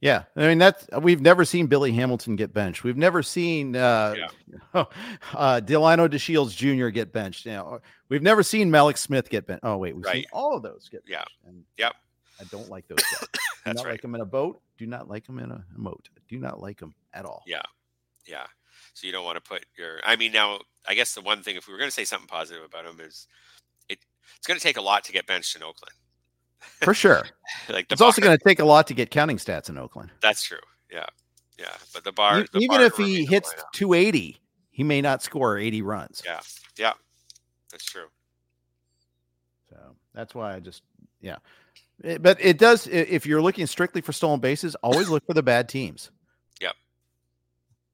[0.00, 2.84] Yeah, I mean that's we've never seen Billy Hamilton get benched.
[2.84, 4.14] We've never seen uh,
[4.74, 4.84] uh,
[5.34, 6.88] Delino DeShields Jr.
[6.88, 7.46] get benched.
[7.46, 9.64] You know, we've never seen Mallex Smith get benched.
[9.64, 11.18] Oh wait, we've seen all of those get Yeah.
[11.18, 11.36] benched.
[11.46, 11.94] And Yep.
[12.40, 13.20] I don't like those guys.
[13.32, 13.92] Do That's not right.
[13.92, 14.60] like them in a boat.
[14.78, 16.08] Do not like them in a moat.
[16.28, 17.42] Do not like them at all.
[17.46, 17.62] Yeah.
[18.24, 18.46] Yeah.
[18.94, 21.56] So you don't want to put your I mean now I guess the one thing
[21.56, 23.26] if we were going to say something positive about him is
[23.88, 23.98] it
[24.36, 25.94] it's going to take a lot to get benched in Oakland.
[26.82, 27.24] For sure.
[27.68, 30.10] like the it's also going to take a lot to get counting stats in Oakland.
[30.20, 30.58] That's true.
[30.90, 31.06] Yeah.
[31.58, 33.72] Yeah, but the bar E- the Even bar if he hits lineup.
[33.74, 34.40] 280,
[34.70, 36.22] he may not score 80 runs.
[36.24, 36.40] Yeah.
[36.76, 36.92] Yeah.
[37.72, 38.06] That's true.
[39.70, 39.76] So
[40.14, 40.82] that's why I just,
[41.20, 41.36] yeah.
[42.04, 45.42] Eh, But it does, if you're looking strictly for stolen bases, always look for the
[45.42, 46.10] bad teams.
[46.60, 46.74] Yep.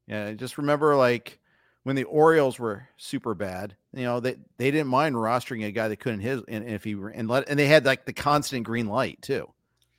[0.07, 0.32] Yeah.
[0.32, 1.39] Just remember, like,
[1.85, 5.89] when the Orioles were super bad, you know, they, they didn't mind rostering a guy
[5.89, 8.86] that couldn't hit, and if he, and let, and they had like the constant green
[8.89, 9.52] light too,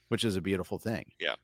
[0.10, 1.12] which is a beautiful thing.
[1.20, 1.36] Yeah.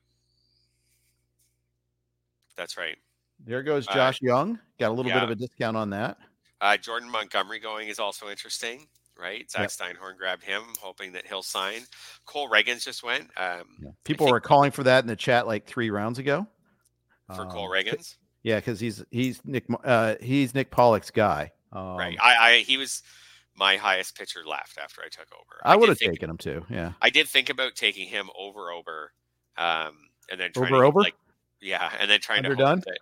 [2.56, 2.96] That's right.
[3.44, 4.58] There goes Uh, Josh Jung.
[4.78, 6.18] Got a little bit of a discount on that.
[6.60, 8.86] Uh, Jordan Montgomery going is also interesting,
[9.18, 9.50] right?
[9.50, 9.70] Zach Yep.
[9.70, 11.80] Steinhorn grabbed him, hoping that he'll sign.
[12.24, 13.90] Cole Ragans just went um, Yeah.
[14.04, 16.46] People think- were calling for that in the chat like three rounds ago.
[17.34, 21.52] for Um, Cole Ragans, Yeah, because he's he's Nick uh he's Nick Pollack's guy.
[21.72, 22.18] Um, right?
[22.20, 23.02] I, I he was
[23.54, 25.60] my highest pitcher left after I took over.
[25.64, 26.64] I would have think- taken him too.
[26.70, 26.92] Yeah.
[27.00, 29.12] I did think about taking him over over,
[29.56, 29.96] um,
[30.30, 31.00] and then trying Over to, Ober?
[31.00, 31.14] like,
[31.60, 32.80] yeah, and then trying Underdone?
[32.80, 32.98] to hope that,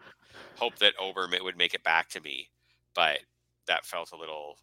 [0.58, 2.48] hope that Ober would make it back to me,
[2.94, 3.20] but
[3.66, 4.58] that felt a little,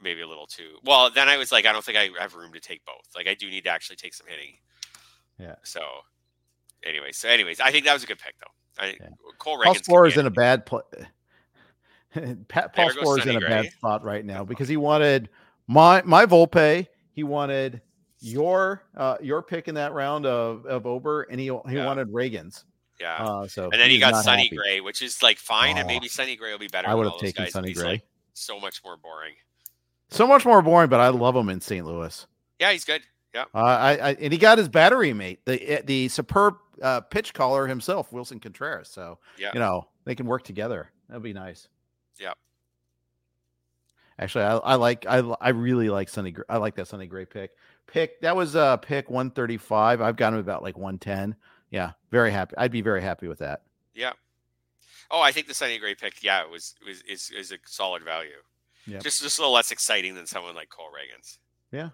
[0.00, 0.76] maybe a little too.
[0.84, 3.08] Well, then I was like, I don't think I have room to take both.
[3.16, 4.54] Like, I do need to actually take some hitting.
[5.38, 5.56] Yeah.
[5.64, 5.80] So,
[6.84, 8.52] anyways, so anyways, I think that was a good pick though.
[8.78, 9.08] I, Yeah.
[9.38, 10.84] Cole Paul Sporer is in a bad place.
[12.48, 15.28] Pat Paul Sporer is in a Sonny bad spot right now because he wanted
[15.66, 17.80] my my Volpe, he wanted
[18.20, 21.86] your uh your pick in that round of of Ober, and he he Yeah.
[21.86, 22.64] wanted Ragans.
[23.00, 23.16] Yeah.
[23.24, 24.56] Uh, so and then he's got Sonny happy.
[24.56, 25.88] Gray, which is like fine, and Oh.
[25.88, 26.88] maybe Sonny Gray will be better.
[26.88, 27.84] I would have taken but Gray.
[27.84, 28.02] like,
[28.34, 29.34] so much more boring.
[30.10, 31.84] So much more boring, but I love him in St.
[31.86, 32.26] Louis.
[32.60, 33.02] Yeah, he's good.
[33.34, 33.44] Yeah.
[33.54, 37.66] Uh, I, I and he got his battery mate, the the superb uh, pitch caller
[37.66, 38.88] himself, Willson Contreras.
[38.88, 39.50] So Yeah.
[39.54, 40.90] you know they can work together.
[41.08, 41.68] That'd be nice.
[42.18, 42.38] Yep.
[44.18, 46.34] Actually, I, I like I I really like Sonny.
[46.48, 47.52] I like that Sonny Gray pick.
[47.86, 50.00] Pick that was uh pick one thirty five.
[50.00, 51.34] I've got him about like one ten.
[51.70, 52.54] Yeah, very happy.
[52.58, 53.62] I'd be very happy with that.
[53.94, 54.12] Yeah.
[55.10, 58.02] Oh, I think the Sonny Gray pick, yeah, it was was is, is a solid
[58.02, 58.30] value.
[58.86, 58.98] Yeah.
[58.98, 61.38] Just just a little less exciting than someone like Cole Ragans.
[61.70, 61.90] Yeah.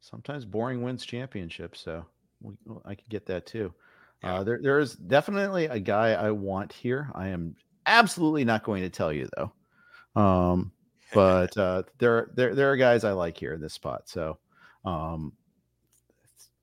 [0.00, 2.06] Sometimes boring wins championships, so
[2.40, 3.74] we, well, I could get that too.
[4.22, 4.34] Yeah.
[4.36, 7.10] Uh, there, there is definitely a guy I want here.
[7.14, 7.56] I am
[7.86, 10.20] absolutely not going to tell you though.
[10.20, 10.72] Um,
[11.14, 14.08] but uh, there, there, there are guys I like here in this spot.
[14.08, 14.38] So,
[14.84, 15.32] um,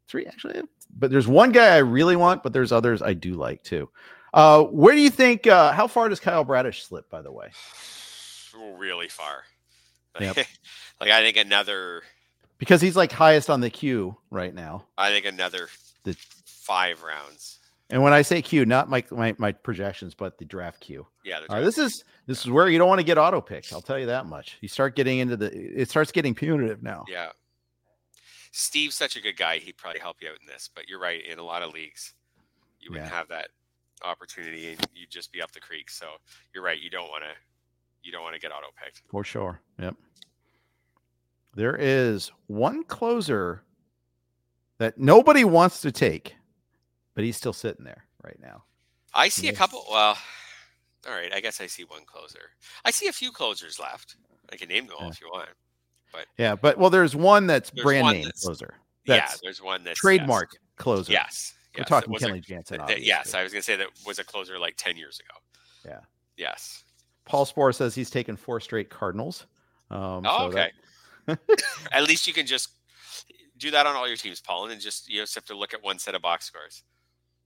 [0.08, 0.62] three actually.
[0.96, 3.90] But there's one guy I really want, but there's others I do like too.
[4.34, 5.48] Uh, where do you think?
[5.48, 7.10] Uh, how far does Kyle Bradish slip?
[7.10, 7.50] By the way,
[8.78, 9.44] really far.
[10.20, 10.36] Yep.
[11.02, 12.04] like I think another.
[12.60, 14.86] because he's like highest on the queue right now.
[14.96, 15.70] I think another
[16.04, 16.16] The-
[16.64, 17.60] five rounds.
[17.90, 21.06] And when I say queue, not my my, my projections, but the draft queue.
[21.24, 21.40] Yeah.
[21.50, 23.72] right, this is this is where you don't want to get auto picked.
[23.74, 24.58] I'll tell you that much.
[24.62, 27.06] You start getting into the it starts getting punitive now.
[27.10, 27.30] Yeah.
[28.52, 29.58] Steve's such a good guy.
[29.58, 31.26] He'd probably help you out in this, but you're right.
[31.26, 32.14] In a lot of leagues,
[32.80, 33.16] you wouldn't Yeah.
[33.16, 33.50] have that
[34.04, 35.90] opportunity, and you'd just be up the creek.
[35.90, 36.06] So
[36.54, 36.80] you're right.
[36.80, 37.32] You don't want to.
[38.04, 39.02] You don't want to get auto picked.
[39.10, 39.60] For sure.
[39.80, 39.96] Yep.
[41.56, 43.64] There is one closer
[44.78, 46.36] that nobody wants to take,
[47.16, 48.64] but he's still sitting there right now.
[49.14, 49.84] I see a couple.
[49.92, 50.18] Well,
[51.08, 51.34] all right.
[51.34, 52.50] I guess I see one closer.
[52.86, 54.16] I see a few closers left.
[54.52, 55.12] I can name them all Yeah.
[55.12, 55.50] if you want.
[56.12, 58.76] But Yeah, but well, there's one that's There's brand one name that's- closer.
[59.06, 61.12] yeah, there's one that's trademark closer.
[61.12, 61.54] Yes.
[61.78, 62.78] We're talking it was a- Kenley Jansen.
[62.86, 63.34] that- yes.
[63.34, 65.40] I was gonna say that was a closer like ten years ago.
[65.86, 66.00] Yeah.
[66.38, 66.84] Yes.
[67.26, 69.46] Paul Sporer says he's taken four straight Cardinals.
[69.90, 70.72] Um, Oh, so okay.
[71.26, 71.40] that-
[71.92, 72.70] At least you can just
[73.58, 75.82] do that on all your teams, Paul, and just you just have to look at
[75.82, 76.84] one set of box scores.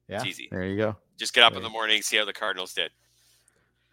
[0.07, 0.47] Yeah, easy.
[0.51, 0.95] there you go.
[1.17, 2.91] Just get up in the morning, see how the Cardinals did.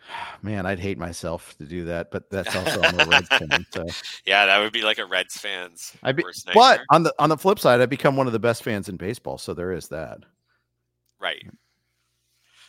[0.43, 3.67] Man, I'd hate myself to do that, but that's also I'm a Reds fan.
[3.73, 3.85] So
[4.27, 5.93] Yeah, that would be like a Reds fans.
[6.03, 8.63] I'd be, but on the on the flip side, I've become one of the best
[8.63, 9.39] fans in baseball.
[9.39, 10.19] So there is that.
[11.21, 11.45] right.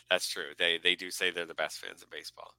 [0.09, 0.51] That's true.
[0.57, 2.53] They they do say they're the best fans in baseball.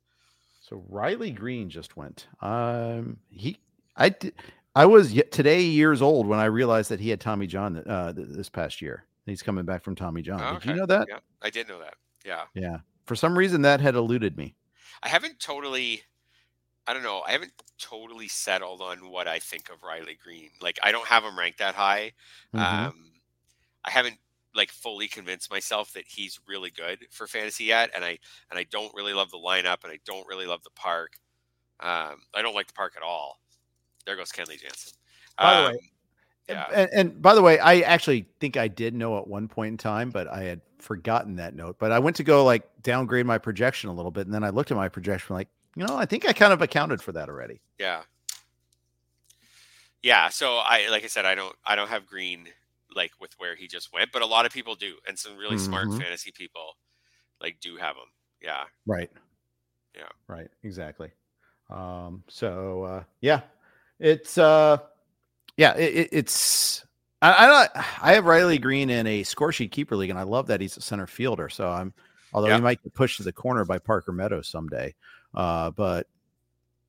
[0.61, 2.27] So Riley Greene just went.
[2.41, 3.57] Um, he,
[3.97, 4.33] I, di-
[4.75, 8.49] I was today years old when I realized that he had Tommy John uh, this
[8.49, 9.05] past year.
[9.27, 10.41] He's coming back from Tommy John.
[10.41, 11.07] Oh, Did you know that?
[11.11, 11.95] Yeah, I did know that.
[12.25, 12.45] Yeah.
[12.55, 12.79] Yeah.
[13.05, 14.55] For some reason, that had eluded me.
[15.03, 16.03] I haven't totally
[16.89, 17.23] I don't know.
[17.27, 20.51] I haven't totally settled on what I think of Riley Greene.
[20.63, 22.13] Like I don't have him ranked that high.
[22.55, 22.61] Mhm.
[22.61, 23.13] Um
[23.85, 24.19] I haven't
[24.55, 28.19] like fully convinced myself that he's really good for fantasy yet and I
[28.51, 31.19] and I don't really love the lineup and I don't really love the park.
[31.81, 33.41] Um I don't like the park at all.
[34.07, 34.93] There goes Kenley Jansen.
[35.37, 35.81] By the way, Um, And-
[36.49, 36.67] yeah.
[36.73, 39.77] And, and by the way, I actually think I did know at one point in
[39.79, 41.77] time, but I had forgotten that note.
[41.79, 44.51] But I went to go like downgrade my projection a little bit, and then I
[44.51, 47.29] looked at my projection like, you know, I think I kind of accounted for that
[47.29, 47.61] already.
[47.79, 48.03] Yeah.
[50.03, 52.47] Yeah, so I like I said I don't I don't have Greene
[52.95, 55.59] like with where he just went, but a lot of people do and some really
[55.59, 56.01] smart Mhm.
[56.01, 56.77] fantasy people
[57.41, 58.07] like do have them.
[58.41, 58.65] Yeah.
[58.87, 59.11] Right.
[59.97, 60.09] Yeah.
[60.29, 60.49] Right.
[60.63, 61.11] Exactly.
[61.71, 63.41] Um, so uh yeah.
[63.99, 64.79] It's uh
[65.57, 66.85] yeah, it, it, it's
[67.23, 70.23] I, I don't I have Riley Greene in a score sheet keeper league, and I
[70.25, 71.49] love that he's a center fielder.
[71.49, 71.93] So I'm
[72.33, 72.57] although Yeah.
[72.57, 74.95] he might get pushed to the corner by Parker Meadows someday.
[75.35, 76.07] Uh, but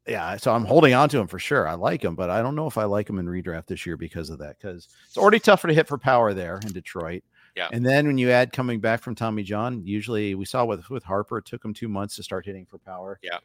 [0.07, 1.67] yeah, so I'm holding on to him for sure.
[1.67, 3.97] I like him, but I don't know if I like him in redraft this year
[3.97, 4.57] because of that.
[4.57, 7.23] Because it's already tougher to hit for power there in Detroit.
[7.55, 7.67] Yeah.
[7.73, 11.03] And then when you add coming back from Tommy John, usually we saw with with
[11.03, 13.19] Harper, it took him two months to start hitting for power.
[13.23, 13.39] Yeah.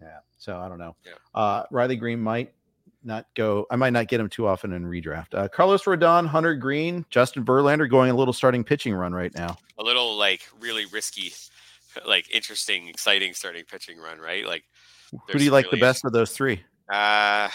[0.00, 0.18] Yeah.
[0.38, 0.96] So I don't know.
[1.04, 1.12] Yeah.
[1.34, 2.52] Uh, Riley Greene might
[3.02, 3.66] not go.
[3.70, 5.34] I might not get him too often in redraft.
[5.34, 9.56] Uh, Carlos Rodon, Hunter Greene, Justin Verlander going a little starting pitching run right now.
[9.78, 11.32] A little like really risky
[12.06, 14.46] like interesting, exciting starting pitching run, right?
[14.46, 14.64] Like
[15.30, 16.62] Who do you like the best of those three?
[16.92, 17.48] Uh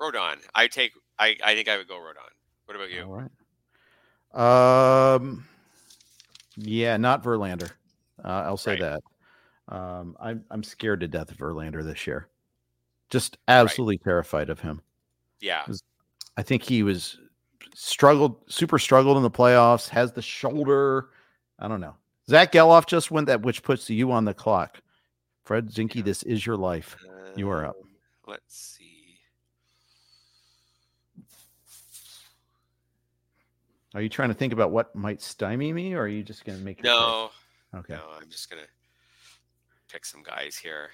[0.00, 0.36] Rodon.
[0.54, 2.30] I take I I think I would go Rodon.
[2.66, 3.02] What about you?
[3.02, 3.28] All
[4.34, 5.14] right.
[5.14, 5.46] Um.
[6.56, 7.70] Yeah, not Verlander.
[8.22, 8.80] Uh, I'll say Right.
[8.80, 9.02] that.
[9.74, 12.28] Um, I'm I'm scared to death of Verlander this year.
[13.10, 14.82] Just absolutely terrified of him.
[15.40, 15.64] Yeah.
[16.36, 17.18] I think he was
[17.74, 19.88] struggled, super struggled in the playoffs.
[19.88, 21.10] Has the shoulder.
[21.58, 21.94] I don't know.
[22.28, 24.80] Zack Gelof just went that, which puts you on the clock.
[25.44, 26.02] Fred Zinkie, Yeah.
[26.02, 26.96] this is your life.
[27.36, 27.76] You are up.
[27.80, 27.90] Um,
[28.26, 29.18] Let's see.
[33.94, 36.58] Are you trying to think about what might stymie me, or are you just going
[36.58, 37.00] to make your pick?
[37.00, 37.30] No,
[37.74, 37.94] Okay.
[37.94, 38.62] no, I'm just gonna
[39.88, 40.90] pick some guys here.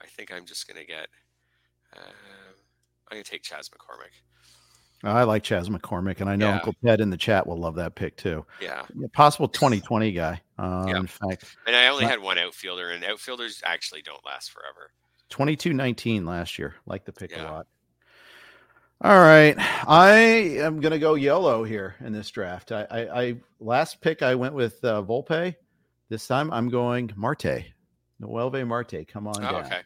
[0.00, 1.08] I think I'm just gonna get.
[1.96, 2.02] Um,
[3.08, 4.12] I'm gonna take Chas McCormick.
[5.04, 6.54] I like Chas McCormick, and I know Yeah.
[6.56, 8.44] Uncle Ted in the chat will love that pick too.
[8.62, 10.40] Yeah, Yeah, possible 2020 guy.
[10.58, 10.96] Um, Yeah.
[10.96, 14.90] In fact, and I only Not- had one outfielder, and outfielders actually don't last forever.
[15.28, 16.76] 22 19 last year.
[16.86, 17.66] Like the pick a lot.
[19.02, 19.54] All right.
[19.86, 20.12] I
[20.60, 22.72] am going to go yellow here in this draft.
[22.72, 25.54] I, I, I last pick I went with uh, Volpe.
[26.08, 27.64] This time I'm going Marte.
[28.22, 29.06] Noelvi Marte.
[29.06, 29.66] Come on Oh, down.
[29.66, 29.80] okay.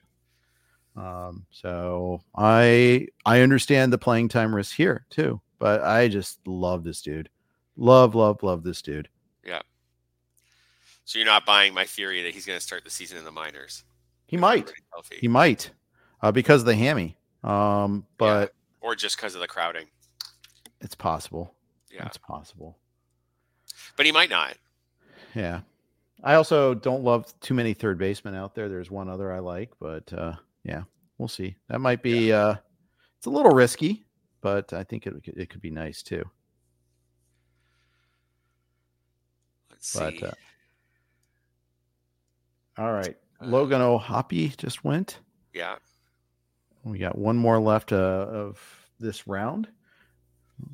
[0.97, 6.85] Um, so I I understand the playing time risk here too, but I just love
[6.85, 7.29] this dude.
[7.77, 9.09] Love, love, love this dude.
[9.45, 9.63] Yeah.
[11.05, 13.85] So you're not buying my theory that he's gonna start the season in the minors.
[14.27, 14.71] He might.
[15.21, 15.71] He might.
[16.23, 17.17] Uh, because of the hammy.
[17.43, 19.87] Um, but or just because of the crowding.
[20.81, 21.55] It's possible.
[21.93, 22.07] Yeah.
[22.07, 22.79] It's possible.
[23.97, 24.57] But he might not.
[25.35, 25.61] Yeah.
[26.23, 28.69] I also don't love too many third basemen out there.
[28.69, 30.35] There's one other I like, but uh,
[30.65, 30.83] yeah,
[31.19, 31.57] we'll see.
[31.69, 32.55] That might be uh,
[33.19, 34.07] it's a little risky,
[34.41, 36.25] but I think it it could be nice too.
[39.71, 40.23] Let's But see.
[40.25, 40.31] uh,
[42.79, 45.21] all right, Uh, Logan O'Hoppe just went.
[45.53, 45.77] yeah.
[46.83, 48.59] We got one more left uh, of
[48.99, 49.69] this round.
[50.63, 50.67] I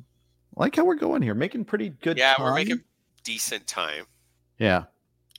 [0.55, 2.17] like how we're going here, making pretty good.
[2.17, 2.81] Yeah, we're making
[3.25, 4.05] decent time.
[4.57, 4.85] Yeah.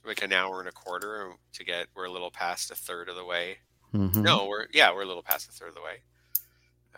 [0.05, 3.15] Like an hour and a quarter to get we're a little past a third of
[3.15, 3.57] the way.
[3.93, 4.15] Mhm.
[4.17, 6.01] No, we're yeah, we're a little past a third of the way.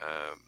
[0.02, 0.40] Um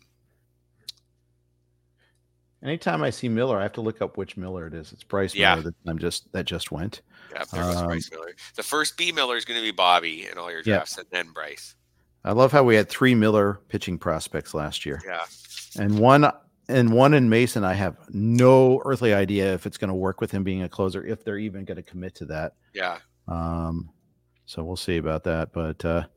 [2.64, 4.94] Anytime I see Miller, I have to look up which Miller it is.
[4.94, 5.56] It's Bryce Yeah.
[5.56, 7.02] Miller that I'm just that just went.
[7.34, 8.34] yeah, there Um, Bryce Miller.
[8.56, 10.76] The first B Miller is gonna be Bobby in all your Yeah.
[10.78, 11.76] drafts and then Bryce.
[12.24, 15.26] I love how we had three Miller pitching prospects last year, Yeah.
[15.78, 16.32] and one
[16.70, 17.66] and one in Mason.
[17.66, 21.06] I have no earthly idea if it's going to work with him being a closer,
[21.06, 22.54] if they're even going to commit to that.
[22.74, 23.00] Yeah.
[23.28, 23.90] Um,
[24.46, 25.52] so we'll see about that.
[25.52, 26.08] But uh,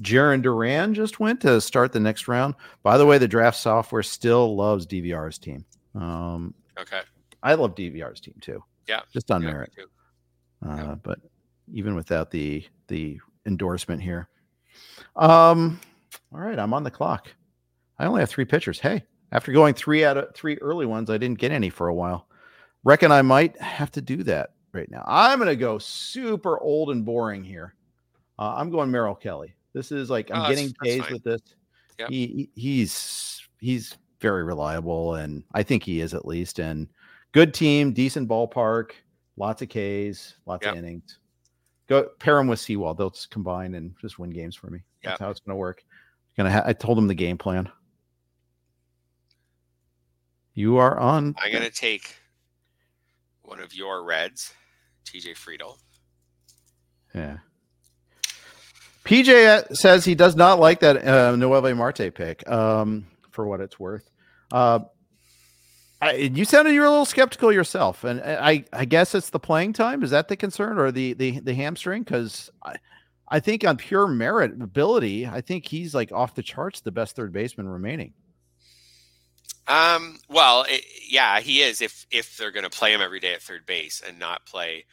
[0.00, 2.54] Jarren Duran just went to start the next round.
[2.82, 5.64] By the way, the draft software still loves DVR's team.
[5.94, 7.00] Um, Okay.
[7.42, 8.62] I love DVR's team too.
[8.88, 9.00] Yeah.
[9.12, 9.72] just on Yeah, merit.
[10.64, 10.94] Uh, Yeah.
[11.02, 11.18] But
[11.72, 14.28] even without the the endorsement here,
[15.16, 15.80] um,
[16.32, 17.28] all right, I'm on the clock.
[17.98, 18.78] I only have three pitchers.
[18.80, 21.94] Hey, after going three out of three early ones, I didn't get any for a
[21.94, 22.26] while.
[22.84, 25.04] Reckon I might have to do that right now.
[25.06, 27.74] I'm going to go super old and boring here.
[28.38, 29.54] Uh, I'm going Merrill Kelly.
[29.74, 31.40] This is like Oh, I'm that's- getting that's K's with this.
[31.98, 32.08] Yep.
[32.10, 36.58] He, he- he's he's very reliable, and I think he is at least.
[36.60, 36.88] And
[37.32, 38.92] good team, decent ballpark,
[39.36, 40.72] lots of Ks, lots Yep.
[40.74, 41.18] of innings.
[41.88, 42.98] Go pair him with Sewald.
[42.98, 44.80] They'll just combine and just win games for me.
[45.02, 45.20] That's Yep.
[45.20, 45.84] how it's going to work.
[46.36, 46.50] Gonna.
[46.52, 47.70] Ha- I told him the game plan.
[50.54, 51.34] You are on.
[51.38, 52.16] I'm gonna take
[53.42, 54.52] one of your reds,
[55.04, 55.78] TJ Friedl.
[57.14, 57.38] Yeah.
[59.04, 62.48] PJ says he does not like that uh, Marte pick.
[62.48, 64.08] Um, for what it's worth,
[64.52, 64.80] uh,
[66.02, 69.38] I, you sounded you were a little skeptical yourself, and I, I guess it's the
[69.38, 70.02] playing time.
[70.02, 72.02] Is that the concern, or the the the hamstring?
[72.02, 72.74] Because I,
[73.28, 77.14] I think on pure merit ability, I think he's like off the charts, the best
[77.14, 78.14] third baseman remaining.
[79.68, 81.80] Um, well, it, yeah, he is.
[81.80, 84.84] If if they're going to play him every day at third base and not play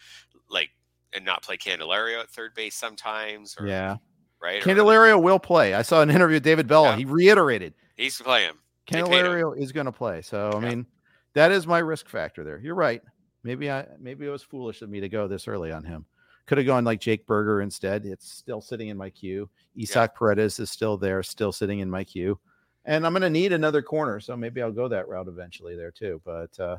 [0.49, 0.69] like
[1.14, 3.98] and not play Candelario at third base sometimes, or Yeah,
[4.41, 5.73] right, or- Candelario will play.
[5.73, 6.86] I saw an interview with David Bell.
[6.86, 6.95] Yeah.
[6.98, 8.60] He reiterated he's to play him.
[8.91, 9.06] They him.
[9.07, 10.22] Candelario is going to play.
[10.22, 10.69] So I Yeah.
[10.69, 10.86] mean,
[11.34, 12.60] that is my risk factor there.
[12.60, 13.02] You're right.
[13.44, 16.06] Maybe I maybe it was foolish of me to go this early on him.
[16.48, 18.06] Could have gone like Jake Burger instead.
[18.06, 19.49] It's still sitting in my queue.
[19.80, 22.40] Isaac Paredes is still there, still sitting in my queue.
[22.86, 25.91] And I'm going to need another corner, so maybe I'll go that route eventually there
[25.91, 26.19] too.
[26.26, 26.77] But uh,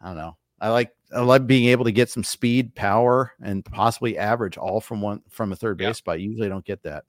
[0.00, 0.36] I don't know.
[0.60, 4.80] I like I like being able to get some speed, power, and possibly average all
[4.80, 5.88] from one from a third Yeah.
[5.88, 6.20] base spot.
[6.20, 7.04] Usually, I don't get that.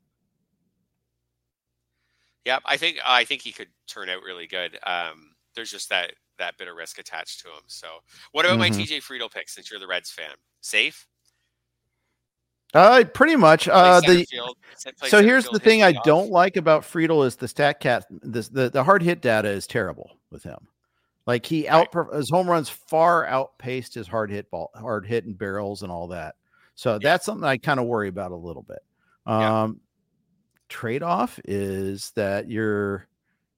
[2.46, 4.78] Yeah, I think I think he could turn out really good.
[4.86, 7.64] Um, there's just that that bit of risk attached to him.
[7.68, 7.88] So,
[8.32, 8.76] what about my Mhm.
[8.86, 9.50] TJ Friedl pick?
[9.50, 11.06] Since you're the Reds fan, safe.
[12.74, 13.68] Uh, pretty much.
[13.68, 14.56] Uh, the field-
[15.08, 16.04] so here's the thing I leadoff.
[16.04, 18.04] don't like about Friedl is the Statcast.
[18.10, 20.68] This the, the hard hit data is terrible with him.
[21.30, 25.38] Like he out his home runs far outpaced his hard hit ball, hard hit and
[25.38, 26.34] barrels and all that.
[26.74, 28.80] So that's something I kind of worry about a little bit.
[29.28, 29.62] Yeah.
[29.62, 29.80] Um,
[30.70, 33.08] trade off is that you're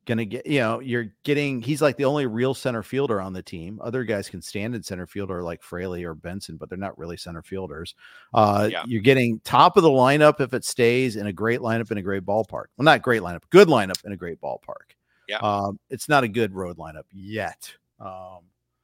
[0.06, 1.62] gonna get, you know, you're getting.
[1.62, 3.80] He's like the only real center fielder on the team.
[3.82, 6.98] Other guys can stand in center field or like Fraley or Benson, but they're not
[6.98, 7.96] really center fielders.
[8.34, 8.84] Uh, Yeah.
[8.86, 12.02] You're getting top of the lineup if it stays in a great lineup in a
[12.02, 12.66] great ballpark.
[12.76, 14.98] Well, not great lineup, good lineup in a great ballpark.
[15.32, 15.38] Yeah.
[15.38, 17.72] Um, it's not a good road lineup yet,
[18.02, 18.40] um,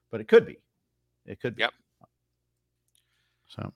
[0.10, 0.58] but it could be.
[1.26, 1.64] It could be.
[1.64, 1.74] Yep.
[3.48, 3.74] So.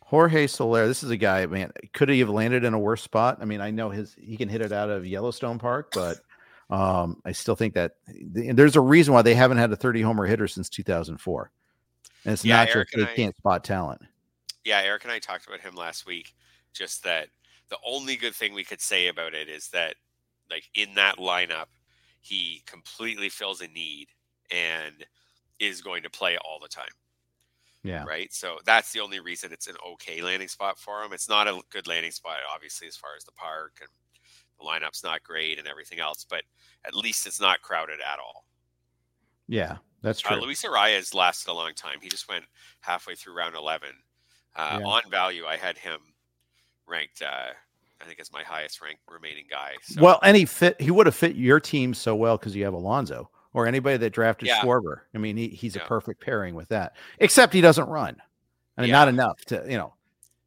[0.00, 1.70] Jorge Soler, this is a guy, man.
[1.92, 3.38] Could he have landed in a worse spot?
[3.40, 6.18] I mean, I know his he can hit it out of Yellowstone Park, but
[6.70, 10.24] um, I still think that there's a reason why they haven't had a 30 homer
[10.24, 11.50] hitter since 2004.
[12.24, 14.00] And it's Yeah, not Eric just they can't spot talent.
[14.64, 16.34] Yeah, Eric and I talked about him last week.
[16.72, 17.28] Just that
[17.68, 19.96] the only good thing we could say about it is that,
[20.52, 21.66] like in that lineup,
[22.20, 24.08] he completely fills a need
[24.50, 25.04] and
[25.58, 26.92] is going to play all the time.
[27.82, 28.04] Yeah.
[28.04, 28.32] Right.
[28.32, 31.12] So that's the only reason it's an okay landing spot for him.
[31.12, 33.88] It's not a good landing spot, obviously, as far as the park and
[34.58, 36.44] the lineup's not great and everything else, but
[36.84, 38.46] at least it's not crowded at all.
[39.48, 40.40] Yeah, that's Uh, true.
[40.42, 42.00] Luis Arraez lasted a long time.
[42.00, 42.44] He just went
[42.80, 43.90] halfway through round 11.
[44.54, 44.86] Uh, Yeah.
[44.86, 46.14] On value, I had him
[46.86, 47.54] ranked uh,
[48.02, 49.74] I think is my highest ranked remaining guy.
[49.82, 50.02] So.
[50.02, 50.80] Well, and he fit.
[50.80, 54.10] He would have fit your team so well because you have Alonso or anybody that
[54.10, 54.60] drafted Yeah.
[54.60, 55.00] Schwarber.
[55.14, 56.96] I mean, he, he's a perfect pairing with that.
[57.18, 58.16] Except he doesn't run.
[58.76, 58.96] I mean, Yeah.
[58.96, 59.94] not enough to you know.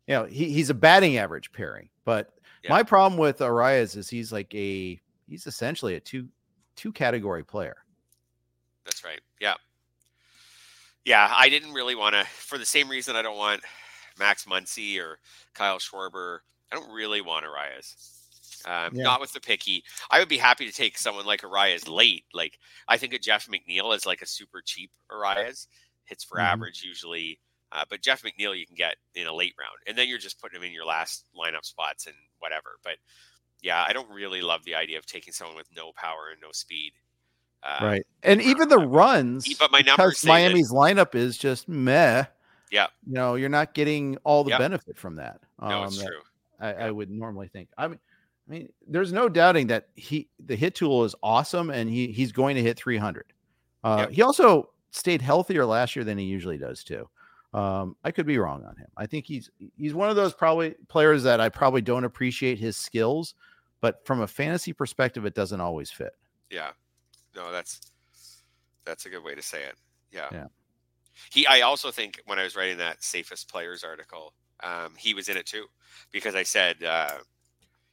[0.07, 1.89] You know, he, he's a batting average pairing.
[2.03, 2.33] But
[2.63, 2.71] Yeah.
[2.71, 6.27] my problem with Arraez is he's like a he's essentially a two
[6.75, 7.77] two category player.
[8.83, 9.21] That's right.
[9.39, 9.55] Yeah.
[11.05, 13.61] Yeah, I didn't really want to, for the same reason I don't want
[14.17, 15.19] Max Muncy or
[15.53, 16.39] Kyle Schwarber.
[16.71, 18.11] I don't really want Arraez.
[18.65, 19.03] Um, Yeah.
[19.03, 19.83] Not with the picky.
[20.09, 22.25] I would be happy to take someone like Arraez late.
[22.33, 25.67] Like I think a Jeff McNeil is like a super cheap Arraez.
[26.05, 26.43] Hits for Mhm.
[26.43, 27.39] average usually.
[27.71, 30.39] Uh, but Jeff McNeil you can get in a late round, and then you're just
[30.39, 32.77] putting him in your last lineup spots and whatever.
[32.83, 32.97] But
[33.61, 36.51] yeah, I don't really love the idea of taking someone with no power and no
[36.51, 36.93] speed.
[37.63, 38.07] Uh, right.
[38.21, 42.25] And even the runs, But my numbers because that- Miami's lineup is just meh.
[42.75, 42.87] Yeah.
[43.07, 44.57] You know, you're not getting all the Yeah.
[44.57, 45.39] benefit from that.
[45.61, 46.21] No, it's that true.
[46.59, 46.85] I, Yeah.
[46.87, 47.69] I would normally think.
[47.77, 47.99] I mean,
[48.47, 52.31] I mean, there's no doubting that he the hit tool is awesome, and he he's
[52.31, 53.25] going to hit 300.
[53.83, 54.09] Uh, Yep.
[54.11, 57.09] He also stayed healthier last year than he usually does too.
[57.53, 58.87] Um, I could be wrong on him.
[58.97, 62.75] I think he's he's one of those probably players that I probably don't appreciate his
[62.75, 63.35] skills,
[63.79, 66.13] but from a fantasy perspective, it doesn't always fit.
[66.49, 66.71] Yeah.
[67.35, 67.79] No, that's
[68.83, 69.75] that's a good way to say it.
[70.11, 70.27] Yeah.
[70.31, 70.47] Yeah.
[71.31, 74.33] He I also think when I was writing that safest players article,
[74.63, 75.65] um, he was in it too.
[76.11, 77.19] Because I said uh,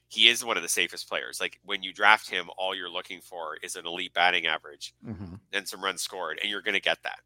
[0.08, 1.40] he is one of the safest players.
[1.40, 4.94] Like when you draft him, all you're looking for is an elite batting average
[5.52, 7.20] and some runs scored, and you're gonna get that.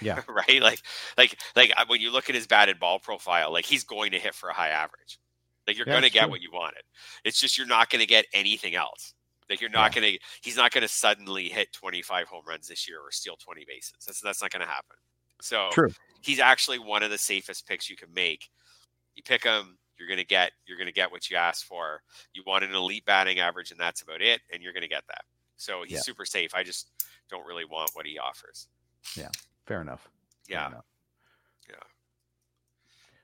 [0.00, 0.20] Yeah.
[0.28, 0.60] right?
[0.62, 0.82] Like
[1.18, 4.18] like like uh, when you look at his batted ball profile, like he's going to
[4.18, 5.18] hit for a high average.
[5.66, 6.30] Like you're Yeah, gonna get true.
[6.30, 6.82] what you wanted.
[7.24, 9.14] It's just you're not gonna get anything else.
[9.48, 10.12] Like you're not gonna
[10.42, 13.94] he's not gonna suddenly hit 25 home runs this year or steal 20 bases.
[14.06, 14.96] That's that's not gonna happen.
[15.40, 15.90] So True.
[16.22, 18.48] he's actually one of the safest picks you can make.
[19.14, 22.02] You pick him, you're gonna get you're gonna get what you asked for.
[22.34, 25.22] You want an elite batting average, and that's about it, and you're gonna get that.
[25.56, 26.00] So he's Yeah.
[26.00, 26.54] super safe.
[26.54, 26.90] I just
[27.30, 28.68] don't really want what he offers.
[29.16, 29.30] Yeah,
[29.66, 30.08] fair enough.
[30.46, 30.66] Fair Yeah.
[30.68, 30.84] enough.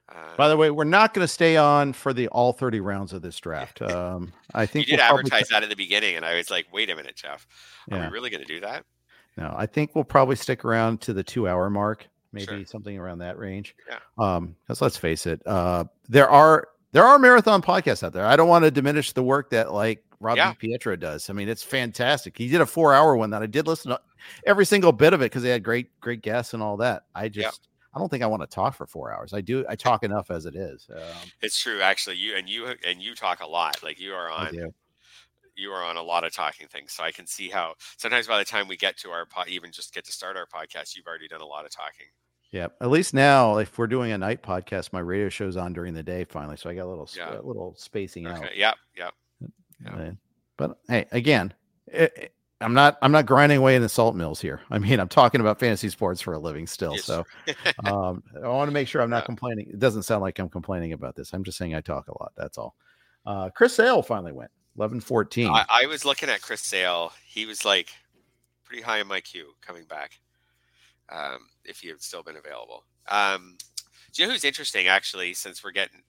[0.08, 3.12] Uh, By the way, we're not going to stay on for the all 30 rounds
[3.12, 3.80] of this draft.
[3.92, 6.50] Um, I think you did we'll probably advertise that in the beginning, and I was
[6.50, 7.46] like, "Wait a minute, Jeff,
[7.90, 8.08] are Yeah.
[8.08, 8.84] we really going to do that?"
[9.36, 12.64] No, I think we'll probably stick around to the two hour mark, maybe Sure.
[12.66, 13.74] something around that range.
[13.88, 13.98] Yeah.
[14.18, 18.26] Um, because let's face it, uh, there are there are marathon podcasts out there.
[18.26, 20.52] I don't want to diminish the work that like Rob Yeah.
[20.52, 21.30] Pietro does.
[21.30, 22.36] I mean, it's fantastic.
[22.36, 24.00] He did a four hour one that I did listen to
[24.44, 27.04] every single bit of it because they had great great guests and all that.
[27.14, 29.32] I just I don't think I want to talk for four hours.
[29.32, 30.86] I do I talk enough as it is.
[30.94, 31.00] Um,
[31.40, 32.16] It's true, actually.
[32.16, 33.82] You and you and you talk a lot.
[33.82, 34.54] Like you are on.
[35.56, 36.92] You are on a lot of talking things.
[36.92, 39.70] So I can see how sometimes by the time we get to our po- even
[39.72, 42.06] just get to start our podcast, you've already done a lot of talking.
[42.50, 45.94] Yeah, at least now, if we're doing a night podcast, my radio show's on during
[45.94, 47.38] the day finally, so I got a little, Yeah.
[47.38, 48.38] a little spacing out.
[48.44, 48.50] Okay.
[48.56, 48.74] Yep.
[48.96, 49.14] Yep.
[49.84, 49.94] Yeah.
[49.94, 50.10] Uh,
[50.58, 51.54] But hey, again,
[51.86, 54.60] it, it- I'm not, I'm not grinding away in the salt mills here.
[54.70, 56.92] I mean, I'm talking about fantasy sports for a living still.
[56.94, 57.26] Yes, So
[57.84, 59.26] um, I want to make sure I'm not Yeah.
[59.26, 59.66] complaining.
[59.68, 61.32] It doesn't sound like I'm complaining about this.
[61.34, 62.30] I'm just saying I talk a lot.
[62.36, 62.76] That's all.
[63.26, 65.48] Uh, Chris Sale finally went 11, 14.
[65.48, 67.12] I, I was looking at Chris Sale.
[67.26, 67.90] He was like
[68.64, 70.18] pretty high in my queue coming back.
[71.08, 72.84] Um, if he had still been available.
[73.08, 73.56] Um,
[74.12, 75.34] do you know who's interesting actually?
[75.34, 76.00] Since we're getting,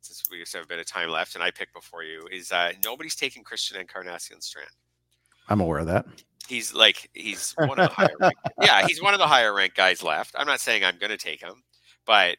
[0.00, 2.50] since we just have a bit of time left, and I picked before you, is
[2.50, 4.70] uh, nobody's taking Christian Encarnacion Strand.
[5.48, 6.06] I'm aware of that.
[6.48, 8.16] He's like he's one of the higher.
[8.20, 10.34] ranked, yeah, he's one of the higher ranked guys left.
[10.36, 11.62] I'm not saying I'm going to take him,
[12.06, 12.36] but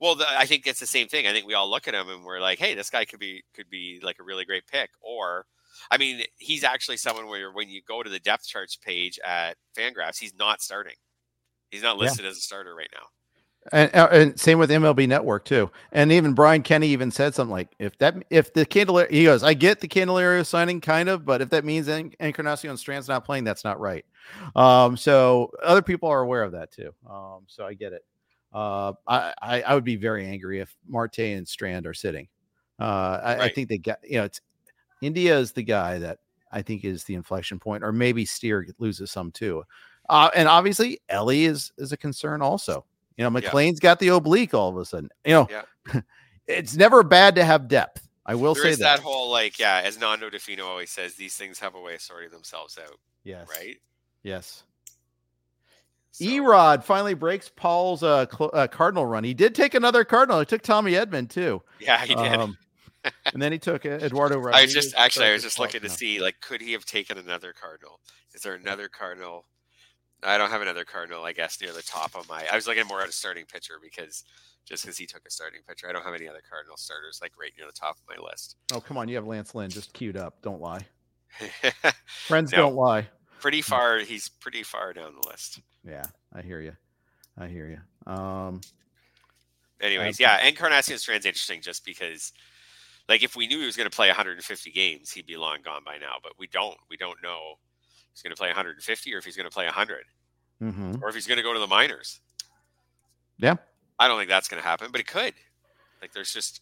[0.00, 1.26] well, the, I think it's the same thing.
[1.26, 3.42] I think we all look at him and we're like, hey, this guy could be
[3.54, 4.90] could be like a really great pick.
[5.00, 5.46] Or,
[5.90, 9.56] I mean, he's actually someone where when you go to the depth charts page at
[9.76, 10.96] Fangraphs, he's not starting.
[11.70, 12.04] He's not Yeah.
[12.04, 13.06] listed as a starter right now.
[13.72, 15.70] And, uh, and same with MLB Network too.
[15.92, 19.42] And even Brian Kenny even said something like, "If that, if the Candelario, he goes,
[19.42, 23.26] I get the Candelario signing kind of, but if that means En- Encarnacion Strand's not
[23.26, 24.06] playing, that's not right."
[24.56, 26.94] Um, so other people are aware of that too.
[27.08, 28.02] Um, so I get it.
[28.52, 32.28] Uh, I, I I would be very angry if Marte and Strand are sitting.
[32.78, 34.40] Uh, I, I think they got you know, it's
[35.00, 36.18] India is the guy that
[36.50, 39.64] I think is the inflection point, or maybe Steer loses some too.
[40.08, 42.84] Uh, and obviously Elly is is a concern also.
[43.16, 43.50] You know, Yeah.
[43.50, 45.10] McLain's got the oblique all of a sudden.
[45.24, 46.00] You know, Yeah.
[46.46, 48.08] it's never bad to have depth.
[48.26, 48.78] I will There say that.
[48.78, 51.94] that whole like, yeah, as Nando Di Fino always says, these things have a way
[51.94, 53.48] of sorting themselves out, yes.
[53.48, 53.76] right?
[54.22, 54.64] Yes.
[56.12, 59.24] So- Erod finally breaks Paul's uh, cl- uh, Cardinal run.
[59.24, 60.40] He did take another Cardinal.
[60.40, 61.62] He took Tommy Edman too.
[61.78, 62.32] Yeah, he did.
[62.34, 62.56] Um,
[63.32, 64.74] and then he took Eduardo I was Rodriguez.
[64.74, 65.96] just actually I was just looking to Paul.
[65.96, 68.00] see like could he have taken another cardinal?
[68.34, 69.46] Is there another cardinal?
[70.22, 72.86] I don't have another cardinal, I guess, near the top of my I was looking
[72.86, 74.24] more at a starting pitcher because
[74.66, 75.88] just because he took a starting pitcher.
[75.88, 78.56] I don't have any other Cardinal starters like right near the top of my list.
[78.72, 79.08] Oh, come on.
[79.08, 80.42] You have Lance Lynn just queued up.
[80.42, 80.86] Don't lie.
[82.06, 83.08] Friends no, don't lie.
[83.40, 83.98] Pretty far.
[84.00, 85.60] He's pretty far down the list.
[85.86, 86.72] Yeah, I hear you.
[87.38, 88.12] I hear you.
[88.12, 88.60] Um,
[89.80, 92.32] Anyways, yeah, Encarnacion Strand's interesting just because,
[93.08, 95.82] like, if we knew he was going to play 150 games, he'd be long gone
[95.84, 96.16] by now.
[96.22, 96.76] But we don't.
[96.90, 97.54] We don't know
[98.12, 100.04] he's going to play 150 or if he's going to play 100
[100.62, 100.94] mm-hmm.
[101.02, 102.20] or if he's going to go to the minors.
[103.38, 103.56] Yeah,
[103.98, 105.32] I don't think that's going to happen, but it could.
[106.02, 106.60] Like, there's just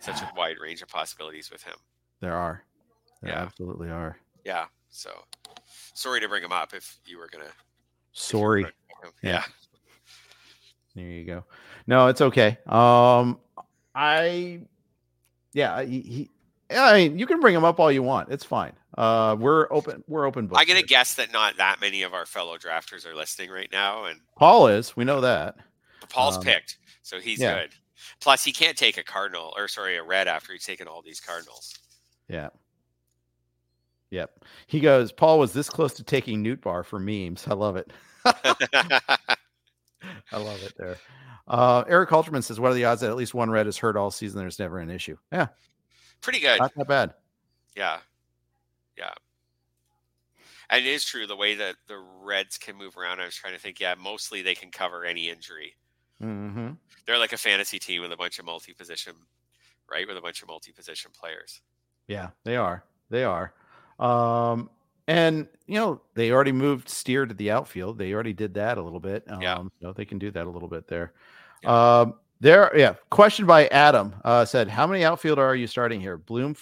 [0.00, 1.76] such a wide range of possibilities with him.
[2.20, 2.64] There are.
[3.22, 4.18] There yeah, absolutely are.
[4.44, 4.66] Yeah.
[4.90, 5.10] So,
[5.94, 7.52] sorry to bring him up if you were going to.
[8.12, 8.66] Sorry.
[9.22, 9.30] Yeah.
[9.30, 9.44] yeah.
[10.94, 11.44] There you go.
[11.86, 12.58] No, it's okay.
[12.66, 13.38] Um,
[13.94, 14.62] I,
[15.52, 16.30] yeah, he, he
[16.76, 18.30] I mean, you can bring him up all you want.
[18.30, 18.72] It's fine.
[18.96, 20.02] Uh, we're open.
[20.08, 20.50] We're open.
[20.54, 23.70] I get a guess that not that many of our fellow drafters are listening right
[23.70, 24.96] now, and Paul is.
[24.96, 25.56] We know that.
[26.08, 27.60] Paul's um, picked, so he's yeah.
[27.60, 27.70] good.
[28.20, 31.20] Plus, he can't take a cardinal or sorry, a red after he's taken all these
[31.20, 31.74] cardinals.
[32.28, 32.48] Yeah.
[34.10, 34.44] Yep.
[34.66, 35.12] He goes.
[35.12, 37.46] Paul was this close to taking Nootbaar for memes.
[37.46, 37.92] I love it.
[38.24, 39.36] I
[40.32, 40.96] love it there.
[41.46, 43.96] Uh, Eric Halterman says, "What are the odds that at least one red is hurt
[43.96, 44.38] all season?
[44.38, 45.48] There's never an issue." Yeah,
[46.20, 46.58] pretty good.
[46.58, 47.14] Not that bad.
[47.76, 47.98] Yeah,
[48.96, 49.12] yeah.
[50.70, 53.20] And it is true the way that the Reds can move around.
[53.20, 53.80] I was trying to think.
[53.80, 55.74] Yeah, mostly they can cover any injury.
[56.22, 56.72] Mm-hmm.
[57.06, 59.14] They're like a fantasy team with a bunch of multi-position,
[59.90, 60.06] right?
[60.06, 61.62] With a bunch of multi-position players.
[62.08, 62.84] Yeah, they are.
[63.08, 63.54] They are.
[63.98, 64.70] Um,
[65.06, 67.98] and you know, they already moved Steer to the outfield.
[67.98, 69.24] They already did that a little bit.
[69.28, 69.58] Um, yeah.
[69.58, 71.12] You know, they can do that a little bit there.
[71.62, 72.00] Yeah.
[72.00, 72.94] Um, there, yeah.
[73.10, 76.54] Question by Adam uh, said, "How many outfielder are you starting here?" Bloom,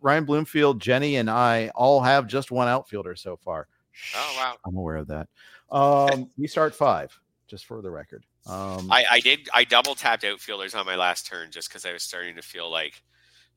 [0.00, 3.68] Ryan Bloomfield, Jenny, and I all have just one outfielder so far.
[4.14, 4.56] Oh wow!
[4.66, 5.28] I'm aware of that.
[5.70, 8.24] Um, we start five, just for the record.
[8.46, 9.48] Um, I, I did.
[9.54, 12.70] I double tapped outfielders on my last turn just because I was starting to feel
[12.70, 13.02] like,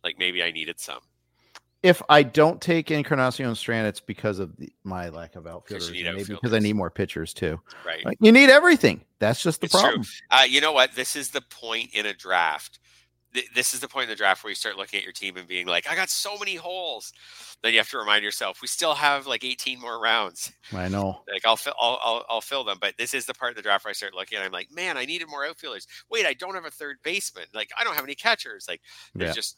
[0.04, 1.02] like maybe I needed some
[1.84, 5.92] if I don't take Encarnacion Strand, it's because of the, my lack of outfielders.
[5.92, 7.60] Maybe because I need more pitchers too.
[7.86, 8.04] Right.
[8.06, 9.02] Like, you need everything.
[9.20, 10.04] That's just the it's problem.
[10.32, 10.94] Uh, you know what?
[10.96, 12.80] This is the point in a draft.
[13.54, 15.48] this is the point in the draft where you start looking at your team and
[15.48, 17.14] being like, I got so many holes.
[17.62, 20.52] Then you have to remind yourself, we still have like 18 more rounds.
[20.74, 21.22] I know.
[21.32, 22.78] Like I'll fill, I'll, I'll, I'll fill them.
[22.82, 24.72] But this is the part of the draft where I start looking and I'm like,
[24.72, 25.86] man, I needed more outfielders.
[26.10, 27.46] Wait, I don't have a third baseman.
[27.54, 28.66] Like I don't have any catchers.
[28.68, 28.82] Like
[29.14, 29.34] there's yeah.
[29.34, 29.58] just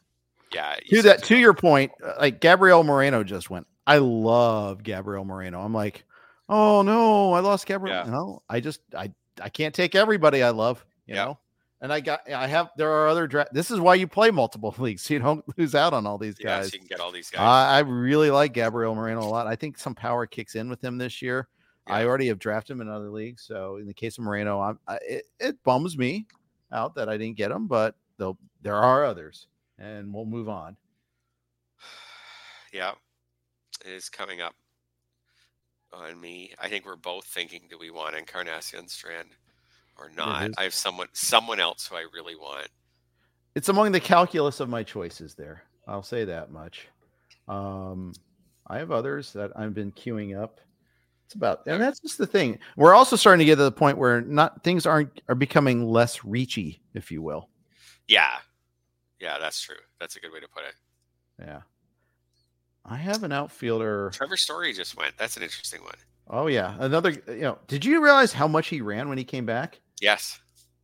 [0.53, 0.75] yeah.
[0.89, 3.67] To that, to your point, uh, like Gabriel Moreno just went.
[3.85, 5.61] I love Gabriel Moreno.
[5.61, 6.05] I'm like,
[6.47, 7.95] oh no, I lost Gabriel.
[7.95, 8.11] Yeah.
[8.11, 9.11] No, I just I
[9.41, 10.85] I can't take everybody I love.
[11.05, 11.25] You yeah.
[11.25, 11.39] know.
[11.81, 13.53] And I got, I have, there are other draft.
[13.53, 15.03] This is why you play multiple leagues.
[15.03, 16.73] So you don't lose out on all these guys.
[16.73, 17.39] You can get all these guys.
[17.39, 19.47] I, I really like Gabriel Moreno a lot.
[19.47, 21.47] I think some power kicks in with him this year.
[21.87, 21.93] Yeah.
[21.95, 23.43] I already have drafted him in other leagues.
[23.43, 26.27] So in the case of Moreno, I'm, I, it, it bums me
[26.73, 29.47] out that I didn't get him, but though there are others
[29.79, 30.75] and we'll move on.
[32.71, 32.91] Yeah,
[33.83, 34.53] it is coming up
[35.91, 36.53] on me.
[36.61, 39.29] I think we're both thinking, do we want Encarnacion Strand
[39.97, 40.51] or not?
[40.55, 42.67] I have someone someone else who I really want.
[43.55, 45.63] It's among the calculus of my choices there.
[45.87, 46.87] I'll say that much.
[47.47, 48.13] Um,
[48.67, 50.59] I have others that I've been queuing up.
[51.25, 52.59] It's about, and that's just the thing.
[52.75, 56.19] We're also starting to get to the point where not things aren't are becoming less
[56.19, 57.49] reachy, if you will.
[58.07, 58.37] Yeah,
[59.19, 59.75] yeah, that's true.
[59.99, 60.75] That's a good way to put it.
[61.39, 61.61] Yeah.
[62.85, 64.11] I have an outfielder.
[64.13, 65.17] Trevor Story just went.
[65.17, 65.95] That's an interesting one.
[66.29, 67.11] Oh yeah, another.
[67.27, 69.79] You know, did you realize how much he ran when he came back?
[69.99, 70.39] Yes.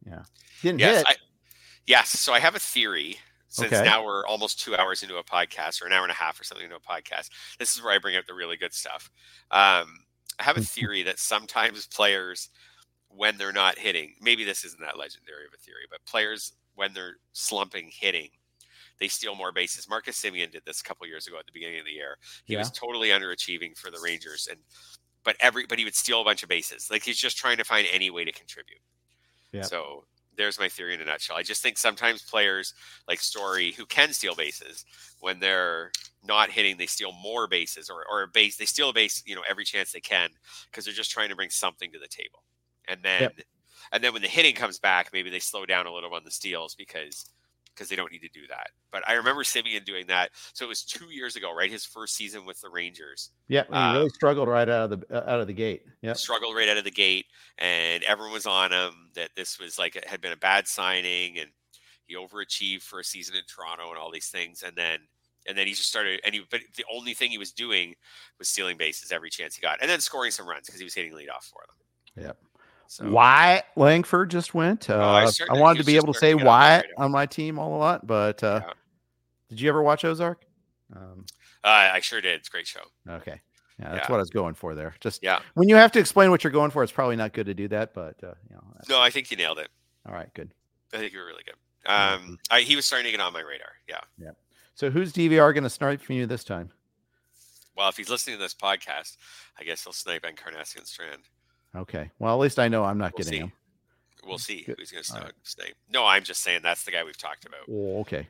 [0.06, 0.24] Yeah.
[0.62, 1.06] Didn't yes, hit.
[1.08, 1.16] I,
[1.86, 2.10] yes.
[2.10, 3.18] So I have a theory.
[3.48, 3.86] Since okay.
[3.86, 6.44] now we're almost two hours into a podcast, or an hour and a half, or
[6.44, 7.30] something into a podcast.
[7.58, 9.10] This is where I bring up the really good stuff.
[9.50, 10.00] Um,
[10.40, 12.50] I have a theory that sometimes players,
[13.08, 16.94] when they're not hitting, maybe this isn't that legendary of a theory, but players when
[16.94, 18.30] they're slumping hitting,
[19.00, 19.90] they steal more bases.
[19.90, 22.18] Marcus Semien did this a couple years ago at the beginning of the year.
[22.46, 22.60] He yeah.
[22.60, 24.60] was totally underachieving for the Rangers, and
[25.24, 26.90] but every but he would steal a bunch of bases.
[26.90, 28.80] Like he's just trying to find any way to contribute.
[29.52, 29.64] Yeah.
[29.64, 30.06] So
[30.38, 31.38] there's my theory in a nutshell.
[31.38, 32.74] I just think sometimes players
[33.08, 34.86] like Story who can steal bases
[35.20, 35.92] when they're
[36.24, 38.58] not hitting, they steal more bases or, or a base.
[38.58, 40.30] They steal a base, you know, every chance they can
[40.70, 42.44] because they're just trying to bring something to the table.
[42.88, 43.34] And then yep.
[43.96, 46.32] And then when the hitting comes back, maybe they slow down a little on the
[46.32, 47.30] steals because
[47.74, 48.68] because they don't need to do that.
[48.92, 50.32] But I remember Semien doing that.
[50.54, 51.72] So it was two years ago, right?
[51.72, 53.32] His first season with the Rangers.
[53.48, 55.84] Yeah, he um, really struggled right out of the uh, out of the gate.
[56.02, 57.26] Yeah, struggled right out of the gate,
[57.58, 61.40] and everyone was on him that this was like it had been a bad signing,
[61.40, 61.50] and
[62.06, 65.00] he overachieved for a season in Toronto and all these things, and then
[65.48, 67.96] and then he just started and he but the only thing he was doing
[68.40, 70.94] was stealing bases every chance he got, and then scoring some runs because he was
[70.94, 72.26] hitting lead off for them.
[72.26, 72.38] Yep.
[72.88, 73.10] So.
[73.10, 74.90] Wyatt Langford just went.
[74.90, 77.58] Uh, oh, I, I, wanted to be able to say Wyatt on, on, my team
[77.58, 78.74] all a lot, but uh, yeah.
[79.50, 80.46] did you ever watch Ozark?
[80.96, 81.26] Um,
[81.64, 82.40] uh, I sure did.
[82.40, 82.82] It's a great show.
[83.10, 83.42] Okay.
[83.80, 84.12] Yeah, that's yeah.
[84.12, 84.96] what I was going for there.
[85.02, 87.48] Just yeah, when you have to explain what you're going for, it's probably not good
[87.48, 87.94] to do that.
[87.94, 89.68] But uh, you know, no, I think you nailed it.
[90.08, 90.54] All right, good.
[90.94, 91.56] I think you're really good.
[91.86, 93.74] Um, I, he was starting to get on my radar.
[93.88, 94.00] Yeah.
[94.18, 94.32] Yeah.
[94.76, 96.72] So who's DVR going to snipe from you this time?
[97.76, 99.18] Well, if he's listening to this podcast,
[99.60, 101.24] I guess he'll snipe Encarnacion Strand.
[101.76, 102.10] Okay.
[102.20, 103.40] Well, at least I know I'm not we'll getting see.
[103.40, 103.52] him.
[104.26, 104.78] We'll see Good.
[104.80, 105.34] who's going to.
[105.62, 105.74] Right.
[105.92, 107.62] No, I'm just saying that's the guy we've talked about.
[107.70, 108.28] Oh, okay.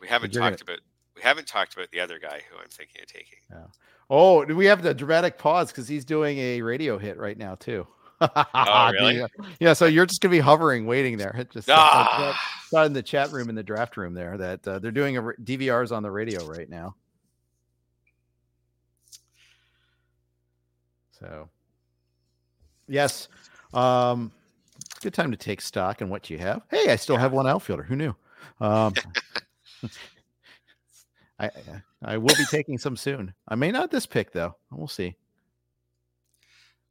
[0.00, 0.74] We haven't talked gonna...
[0.74, 0.80] about
[1.16, 3.38] we haven't talked about the other guy who I'm thinking of taking.
[3.50, 3.66] Yeah.
[4.10, 7.54] Oh, do we have the dramatic pause because he's doing a radio hit right now
[7.54, 7.86] too?
[8.20, 9.24] oh, really?
[9.60, 9.72] Yeah.
[9.72, 11.46] So you're just gonna be hovering, waiting there.
[11.50, 12.38] Just ah.
[12.84, 15.92] in the chat room in the draft room there that uh, they're doing a DVRs
[15.94, 16.96] on the radio right now.
[21.18, 21.48] So,
[22.88, 23.28] yes,
[23.72, 24.32] um,
[25.00, 26.62] good time to take stock in what you have.
[26.70, 27.82] Hey, I still have one outfielder.
[27.82, 28.14] Who knew?
[28.60, 28.94] Um,
[31.38, 31.50] I
[32.02, 33.34] I will be taking some soon.
[33.48, 34.56] I may not this pick though.
[34.70, 35.16] We'll see.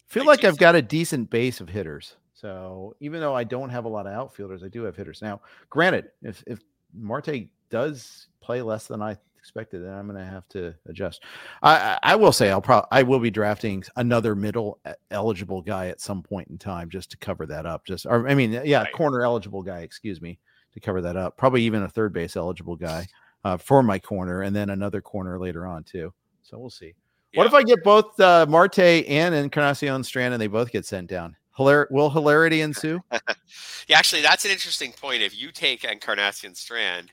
[0.07, 2.17] Feel like I've got a decent base of hitters.
[2.33, 5.21] So even though I don't have a lot of outfielders, I do have hitters.
[5.21, 6.59] Now, granted, if if
[6.93, 11.23] Marte does play less than I expected, then I'm going to have to adjust.
[11.61, 14.79] I I will say I'll probably I will be drafting another middle
[15.11, 17.85] eligible guy at some point in time just to cover that up.
[17.85, 18.93] Just or I mean, yeah, right.
[18.93, 20.39] corner eligible guy, excuse me,
[20.73, 21.35] to cover that up.
[21.35, 23.05] Probably even a third base eligible guy
[23.43, 26.13] uh, for my corner, and then another corner later on too.
[26.41, 26.93] So we'll see.
[27.33, 27.39] Yeah.
[27.39, 31.09] What if I get both uh, Marte and Encarnacion Strand, and they both get sent
[31.09, 31.35] down?
[31.57, 33.01] Hilar- will hilarity ensue?
[33.11, 35.21] yeah, actually, that's an interesting point.
[35.21, 37.11] If you take Encarnacion Strand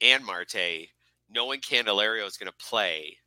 [0.00, 0.88] and Marte,
[1.30, 3.18] knowing Candelario is going to play,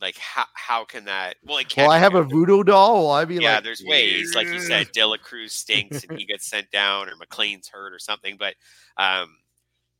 [0.00, 1.36] like how how can that?
[1.44, 3.02] Well, well, I have a voodoo doll.
[3.02, 4.34] Will I be like yeah, like, there's ways.
[4.34, 7.92] Like you said, De La Cruz stinks and he gets sent down, or McLain's hurt
[7.92, 8.36] or something.
[8.38, 8.54] But
[8.96, 9.36] um,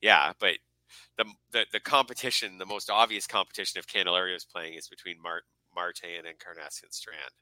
[0.01, 0.59] yeah, but
[1.17, 5.45] the, the the competition, the most obvious competition of Candelario's playing is between Mart,
[5.75, 7.33] Marte and Encarnacion Strand.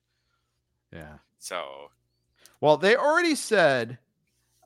[0.92, 1.18] Yeah.
[1.38, 1.90] So,
[2.60, 3.98] well, they already said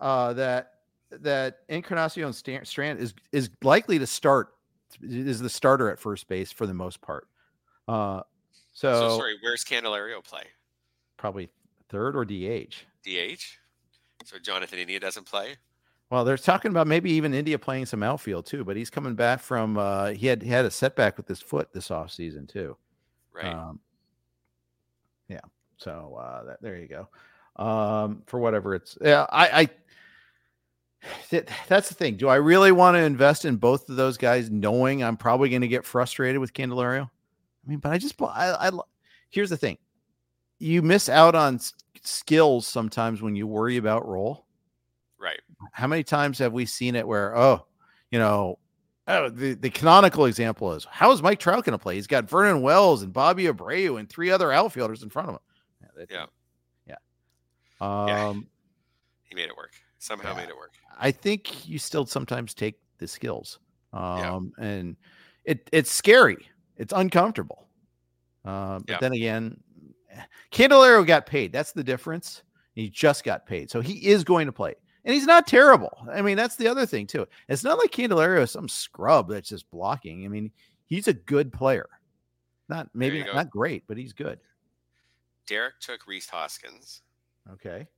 [0.00, 0.74] uh, that
[1.10, 4.54] that Encarnacion Strand is is likely to start
[5.02, 7.28] is the starter at first base for the most part.
[7.88, 8.22] Uh,
[8.72, 10.44] so, so sorry, where's Candelario play?
[11.16, 11.48] Probably
[11.88, 12.74] third or DH.
[13.04, 13.58] DH.
[14.24, 15.56] So Jonathan India doesn't play.
[16.10, 19.40] Well, they're talking about maybe even India playing some outfield too, but he's coming back
[19.40, 22.76] from uh, he had he had a setback with his foot this off season too.
[23.32, 23.46] Right.
[23.46, 23.78] Um,
[25.28, 25.40] yeah.
[25.76, 27.08] So uh, that, there you go.
[27.62, 29.68] Um, for whatever it's yeah, I, I
[31.68, 32.16] that's the thing.
[32.16, 35.62] Do I really want to invest in both of those guys, knowing I'm probably going
[35.62, 37.04] to get frustrated with Candelario?
[37.04, 38.70] I mean, but I just I, I
[39.30, 39.78] here's the thing:
[40.58, 41.58] you miss out on
[42.02, 44.46] skills sometimes when you worry about role.
[45.18, 45.40] Right.
[45.72, 47.66] How many times have we seen it where, oh,
[48.10, 48.58] you know,
[49.06, 51.96] oh, the, the canonical example is how is Mike Trout going to play?
[51.96, 55.40] He's got Vernon Wells and Bobby Abreu and three other outfielders in front of him.
[56.10, 56.26] Yeah.
[56.86, 56.96] Yeah.
[57.80, 57.86] Yeah.
[57.86, 58.34] Um, yeah.
[59.30, 59.70] He made it work.
[59.98, 60.38] Somehow yeah.
[60.38, 60.72] made it work.
[61.00, 63.58] I think you still sometimes take the skills.
[63.92, 64.64] Um, yeah.
[64.64, 64.96] and
[65.44, 66.48] it it's scary.
[66.76, 67.66] It's uncomfortable.
[68.44, 68.98] Uh, but yeah.
[69.00, 69.60] then again,
[70.52, 71.52] Candelario got paid.
[71.52, 72.42] That's the difference.
[72.74, 73.70] He just got paid.
[73.70, 74.74] So he is going to play
[75.04, 76.06] and he's not terrible.
[76.10, 77.26] I mean, that's the other thing too.
[77.48, 80.24] It's not like Candelario is some scrub that's just blocking.
[80.24, 80.50] I mean,
[80.86, 81.88] he's a good player.
[82.68, 84.38] Not maybe not, not great, but he's good.
[85.46, 87.02] Derek took Rhys Hoskins.
[87.52, 87.88] Okay.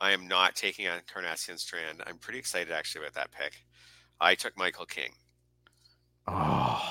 [0.00, 2.02] I am not taking on Encarnacion Strand.
[2.06, 3.64] I'm pretty excited actually about that pick.
[4.20, 5.10] I took Michael King.
[6.26, 6.82] Oh,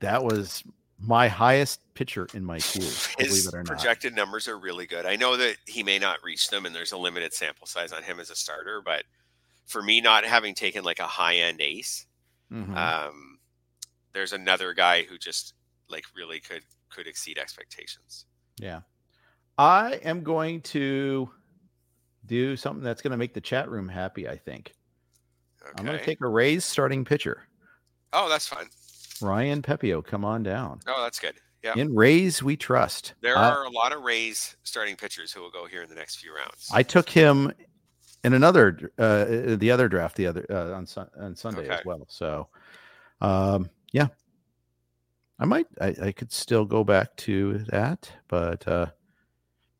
[0.00, 0.64] that was
[0.98, 2.82] my highest pitcher in my queue.
[3.18, 5.06] His projected numbers are really good.
[5.06, 8.02] I know that he may not reach them, and there's a limited sample size on
[8.02, 8.82] him as a starter.
[8.84, 9.04] But
[9.66, 12.06] for me, not having taken like a high end ace,
[12.52, 12.76] mm-hmm.
[12.76, 13.38] um,
[14.12, 15.54] there's another guy who just
[15.88, 18.26] like really could could exceed expectations.
[18.58, 18.80] Yeah,
[19.58, 21.30] I am going to
[22.26, 24.28] do something that's going to make the chat room happy.
[24.28, 24.74] I think
[25.62, 25.72] okay.
[25.78, 27.46] I'm going to take a Rays starting pitcher.
[28.12, 28.66] Oh, that's fine.
[29.20, 30.80] Ryan Pepiot, come on down.
[30.86, 31.34] Oh, that's good.
[31.62, 31.74] Yeah.
[31.76, 33.14] In Rays, we trust.
[33.20, 35.94] There uh, are a lot of Rays starting pitchers who will go here in the
[35.94, 36.68] next few rounds.
[36.72, 37.52] I took him
[38.24, 40.86] in another, uh, the other draft, the other uh, on,
[41.20, 41.74] on Sunday okay.
[41.74, 42.04] as well.
[42.08, 42.48] So,
[43.20, 44.08] um, yeah,
[45.38, 48.86] I might, I, I, could still go back to that, but uh,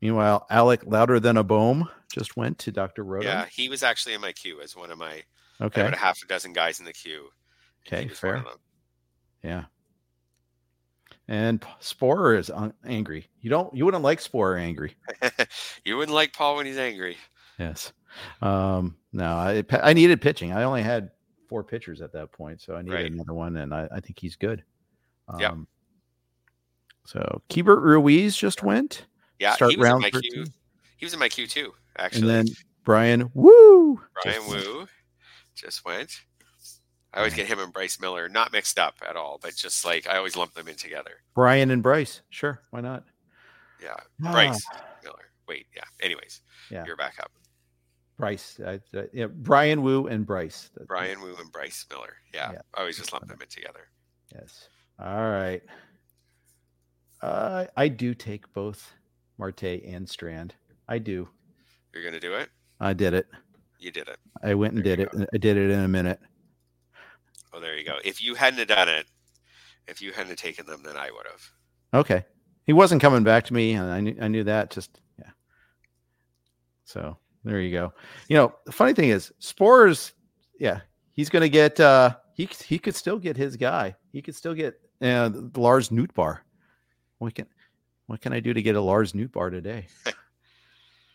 [0.03, 3.03] meanwhile, Alec louder than a boom just went to Dr.
[3.03, 3.25] Roto.
[3.25, 5.23] Yeah, he was actually in my queue as one of my
[5.61, 7.29] okay about a half a dozen guys in the queue.
[7.87, 8.43] Okay, fair.
[9.43, 9.65] Yeah.
[11.27, 13.29] And Sporer is un- angry.
[13.41, 13.73] You don't.
[13.73, 14.95] You wouldn't like Sporer angry.
[15.85, 17.17] you wouldn't like Paul when he's angry.
[17.57, 17.93] Yes.
[18.41, 20.51] Um, no, I I needed pitching.
[20.51, 21.11] I only had
[21.47, 23.11] four pitchers at that point, so I needed Right.
[23.11, 24.63] another one, and I, I think he's good.
[25.29, 25.53] Um, Yep.
[27.05, 29.05] So Keibert Ruiz just went,
[29.43, 30.31] Yeah, Start he was in round my 13.
[30.31, 30.45] queue.
[30.97, 32.21] He was in my queue too, actually.
[32.21, 32.55] and then
[32.85, 34.01] Bryan Woo.
[34.23, 34.89] Brian just went.
[35.55, 36.21] Just went.
[37.13, 40.07] I always get him and Bryce Miller not mixed up at all, but just like
[40.07, 41.11] I always lump them in together.
[41.35, 42.21] Brian and Bryce.
[42.29, 43.03] Sure, why not?
[43.81, 43.95] Yeah,
[44.25, 44.65] Ah, Bryce
[45.03, 45.29] Miller.
[45.47, 45.83] Wait, yeah.
[46.01, 46.41] Anyways,
[46.71, 46.85] Yeah.
[46.87, 47.31] you're back up.
[48.17, 48.59] Bryce.
[48.65, 50.71] I, I- yeah, Bryan Woo and Bryce.
[50.87, 52.15] Bryan Woo and Bryce Miller.
[52.33, 52.61] Yeah, Yeah.
[52.73, 53.89] I always just lump them in together.
[54.33, 54.69] Yes.
[54.99, 55.61] All right.
[57.21, 58.93] Uh, I do take both
[59.37, 60.53] Marte and Strand.
[60.87, 61.27] I do.
[61.93, 62.49] You're gonna do it.
[62.79, 63.27] I did it.
[63.79, 64.17] You did it.
[64.43, 65.29] I went and There did it.
[65.33, 66.19] I did it in a minute.
[67.53, 67.97] Oh, there you go.
[68.03, 69.05] If you hadn't done it,
[69.87, 72.01] if you hadn't taken them, then I would have.
[72.01, 72.25] Okay.
[72.65, 74.71] He wasn't coming back to me, and I knew I knew that.
[74.71, 75.31] Just yeah.
[76.85, 77.93] So there you go.
[78.29, 80.13] You know, the funny thing is, Spores.
[80.59, 80.79] Yeah,
[81.11, 81.79] he's going to get.
[81.79, 83.95] uh He he could still get his guy.
[84.11, 86.39] He could still get uh, Lars Nootbaar.
[87.19, 87.47] We can
[88.13, 89.87] what can I do to get a Lars Nootbaar today?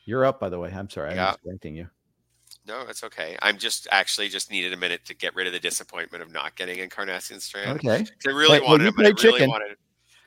[0.04, 0.72] You're up, by the way.
[0.74, 1.10] I'm sorry.
[1.10, 1.30] I'm Yeah.
[1.30, 1.88] distracting you.
[2.66, 3.38] No, it's okay.
[3.40, 6.56] I'm just actually just needed a minute to get rid of the disappointment of not
[6.56, 7.78] getting Encarnacion Strand.
[7.78, 8.04] Okay.
[8.26, 9.48] I really well, wanted you him, but I really chicken.
[9.48, 9.76] wanted,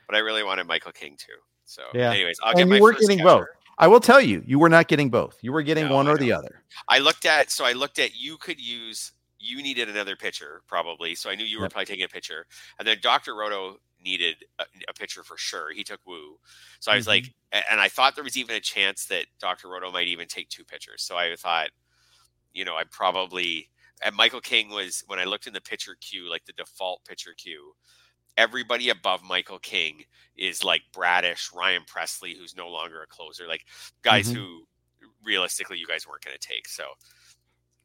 [0.06, 1.34] but I really wanted Michael King too.
[1.66, 2.10] So, Yeah.
[2.10, 3.48] anyways, I'll And get my you were first getting both.
[3.76, 5.36] I will tell you, you were not getting both.
[5.42, 6.64] You were getting No, one or the other.
[6.88, 11.14] I looked at so I looked at you could use you needed another pitcher probably,
[11.16, 11.72] so I knew you were Yep.
[11.72, 12.46] probably taking a pitcher,
[12.78, 15.72] and then Doctor Roto needed a, a pitcher for sure.
[15.72, 16.38] He took Woo,
[16.80, 17.08] so I was Mhm.
[17.08, 17.34] like,
[17.70, 20.64] and I thought there was even a chance that Doctor Roto might even take two
[20.64, 21.02] pitchers.
[21.02, 21.70] So I thought,
[22.52, 23.70] you know, I probably
[24.04, 27.34] and Michael King was when I looked in the pitcher queue, like the default pitcher
[27.36, 27.74] queue.
[28.36, 30.04] Everybody above Michael King
[30.36, 33.64] is like Bradish, Ryan Pressly, who's no longer a closer, like
[34.02, 34.34] guys Mhm.
[34.34, 34.68] who
[35.22, 36.66] realistically you guys weren't going to take.
[36.68, 36.94] So,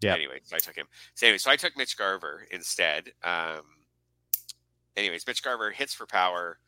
[0.01, 0.13] Yeah.
[0.13, 0.87] Anyway, so I took him.
[1.15, 3.13] So anyway, so I took Mitch Garver instead.
[3.23, 3.86] Um,
[4.97, 6.59] anyways, Mitch Garver hits for power.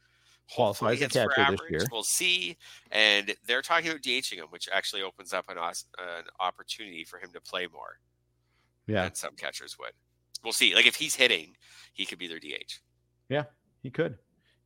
[0.48, 1.84] hopefully Qualifies as a hits for average.
[1.92, 2.58] We'll see.
[2.92, 7.30] And they're talking about DHing him, which actually opens up an, an opportunity for him
[7.34, 8.00] to play more
[8.88, 9.92] Yeah, than some catchers would.
[10.44, 10.74] We'll see.
[10.74, 11.58] Like if he's hitting,
[11.94, 12.80] he could be their DH.
[13.28, 13.44] Yeah,
[13.84, 14.18] he could.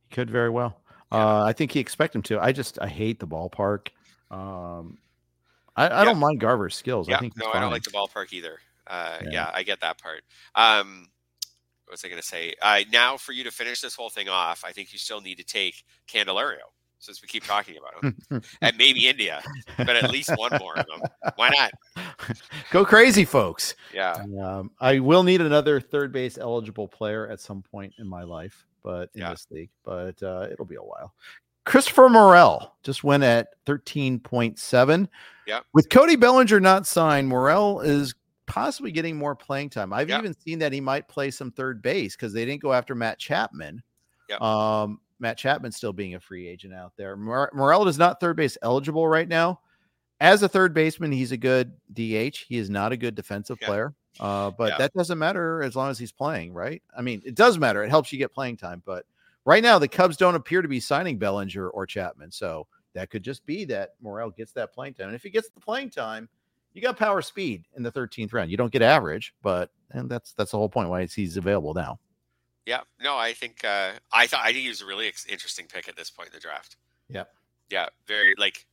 [0.08, 0.80] He could very well.
[1.12, 1.18] Yeah.
[1.18, 2.40] Uh, I think he expect him to.
[2.40, 3.88] I just I hate the ballpark.
[4.30, 4.98] Um,
[5.76, 6.04] I, I Yeah.
[6.04, 7.08] don't mind Garver's skills.
[7.08, 8.58] Yeah, I think no, I don't like the ballpark either.
[8.86, 9.28] Uh, Yeah.
[9.32, 9.50] yeah.
[9.52, 10.22] I get that part.
[10.54, 11.08] Um,
[11.86, 12.54] what was I going to say?
[12.62, 15.36] Uh, now, for you to finish this whole thing off, I think you still need
[15.36, 16.64] to take Candelario
[16.98, 19.42] since we keep talking about him, and maybe India,
[19.76, 21.02] but at least one more of them.
[21.36, 22.36] Why not?
[22.70, 23.74] Go crazy, folks.
[23.92, 28.22] Yeah, Um, I will need another third base eligible player at some point in my
[28.22, 29.30] life, but in Yeah.
[29.30, 31.12] this league, but uh, it'll be a while.
[31.66, 35.08] Christopher Morel just went at 13.7.
[35.46, 35.60] Yeah.
[35.74, 38.14] With Cody Bellinger not signed, Morel is
[38.46, 39.92] possibly getting more playing time.
[39.92, 40.18] I've Yeah.
[40.18, 43.18] even seen that he might play some third base because they didn't go after Matt
[43.18, 43.82] Chapman.
[44.28, 44.36] Yeah.
[44.40, 47.16] Um, Matt Chapman still being a free agent out there.
[47.16, 49.60] Mor- Morel is not third base eligible right now.
[50.20, 52.44] As a third baseman, he's a good DH.
[52.48, 53.66] He is not a good defensive Yeah.
[53.66, 53.94] player.
[54.20, 54.78] Uh, but Yeah.
[54.78, 56.82] that doesn't matter as long as he's playing, right?
[56.96, 57.82] I mean, it does matter.
[57.82, 58.82] It helps you get playing time.
[58.84, 59.06] But
[59.44, 62.30] right now, the Cubs don't appear to be signing Bellinger or Chapman.
[62.30, 65.08] So that could just be that Morel gets that playing time.
[65.08, 66.28] And if he gets the playing time,
[66.74, 68.50] you got power speed in the 13th round.
[68.50, 71.98] You don't get average, but and that's that's the whole point why he's available now.
[72.66, 72.80] yeah.
[73.00, 75.88] No, I think uh, I thought I think he was a really ex- interesting pick
[75.88, 76.76] at this point in the draft.
[77.08, 77.24] Yeah,
[77.70, 78.66] Yeah, very like,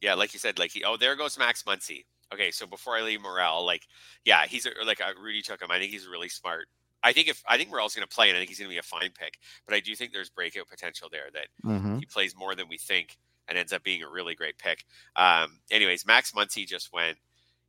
[0.00, 0.84] yeah, like you said, like he.
[0.84, 2.04] Oh, there goes Max Muncy.
[2.34, 3.86] Okay, so before I leave Morel, like,
[4.24, 5.70] yeah, he's a, like uh, Rudy took him.
[5.70, 6.66] I think he's really smart.
[7.04, 8.74] I think if I think Morel's going to play, and I think he's going to
[8.74, 9.38] be a fine pick.
[9.64, 12.00] But I do think there's breakout potential there that Mhm.
[12.00, 13.16] he plays more than we think
[13.46, 14.84] and ends up being a really great pick.
[15.14, 17.16] Um, anyways, Max Muncy just went.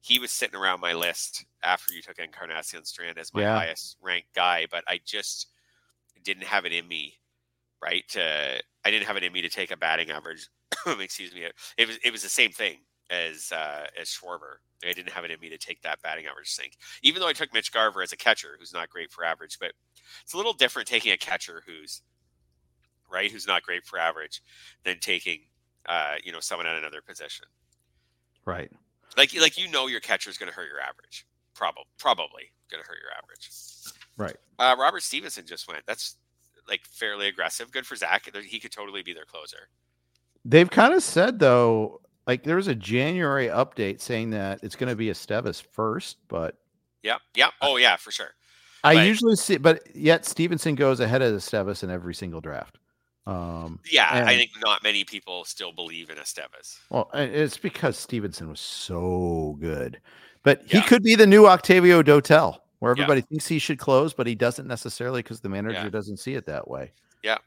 [0.07, 3.45] He was sitting around my list after you took Encarnacion Strand as my Yeah.
[3.45, 5.51] highest ranked guy, but I just
[6.23, 7.19] didn't have it in me,
[7.81, 8.07] right?
[8.09, 10.47] To I didn't have it in me to take a batting average.
[10.87, 11.49] excuse me.
[11.77, 14.57] It was it was the same thing as uh, as Schwarber.
[14.83, 17.33] I didn't have it in me to take that batting average sink, even though I
[17.33, 19.73] took Mitch Garver as a catcher, who's not great for average, but
[20.23, 22.03] it's a little different taking a catcher who's
[23.09, 24.41] right, who's not great for average,
[24.83, 25.41] than taking
[25.87, 27.45] uh, you know someone at another position.
[28.45, 28.71] Right.
[29.17, 31.25] Like like you know your catcher is going to hurt your average.
[31.55, 33.49] Probably probably going to hurt your average.
[34.15, 34.35] Right.
[34.59, 35.83] Uh, Robert Stephenson just went.
[35.87, 36.15] That's
[36.67, 37.71] like fairly aggressive.
[37.71, 38.29] Good for Zach.
[38.45, 39.69] He could totally be their closer.
[40.45, 44.89] They've kind of said though, like there was a January update saying that it's going
[44.89, 46.55] to be Estevez first, but
[47.03, 47.21] Yep.
[47.35, 47.49] Yep.
[47.61, 48.31] Oh yeah, for sure.
[48.83, 52.77] I But- usually see, but yet Stephenson goes ahead of Estevez in every single draft.
[53.27, 56.79] Um, Yeah, and- I think not many people still believe in Estevez.
[56.89, 59.99] Well, it's because Stephenson was so good,
[60.43, 63.03] but he could be the new Octavio Dotel, where Yeah.
[63.03, 65.89] everybody thinks he should close, but he doesn't necessarily because the manager Yeah.
[65.89, 66.93] doesn't see it that way.
[67.21, 67.39] Yeah,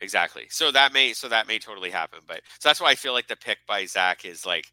[0.00, 0.46] exactly.
[0.50, 2.20] So that may so that may totally happen.
[2.26, 4.72] But so that's why I feel like the pick by Zach is like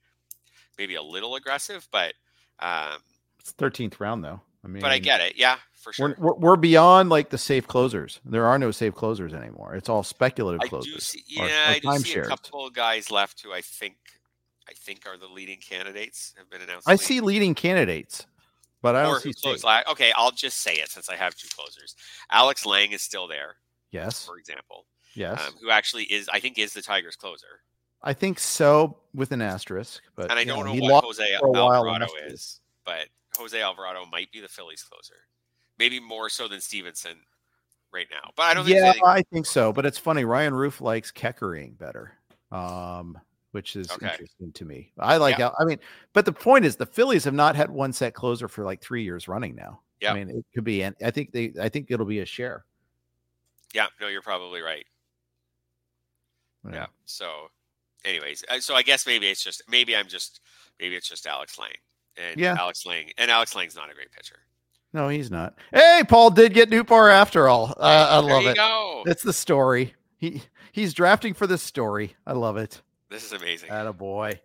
[0.77, 2.13] maybe a little aggressive, but
[2.59, 3.01] um
[3.39, 4.41] It's thirteenth round though.
[4.63, 5.35] I mean, but I get it.
[5.35, 6.15] Yeah, for sure.
[6.18, 8.19] We're, we're, beyond like the safe closers.
[8.26, 9.76] There are no safe closers anymore.
[9.76, 10.93] It's all speculative I closers.
[10.93, 13.95] do see yeah, or I do see a couple of guys left who I think
[14.68, 16.89] I think are the leading candidates have been announced.
[16.89, 18.26] I see leading candidates,
[18.81, 19.65] but I or don't see closed safe.
[19.65, 21.95] la- Okay, I'll just say it since I have two closers.
[22.31, 23.57] Alex Lange is still there,
[23.91, 24.85] Yes, for example,
[25.15, 27.61] yes, um, who actually is I think is the Tigers closer.
[28.01, 30.01] I think so with an asterisk.
[30.15, 33.07] But And I don't know he what Jose Alvarado is, but
[33.38, 35.15] Jose Alvarado might be the Phillies closer.
[35.79, 37.17] Maybe more so than Stephenson
[37.91, 38.31] right now.
[38.35, 39.73] But I don't think yeah, anything- I think so.
[39.73, 40.23] But it's funny.
[40.25, 42.17] Ryan Roof likes Kerkering better,
[42.51, 43.19] um,
[43.51, 44.11] which is Okay.
[44.11, 44.91] interesting to me.
[44.99, 45.39] I like.
[45.39, 45.79] Al- I mean,
[46.13, 49.03] but the point is, the Phillies have not had one set closer for like three
[49.03, 49.81] years running now.
[50.01, 50.11] Yep.
[50.11, 52.65] I mean, it could be, and I think they, I think it'll be a share.
[53.73, 54.85] Yeah, no, you're probably right.
[56.71, 56.87] Yeah.
[57.05, 57.49] So,
[58.05, 60.41] anyways, uh, so I guess maybe it's just maybe I'm just
[60.79, 61.73] maybe it's just Alex Lange
[62.17, 62.55] and Yeah.
[62.57, 64.39] Alex Lange and Alex Lange's not a great pitcher.
[64.93, 65.55] No, he's not.
[65.73, 67.73] Hey, Paul did get Nootbaar after all.
[67.77, 68.55] Uh, I there love you it.
[68.55, 69.03] go.
[69.07, 69.95] It's the story.
[70.17, 72.15] He he's drafting for this story.
[72.27, 72.81] I love it.
[73.09, 73.69] This is amazing.
[73.71, 74.39] Atta boy.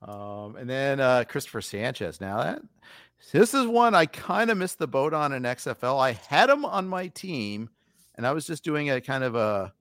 [0.00, 2.20] Um, and then uh, Christopher Sanchez.
[2.20, 2.62] Now that
[3.32, 6.00] this is one I kind of missed the boat on in XFL.
[6.00, 7.68] I had him on my team,
[8.14, 9.72] and I was just doing a kind of a,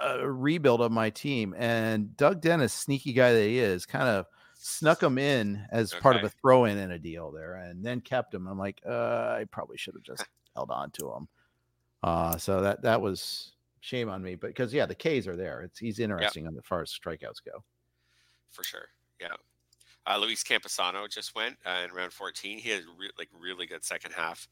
[0.00, 1.54] a rebuild of my team.
[1.58, 4.26] And Doug Dennis, sneaky guy that he is, kind of
[4.66, 8.00] snuck him in as part of a throw in in a deal there, and then
[8.00, 8.46] kept him.
[8.48, 10.24] I'm like, uh, I probably should have just
[10.56, 11.28] held on to him.
[12.02, 15.62] Uh, so that that was shame on me, but because yeah, the K's are there.
[15.62, 17.62] It's he's interesting on as far as strikeouts go.
[18.50, 18.88] for sure.
[19.20, 19.34] Yeah.
[20.08, 22.58] Uh, Luis Campusano just went uh, in round 14.
[22.58, 24.46] He had re- like really good second half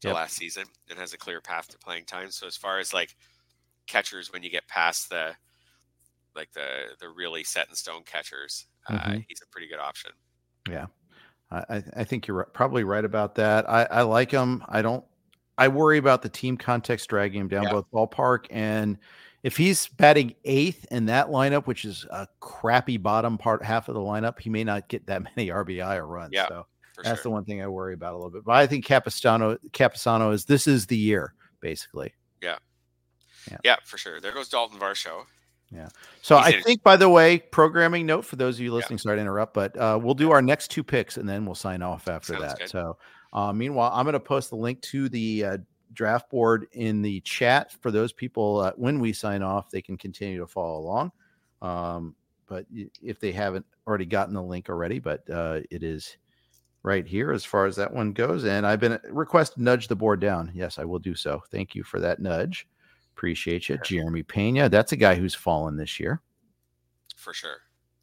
[0.00, 0.14] to Yep.
[0.14, 2.30] last season and has a clear path to playing time.
[2.30, 3.16] So as far as like
[3.86, 5.34] catchers, when you get past the
[6.36, 9.24] like the the really set in stone catchers, uh, Mhm.
[9.28, 10.12] he's a pretty good option.
[10.68, 10.86] Yeah.
[11.50, 13.68] I I think you're probably right about that.
[13.68, 14.62] I, I like him.
[14.68, 15.04] I don't.
[15.58, 17.72] I worry about the team context dragging him down Yeah.
[17.72, 18.98] both ballpark and
[19.42, 23.94] if he's batting eighth in that lineup, which is a crappy bottom part half of
[23.94, 26.32] the lineup, he may not get that many RBI or runs.
[26.34, 26.66] Yeah, So
[27.02, 28.44] that's the one thing I worry about a little bit.
[28.44, 32.12] But I think Capistano Capisano is this is the year basically.
[32.42, 32.58] Yeah.
[33.64, 34.20] Yeah, for sure.
[34.20, 35.24] There goes Dalton Varsho.
[36.22, 38.98] So He's I in think, by the way, programming note for those of you listening.
[38.98, 41.82] Sorry to interrupt, but uh, we'll do our next two picks and then we'll sign
[41.82, 42.58] off after Sounds that.
[42.58, 42.70] good.
[42.70, 42.96] So,
[43.32, 45.58] uh, meanwhile, I'm going to post the link to the uh,
[45.92, 48.60] draft board in the chat for those people.
[48.60, 51.12] Uh, when we sign off, they can continue to follow along.
[51.62, 52.14] Um,
[52.46, 52.66] but
[53.00, 56.16] if they haven't already gotten the link already, but uh, it is
[56.82, 58.44] right here as far as that one goes.
[58.44, 60.50] And I've been request nudge the board down.
[60.54, 61.42] Yes, I will do so.
[61.50, 62.66] Thank you for that nudge.
[63.20, 64.70] Appreciate you, Jeremy Pena.
[64.70, 66.22] That's a guy who's fallen this year.
[67.18, 67.58] For sure.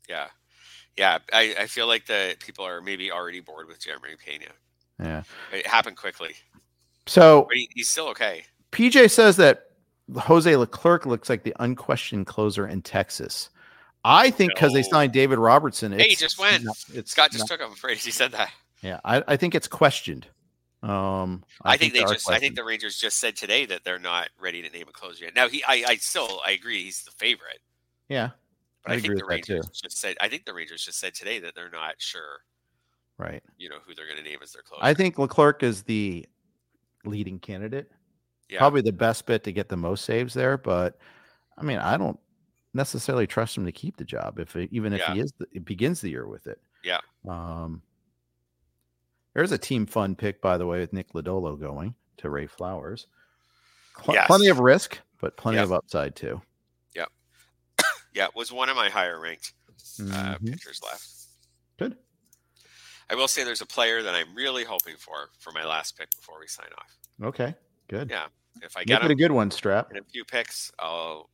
[0.08, 0.28] Yeah.
[0.96, 1.18] Yeah.
[1.34, 4.52] I, I feel like the people are maybe already bored with Jeremy Pena.
[5.00, 5.24] Yeah.
[5.52, 6.36] It happened quickly.
[7.08, 8.44] So he, he's still okay.
[8.72, 9.72] PJ says that
[10.16, 13.50] Jose Leclerc looks like the unquestioned closer in Texas.
[14.06, 15.94] I think because they signed David Robertson.
[15.94, 16.64] Hey, he just went.
[16.64, 16.78] not-
[17.08, 17.72] Scott just not- took him.
[17.74, 18.52] Afraid he said that.
[18.84, 20.28] yeah, I, I think it's questioned.
[20.84, 22.30] Um, I, think, they there are just.
[22.30, 25.26] I think the Rangers just said today that they're not ready to name a closer
[25.26, 25.36] yet.
[25.36, 25.64] Now he.
[25.64, 25.84] I.
[25.88, 26.42] I still.
[26.46, 26.84] I agree.
[26.84, 27.60] He's the favorite.
[28.10, 28.30] yeah,
[28.84, 29.26] But I I, agree think the.
[29.26, 30.18] Rangers just said.
[30.22, 32.42] I think the Rangers just said today that they're not sure.
[33.18, 33.42] right.
[33.58, 34.84] You know who they're going to name as their closer.
[34.84, 36.26] I think Leclerc is the
[37.06, 37.92] leading candidate.
[38.50, 38.60] Yeah.
[38.60, 40.98] Probably the best bet to get the most saves there, but
[41.58, 42.20] I mean, I don't
[42.74, 45.14] necessarily trust him to keep the job if even if Yeah.
[45.16, 46.62] he is the, it begins the year with it.
[46.84, 47.00] Yeah.
[47.28, 47.82] Um,
[49.38, 53.06] there's a team fun pick, by the way, with Nick Lodolo going to Ray Flowers.
[54.04, 54.26] Cl- Yes.
[54.26, 55.66] Plenty of risk, but plenty Yep.
[55.66, 56.42] of upside too.
[56.96, 57.10] Yep.
[58.16, 59.54] yeah, it was one of my higher ranked
[60.00, 60.54] uh, Mhm.
[60.54, 61.08] pitchers left.
[61.78, 61.96] Good.
[63.12, 66.10] I will say there's a player that I'm really hoping for for my last pick
[66.16, 66.98] before we sign off.
[67.28, 67.54] Okay.
[67.90, 68.10] Good.
[68.10, 68.28] Yeah,
[68.64, 69.92] If I Make get it a good one, Strap.
[69.92, 71.30] in a few picks, I'll.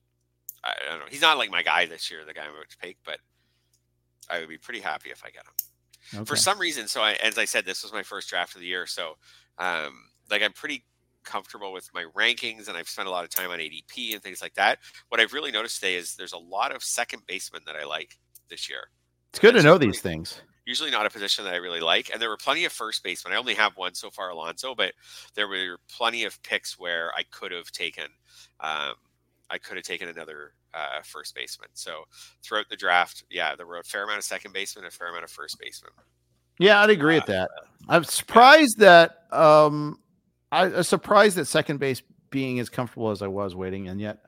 [0.62, 1.06] I I don't know.
[1.10, 3.20] He's not like my guy this year, the guy I'm about to pick, but
[4.30, 5.54] I would be pretty happy if I get him.
[6.14, 6.26] Okay.
[6.26, 8.68] For some reason, so I, as I said, this was my first draft of the
[8.68, 9.18] year, so
[9.58, 10.84] um, like I'm pretty
[11.24, 14.42] comfortable with my rankings, and I've spent a lot of time on ADP and things
[14.42, 14.80] like that.
[15.10, 18.18] What I've really noticed today is there's a lot of second basemen that I like
[18.50, 18.90] this year.
[19.30, 20.42] it's good to know these things.
[20.66, 22.10] usually not a position that I really like.
[22.12, 23.34] And there were plenty of first basemen.
[23.34, 24.94] I only have one so far, Alonso, but
[25.36, 28.06] there were plenty of picks where I could have taken,
[28.60, 28.94] um,
[29.50, 31.70] I could have taken another uh, first baseman.
[31.74, 32.04] So
[32.42, 35.24] throughout the draft, yeah, there were a fair amount of second baseman, a fair amount
[35.24, 35.92] of first baseman.
[36.60, 37.50] Yeah, I'd agree uh, with that.
[37.90, 39.08] I'm surprised yeah.
[39.32, 40.00] that um,
[40.52, 44.20] I, I'm surprised that second base being as comfortable as I was waiting, and yet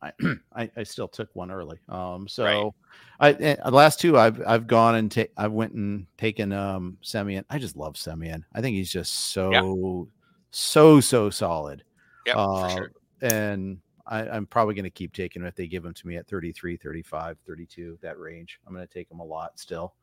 [0.00, 0.12] I,
[0.54, 1.78] I, I, still took one early.
[1.88, 2.72] Um, so right.
[3.20, 6.98] I, eh, the last two I've I've gone and ta- I went and taken um
[7.02, 7.44] Semien.
[7.50, 8.42] I just love Semien.
[8.52, 10.04] I think he's just so yeah.
[10.50, 11.84] so so solid.
[12.26, 12.92] Yeah, uh, sure.
[13.22, 16.16] And I, I'm probably going to keep taking him if they give them to me
[16.16, 18.58] at 33, 35, 32, that range.
[18.66, 19.94] I'm going to take them a lot still.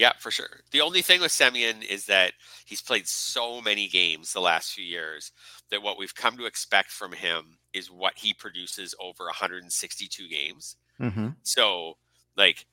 [0.00, 0.62] Yeah, for sure.
[0.70, 2.32] The only thing with Semien is that
[2.64, 5.30] he's played so many games the last few years
[5.70, 10.76] that what we've come to expect from him is what he produces over 162 games.
[10.98, 11.28] Mm-hmm.
[11.42, 11.98] So,
[12.34, 12.64] like,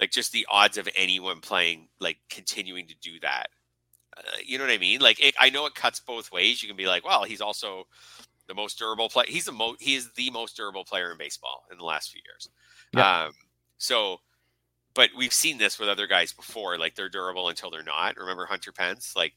[0.00, 3.50] like just the odds of anyone playing, like, continuing to do that.
[4.16, 5.00] Uh, you know what I mean?
[5.00, 6.60] Like, it, I know it cuts both ways.
[6.60, 7.86] You can be like, well, he's also
[8.48, 9.26] the most durable player.
[9.28, 9.80] He's the most.
[9.80, 12.48] He is the most durable player in baseball in the last few years.
[12.92, 13.26] Yeah.
[13.26, 13.32] Um,
[13.78, 14.20] so
[14.98, 16.76] but we've seen this with other guys before.
[16.76, 18.16] Like they're durable until they're not.
[18.16, 19.14] Remember Hunter Pence?
[19.14, 19.32] Like,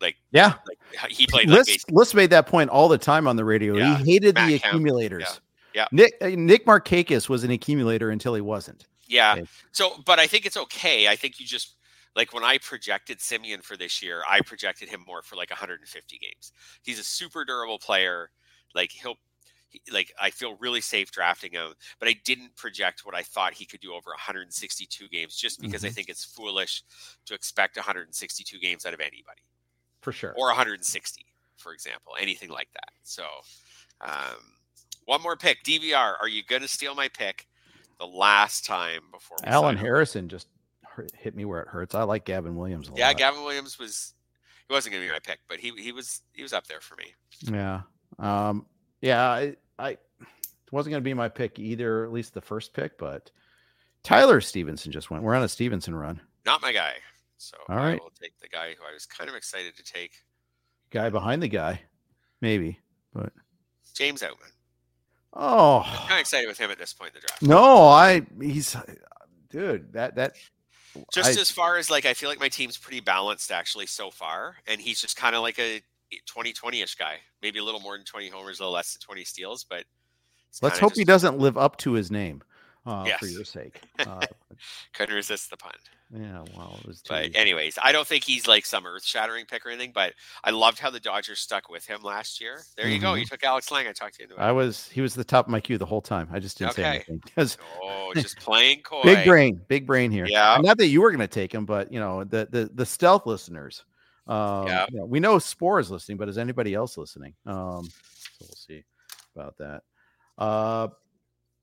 [0.00, 1.48] like yeah, like he played.
[1.48, 3.76] Like List, List made that point all the time on the radio.
[3.76, 3.98] Yeah.
[3.98, 5.40] He hated Matt the accumulators.
[5.74, 5.82] Yeah.
[5.82, 5.86] yeah.
[5.92, 8.88] Nick uh, Nick Markakis was an accumulator until he wasn't.
[9.06, 9.42] Yeah.
[9.70, 11.06] So, but I think it's okay.
[11.06, 11.76] I think you just
[12.16, 16.18] like when I projected Semien for this year, I projected him more for like 150
[16.18, 16.52] games.
[16.82, 18.30] He's a super durable player.
[18.74, 19.16] Like he'll
[19.92, 23.66] like I feel really safe drafting him, but I didn't project what I thought he
[23.66, 25.88] could do over 162 games just because mm-hmm.
[25.88, 26.82] I think it's foolish
[27.26, 29.42] to expect 162 games out of anybody.
[30.00, 30.34] For sure.
[30.36, 31.24] Or 160,
[31.56, 32.92] for example, anything like that.
[33.02, 33.24] So,
[34.00, 34.36] um,
[35.06, 35.64] one more pick.
[35.64, 37.46] DVR, are you going to steal my pick
[37.98, 40.46] the last time before Alan Harrison just
[41.16, 41.94] hit me where it hurts.
[41.94, 42.98] I like Gavin Williams Yeah, lot.
[42.98, 44.14] Yeah, Gavin Williams was
[44.68, 46.80] he wasn't going to be my pick, but he he was he was up there
[46.80, 47.14] for me.
[47.42, 47.82] Yeah.
[48.18, 48.66] Um
[49.00, 49.98] yeah, I, I
[50.72, 53.30] wasn't going to be my pick either, at least the first pick, but
[54.02, 55.22] Tyler Stephenson just went.
[55.22, 56.20] We're on a Stephenson run.
[56.46, 56.94] Not my guy.
[57.36, 59.82] So all right, I will take the guy who I was kind of excited to
[59.82, 60.12] take.
[60.90, 61.80] Guy behind the guy,
[62.40, 62.78] maybe,
[63.12, 63.32] but
[63.94, 64.52] James Outman.
[65.34, 67.42] Oh, I'm kind of excited with him at this point in the draft.
[67.42, 68.76] No, I he's
[69.50, 70.36] dude that that
[71.12, 74.10] just I, as far as like I feel like my team's pretty balanced actually so
[74.10, 75.82] far, and he's just kind of like a
[76.28, 79.64] 2020-ish guy, maybe a little more than 20 homers, a little less than 20 steals,
[79.64, 79.84] but
[80.62, 80.98] let's hope just...
[80.98, 82.42] he doesn't live up to his name
[82.86, 83.18] uh, yes.
[83.18, 83.80] for your sake.
[83.98, 84.20] Uh,
[84.92, 85.72] Couldn't resist the pun.
[86.12, 87.02] Yeah, well, it was.
[87.08, 87.36] But easy.
[87.36, 89.92] anyways, I don't think he's like some earth-shattering pick or anything.
[89.94, 90.12] But
[90.44, 92.62] I loved how the Dodgers stuck with him last year.
[92.76, 93.04] There you mm-hmm.
[93.04, 93.14] go.
[93.14, 93.88] You took Alex Lange.
[93.88, 94.28] I talked to you.
[94.36, 94.88] I was.
[94.88, 96.28] He was the top of my queue the whole time.
[96.30, 96.82] I just didn't okay.
[96.82, 97.58] say anything because.
[97.82, 99.02] Oh, just playing coy.
[99.02, 100.26] big brain, big brain here.
[100.26, 100.58] Yeah.
[100.60, 103.26] Not that you were going to take him, but you know the the the stealth
[103.26, 103.84] listeners
[104.26, 104.86] um, yeah.
[104.90, 107.34] You know, we know Sporer is listening, but is anybody else listening?
[107.46, 108.84] Um, so we'll see
[109.34, 109.82] about that.
[110.38, 110.88] Uh,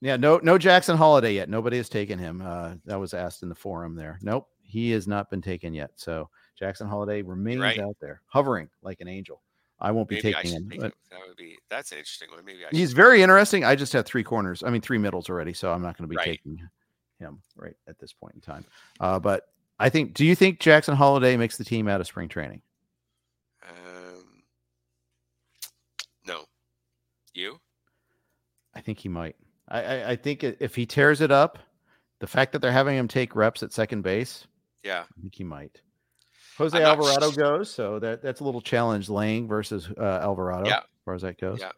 [0.01, 1.49] yeah, no, no Jackson Holliday yet.
[1.49, 2.41] Nobody has taken him.
[2.43, 4.19] Uh, that was asked in the forum there.
[4.21, 5.91] Nope, he has not been taken yet.
[5.95, 7.79] So Jackson Holliday remains right.
[7.79, 9.41] out there, hovering like an angel.
[9.79, 10.71] I won't be Maybe taking him.
[10.71, 10.79] Him.
[10.79, 12.43] That would be that's an interesting one.
[12.45, 13.63] Maybe I he's very interesting.
[13.63, 14.63] I just have three corners.
[14.63, 16.25] I mean, three middles already, so I'm not going to be right.
[16.25, 16.61] taking
[17.19, 18.65] him right at this point in time.
[18.99, 19.47] Uh, but
[19.79, 20.13] I think.
[20.13, 22.61] Do you think Jackson Holliday makes the team out of spring training?
[23.67, 24.43] Um,
[26.27, 26.45] no.
[27.33, 27.59] You?
[28.75, 29.35] I think he might.
[29.71, 31.57] I, I, I think if he tears it up,
[32.19, 34.45] the fact that they're having him take reps at second base,
[34.83, 35.81] yeah, I think he might.
[36.57, 39.09] Jose Alvarado sh- goes, so that that's a little challenge.
[39.09, 40.77] Lange versus uh, Alvarado, yeah.
[40.77, 41.59] as far as that goes.
[41.59, 41.71] Yeah.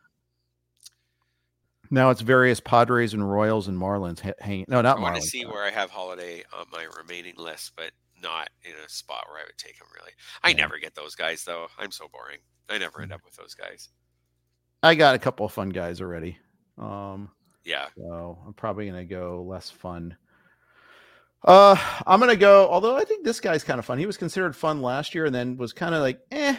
[1.92, 4.66] Now it's various Padres and Royals and Marlins hanging.
[4.68, 5.00] No, not Marlins.
[5.00, 7.92] I want to see where I have Holliday on my remaining list, but
[8.22, 9.88] not in a spot where I would take him.
[9.96, 10.12] Really,
[10.42, 10.56] I yeah.
[10.56, 11.68] never get those guys though.
[11.78, 12.40] I'm so boring.
[12.70, 13.16] I never end mm.
[13.16, 13.90] up with those guys.
[14.82, 16.38] I got a couple of fun guys already.
[16.78, 17.30] Um,
[17.64, 17.88] yeah.
[17.98, 20.16] So I'm probably gonna go less fun.
[21.44, 21.76] Uh,
[22.08, 22.70] I'm gonna go.
[22.70, 23.98] Although I think this guy's kind of fun.
[23.98, 26.58] He was considered fun last year, and then was kind of like eh.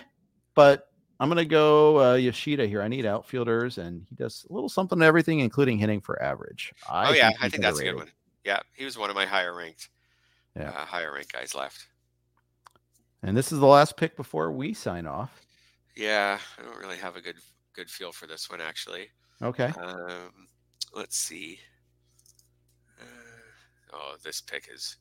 [0.55, 0.89] But
[1.21, 2.83] I'm going to go uh, Yoshida here.
[2.83, 6.73] I need outfielders, and he does a little something to everything, including hitting for average.
[6.91, 8.11] I oh yeah, I think that's a good one.
[8.45, 9.89] Yeah, he was one of my higher ranked,
[10.57, 11.87] yeah, uh, higher ranked guys left.
[13.23, 15.41] And this is the last pick before we sign off.
[15.97, 17.37] Yeah, I don't really have a good
[17.75, 19.09] good feel for this one actually.
[19.41, 19.73] Okay.
[19.81, 20.49] Um,
[20.95, 21.59] let's see.
[23.01, 24.97] Uh, oh, this pick is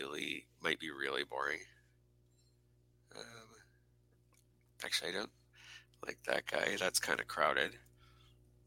[0.00, 1.60] really might be really boring.
[4.84, 5.30] Actually, I don't
[6.04, 6.76] like that guy.
[6.78, 7.72] That's kind of crowded.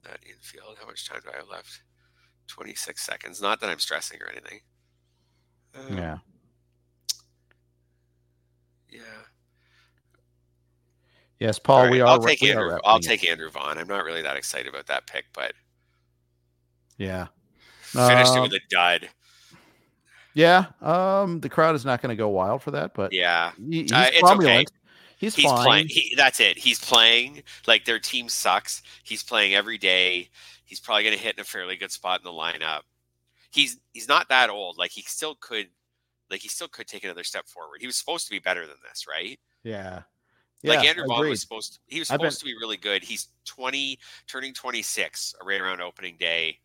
[0.04, 0.78] That infield.
[0.80, 1.84] How much time do I have left?
[2.48, 3.42] 26 seconds.
[3.42, 4.60] Not that I'm stressing or anything.
[5.76, 6.18] Um, Yeah.
[8.90, 9.00] Yeah.
[11.40, 11.84] Yes, Paul.
[11.84, 12.08] Right, we are.
[12.08, 12.78] I'll take Andrew.
[12.84, 13.78] I'll take Andrew Vaughn.
[13.78, 15.54] I'm not really that excited about that pick, but
[17.00, 17.28] Yeah.
[17.82, 19.10] finished it Um, with a dud.
[20.36, 20.66] Yeah.
[20.82, 23.52] Um, the crowd is not going to go wild for that, but Yeah.
[23.58, 24.68] he- he's Uh, it's cromulent.
[25.18, 25.66] He's, He's fine.
[25.66, 25.88] playing.
[25.90, 26.58] He, that's it.
[26.58, 28.82] He's playing like their team sucks.
[29.04, 30.30] He's playing every day.
[30.64, 32.82] He's probably going to hit in a fairly good spot in the lineup.
[33.52, 34.78] He's he's not that old.
[34.78, 35.68] Like he still could,
[36.30, 37.82] like he still could take another step forward.
[37.82, 39.38] He was supposed to be better than this, right?
[39.64, 40.04] Yeah.
[40.62, 41.74] yeah like Andrew Vaughn was supposed.
[41.74, 43.04] To, he was I've been- supposed to be really good.
[43.04, 46.60] He's twenty, turning twenty six, right around opening day.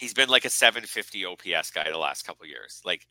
[0.00, 2.80] He's been like a seven fifty OPS guy the last couple of years.
[2.84, 3.06] Like,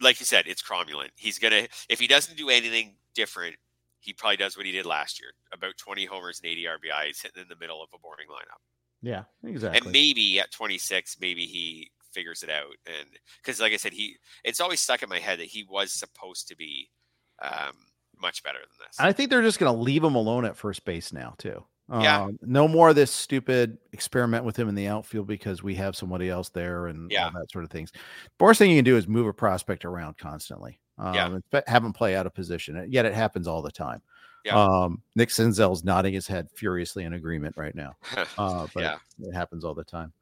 [0.00, 1.10] like you said, it's cromulent.
[1.16, 3.56] He's gonna if he doesn't do anything different,
[4.00, 5.30] he probably does what he did last year.
[5.52, 8.60] About twenty homers and eighty RBIs, hitting in the middle of a boring lineup.
[9.02, 9.24] Yeah.
[9.44, 9.78] Exactly.
[9.78, 12.76] And maybe at 26, maybe he figures it out.
[12.86, 13.08] And
[13.42, 16.48] because, like I said, he it's always stuck in my head that he was supposed
[16.48, 16.88] to be
[17.42, 17.74] um,
[18.20, 18.96] much better than this.
[18.98, 21.64] I think they're just going to leave him alone at first base now, too.
[21.92, 22.22] Yeah.
[22.22, 25.94] Um, no more of this stupid experiment with him in the outfield because we have
[25.94, 27.26] somebody else there and Yeah.
[27.26, 27.92] all that sort of things.
[27.92, 30.78] The worst thing you can do is move a prospect around constantly.
[30.98, 31.26] Um, Yeah.
[31.26, 32.86] and have him play out of position.
[32.88, 34.00] Yet it happens all the time.
[34.44, 34.56] Yeah.
[34.60, 37.96] Um, Nick Senzel's nodding his head furiously in agreement right now.
[38.38, 38.98] Uh, but Yeah.
[39.20, 40.12] it happens all the time.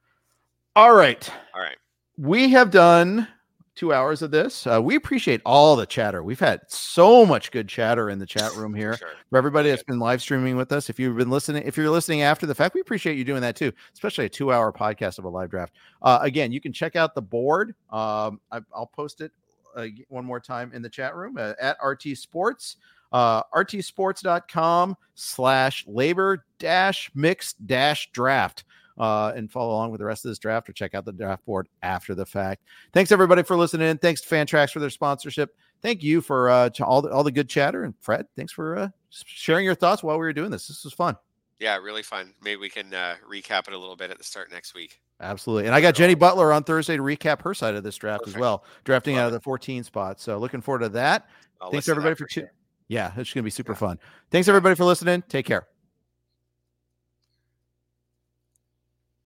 [0.76, 1.30] All right.
[1.54, 1.76] All right.
[2.18, 3.26] we have done
[3.74, 4.66] two hours of this.
[4.66, 6.22] Uh, we appreciate all the chatter.
[6.22, 8.96] We've had so much good chatter in the chat room here.
[8.96, 9.08] Sure.
[9.30, 12.22] For everybody that's been live streaming with us, if you've been listening, if you're listening
[12.22, 15.24] after the fact, we appreciate you doing that too, especially a two hour podcast of
[15.24, 15.74] a live draft.
[16.02, 17.74] Uh, again, you can check out the board.
[17.90, 19.32] Um, I, I'll post it
[19.76, 22.76] uh, one more time in the chat room uh, at RT Sports.
[23.12, 28.64] Uh, rtsports.com slash labor dash mix dash draft
[29.00, 31.44] uh, and follow along with the rest of this draft or check out the draft
[31.46, 32.64] board after the fact.
[32.92, 33.88] Thanks everybody for listening.
[33.88, 33.98] In.
[33.98, 35.56] Thanks to Fantrax for their sponsorship.
[35.80, 38.26] Thank you for uh, to all the all the good chatter and Fred.
[38.36, 40.68] Thanks for uh, sharing your thoughts while we were doing this.
[40.68, 41.16] This was fun.
[41.58, 42.34] Yeah, really fun.
[42.42, 45.00] Maybe we can uh, recap it a little bit at the start next week.
[45.20, 45.66] Absolutely.
[45.66, 48.36] And I got Jenny Butler on Thursday to recap her side of this draft as
[48.36, 50.20] well, drafting Love out of the 14 spot.
[50.20, 51.28] So looking forward to that.
[51.60, 52.52] I'll Thanks everybody that for sure.
[52.88, 53.98] Yeah, it's going to be super fun.
[54.30, 55.22] Thanks everybody for listening.
[55.28, 55.69] Take care.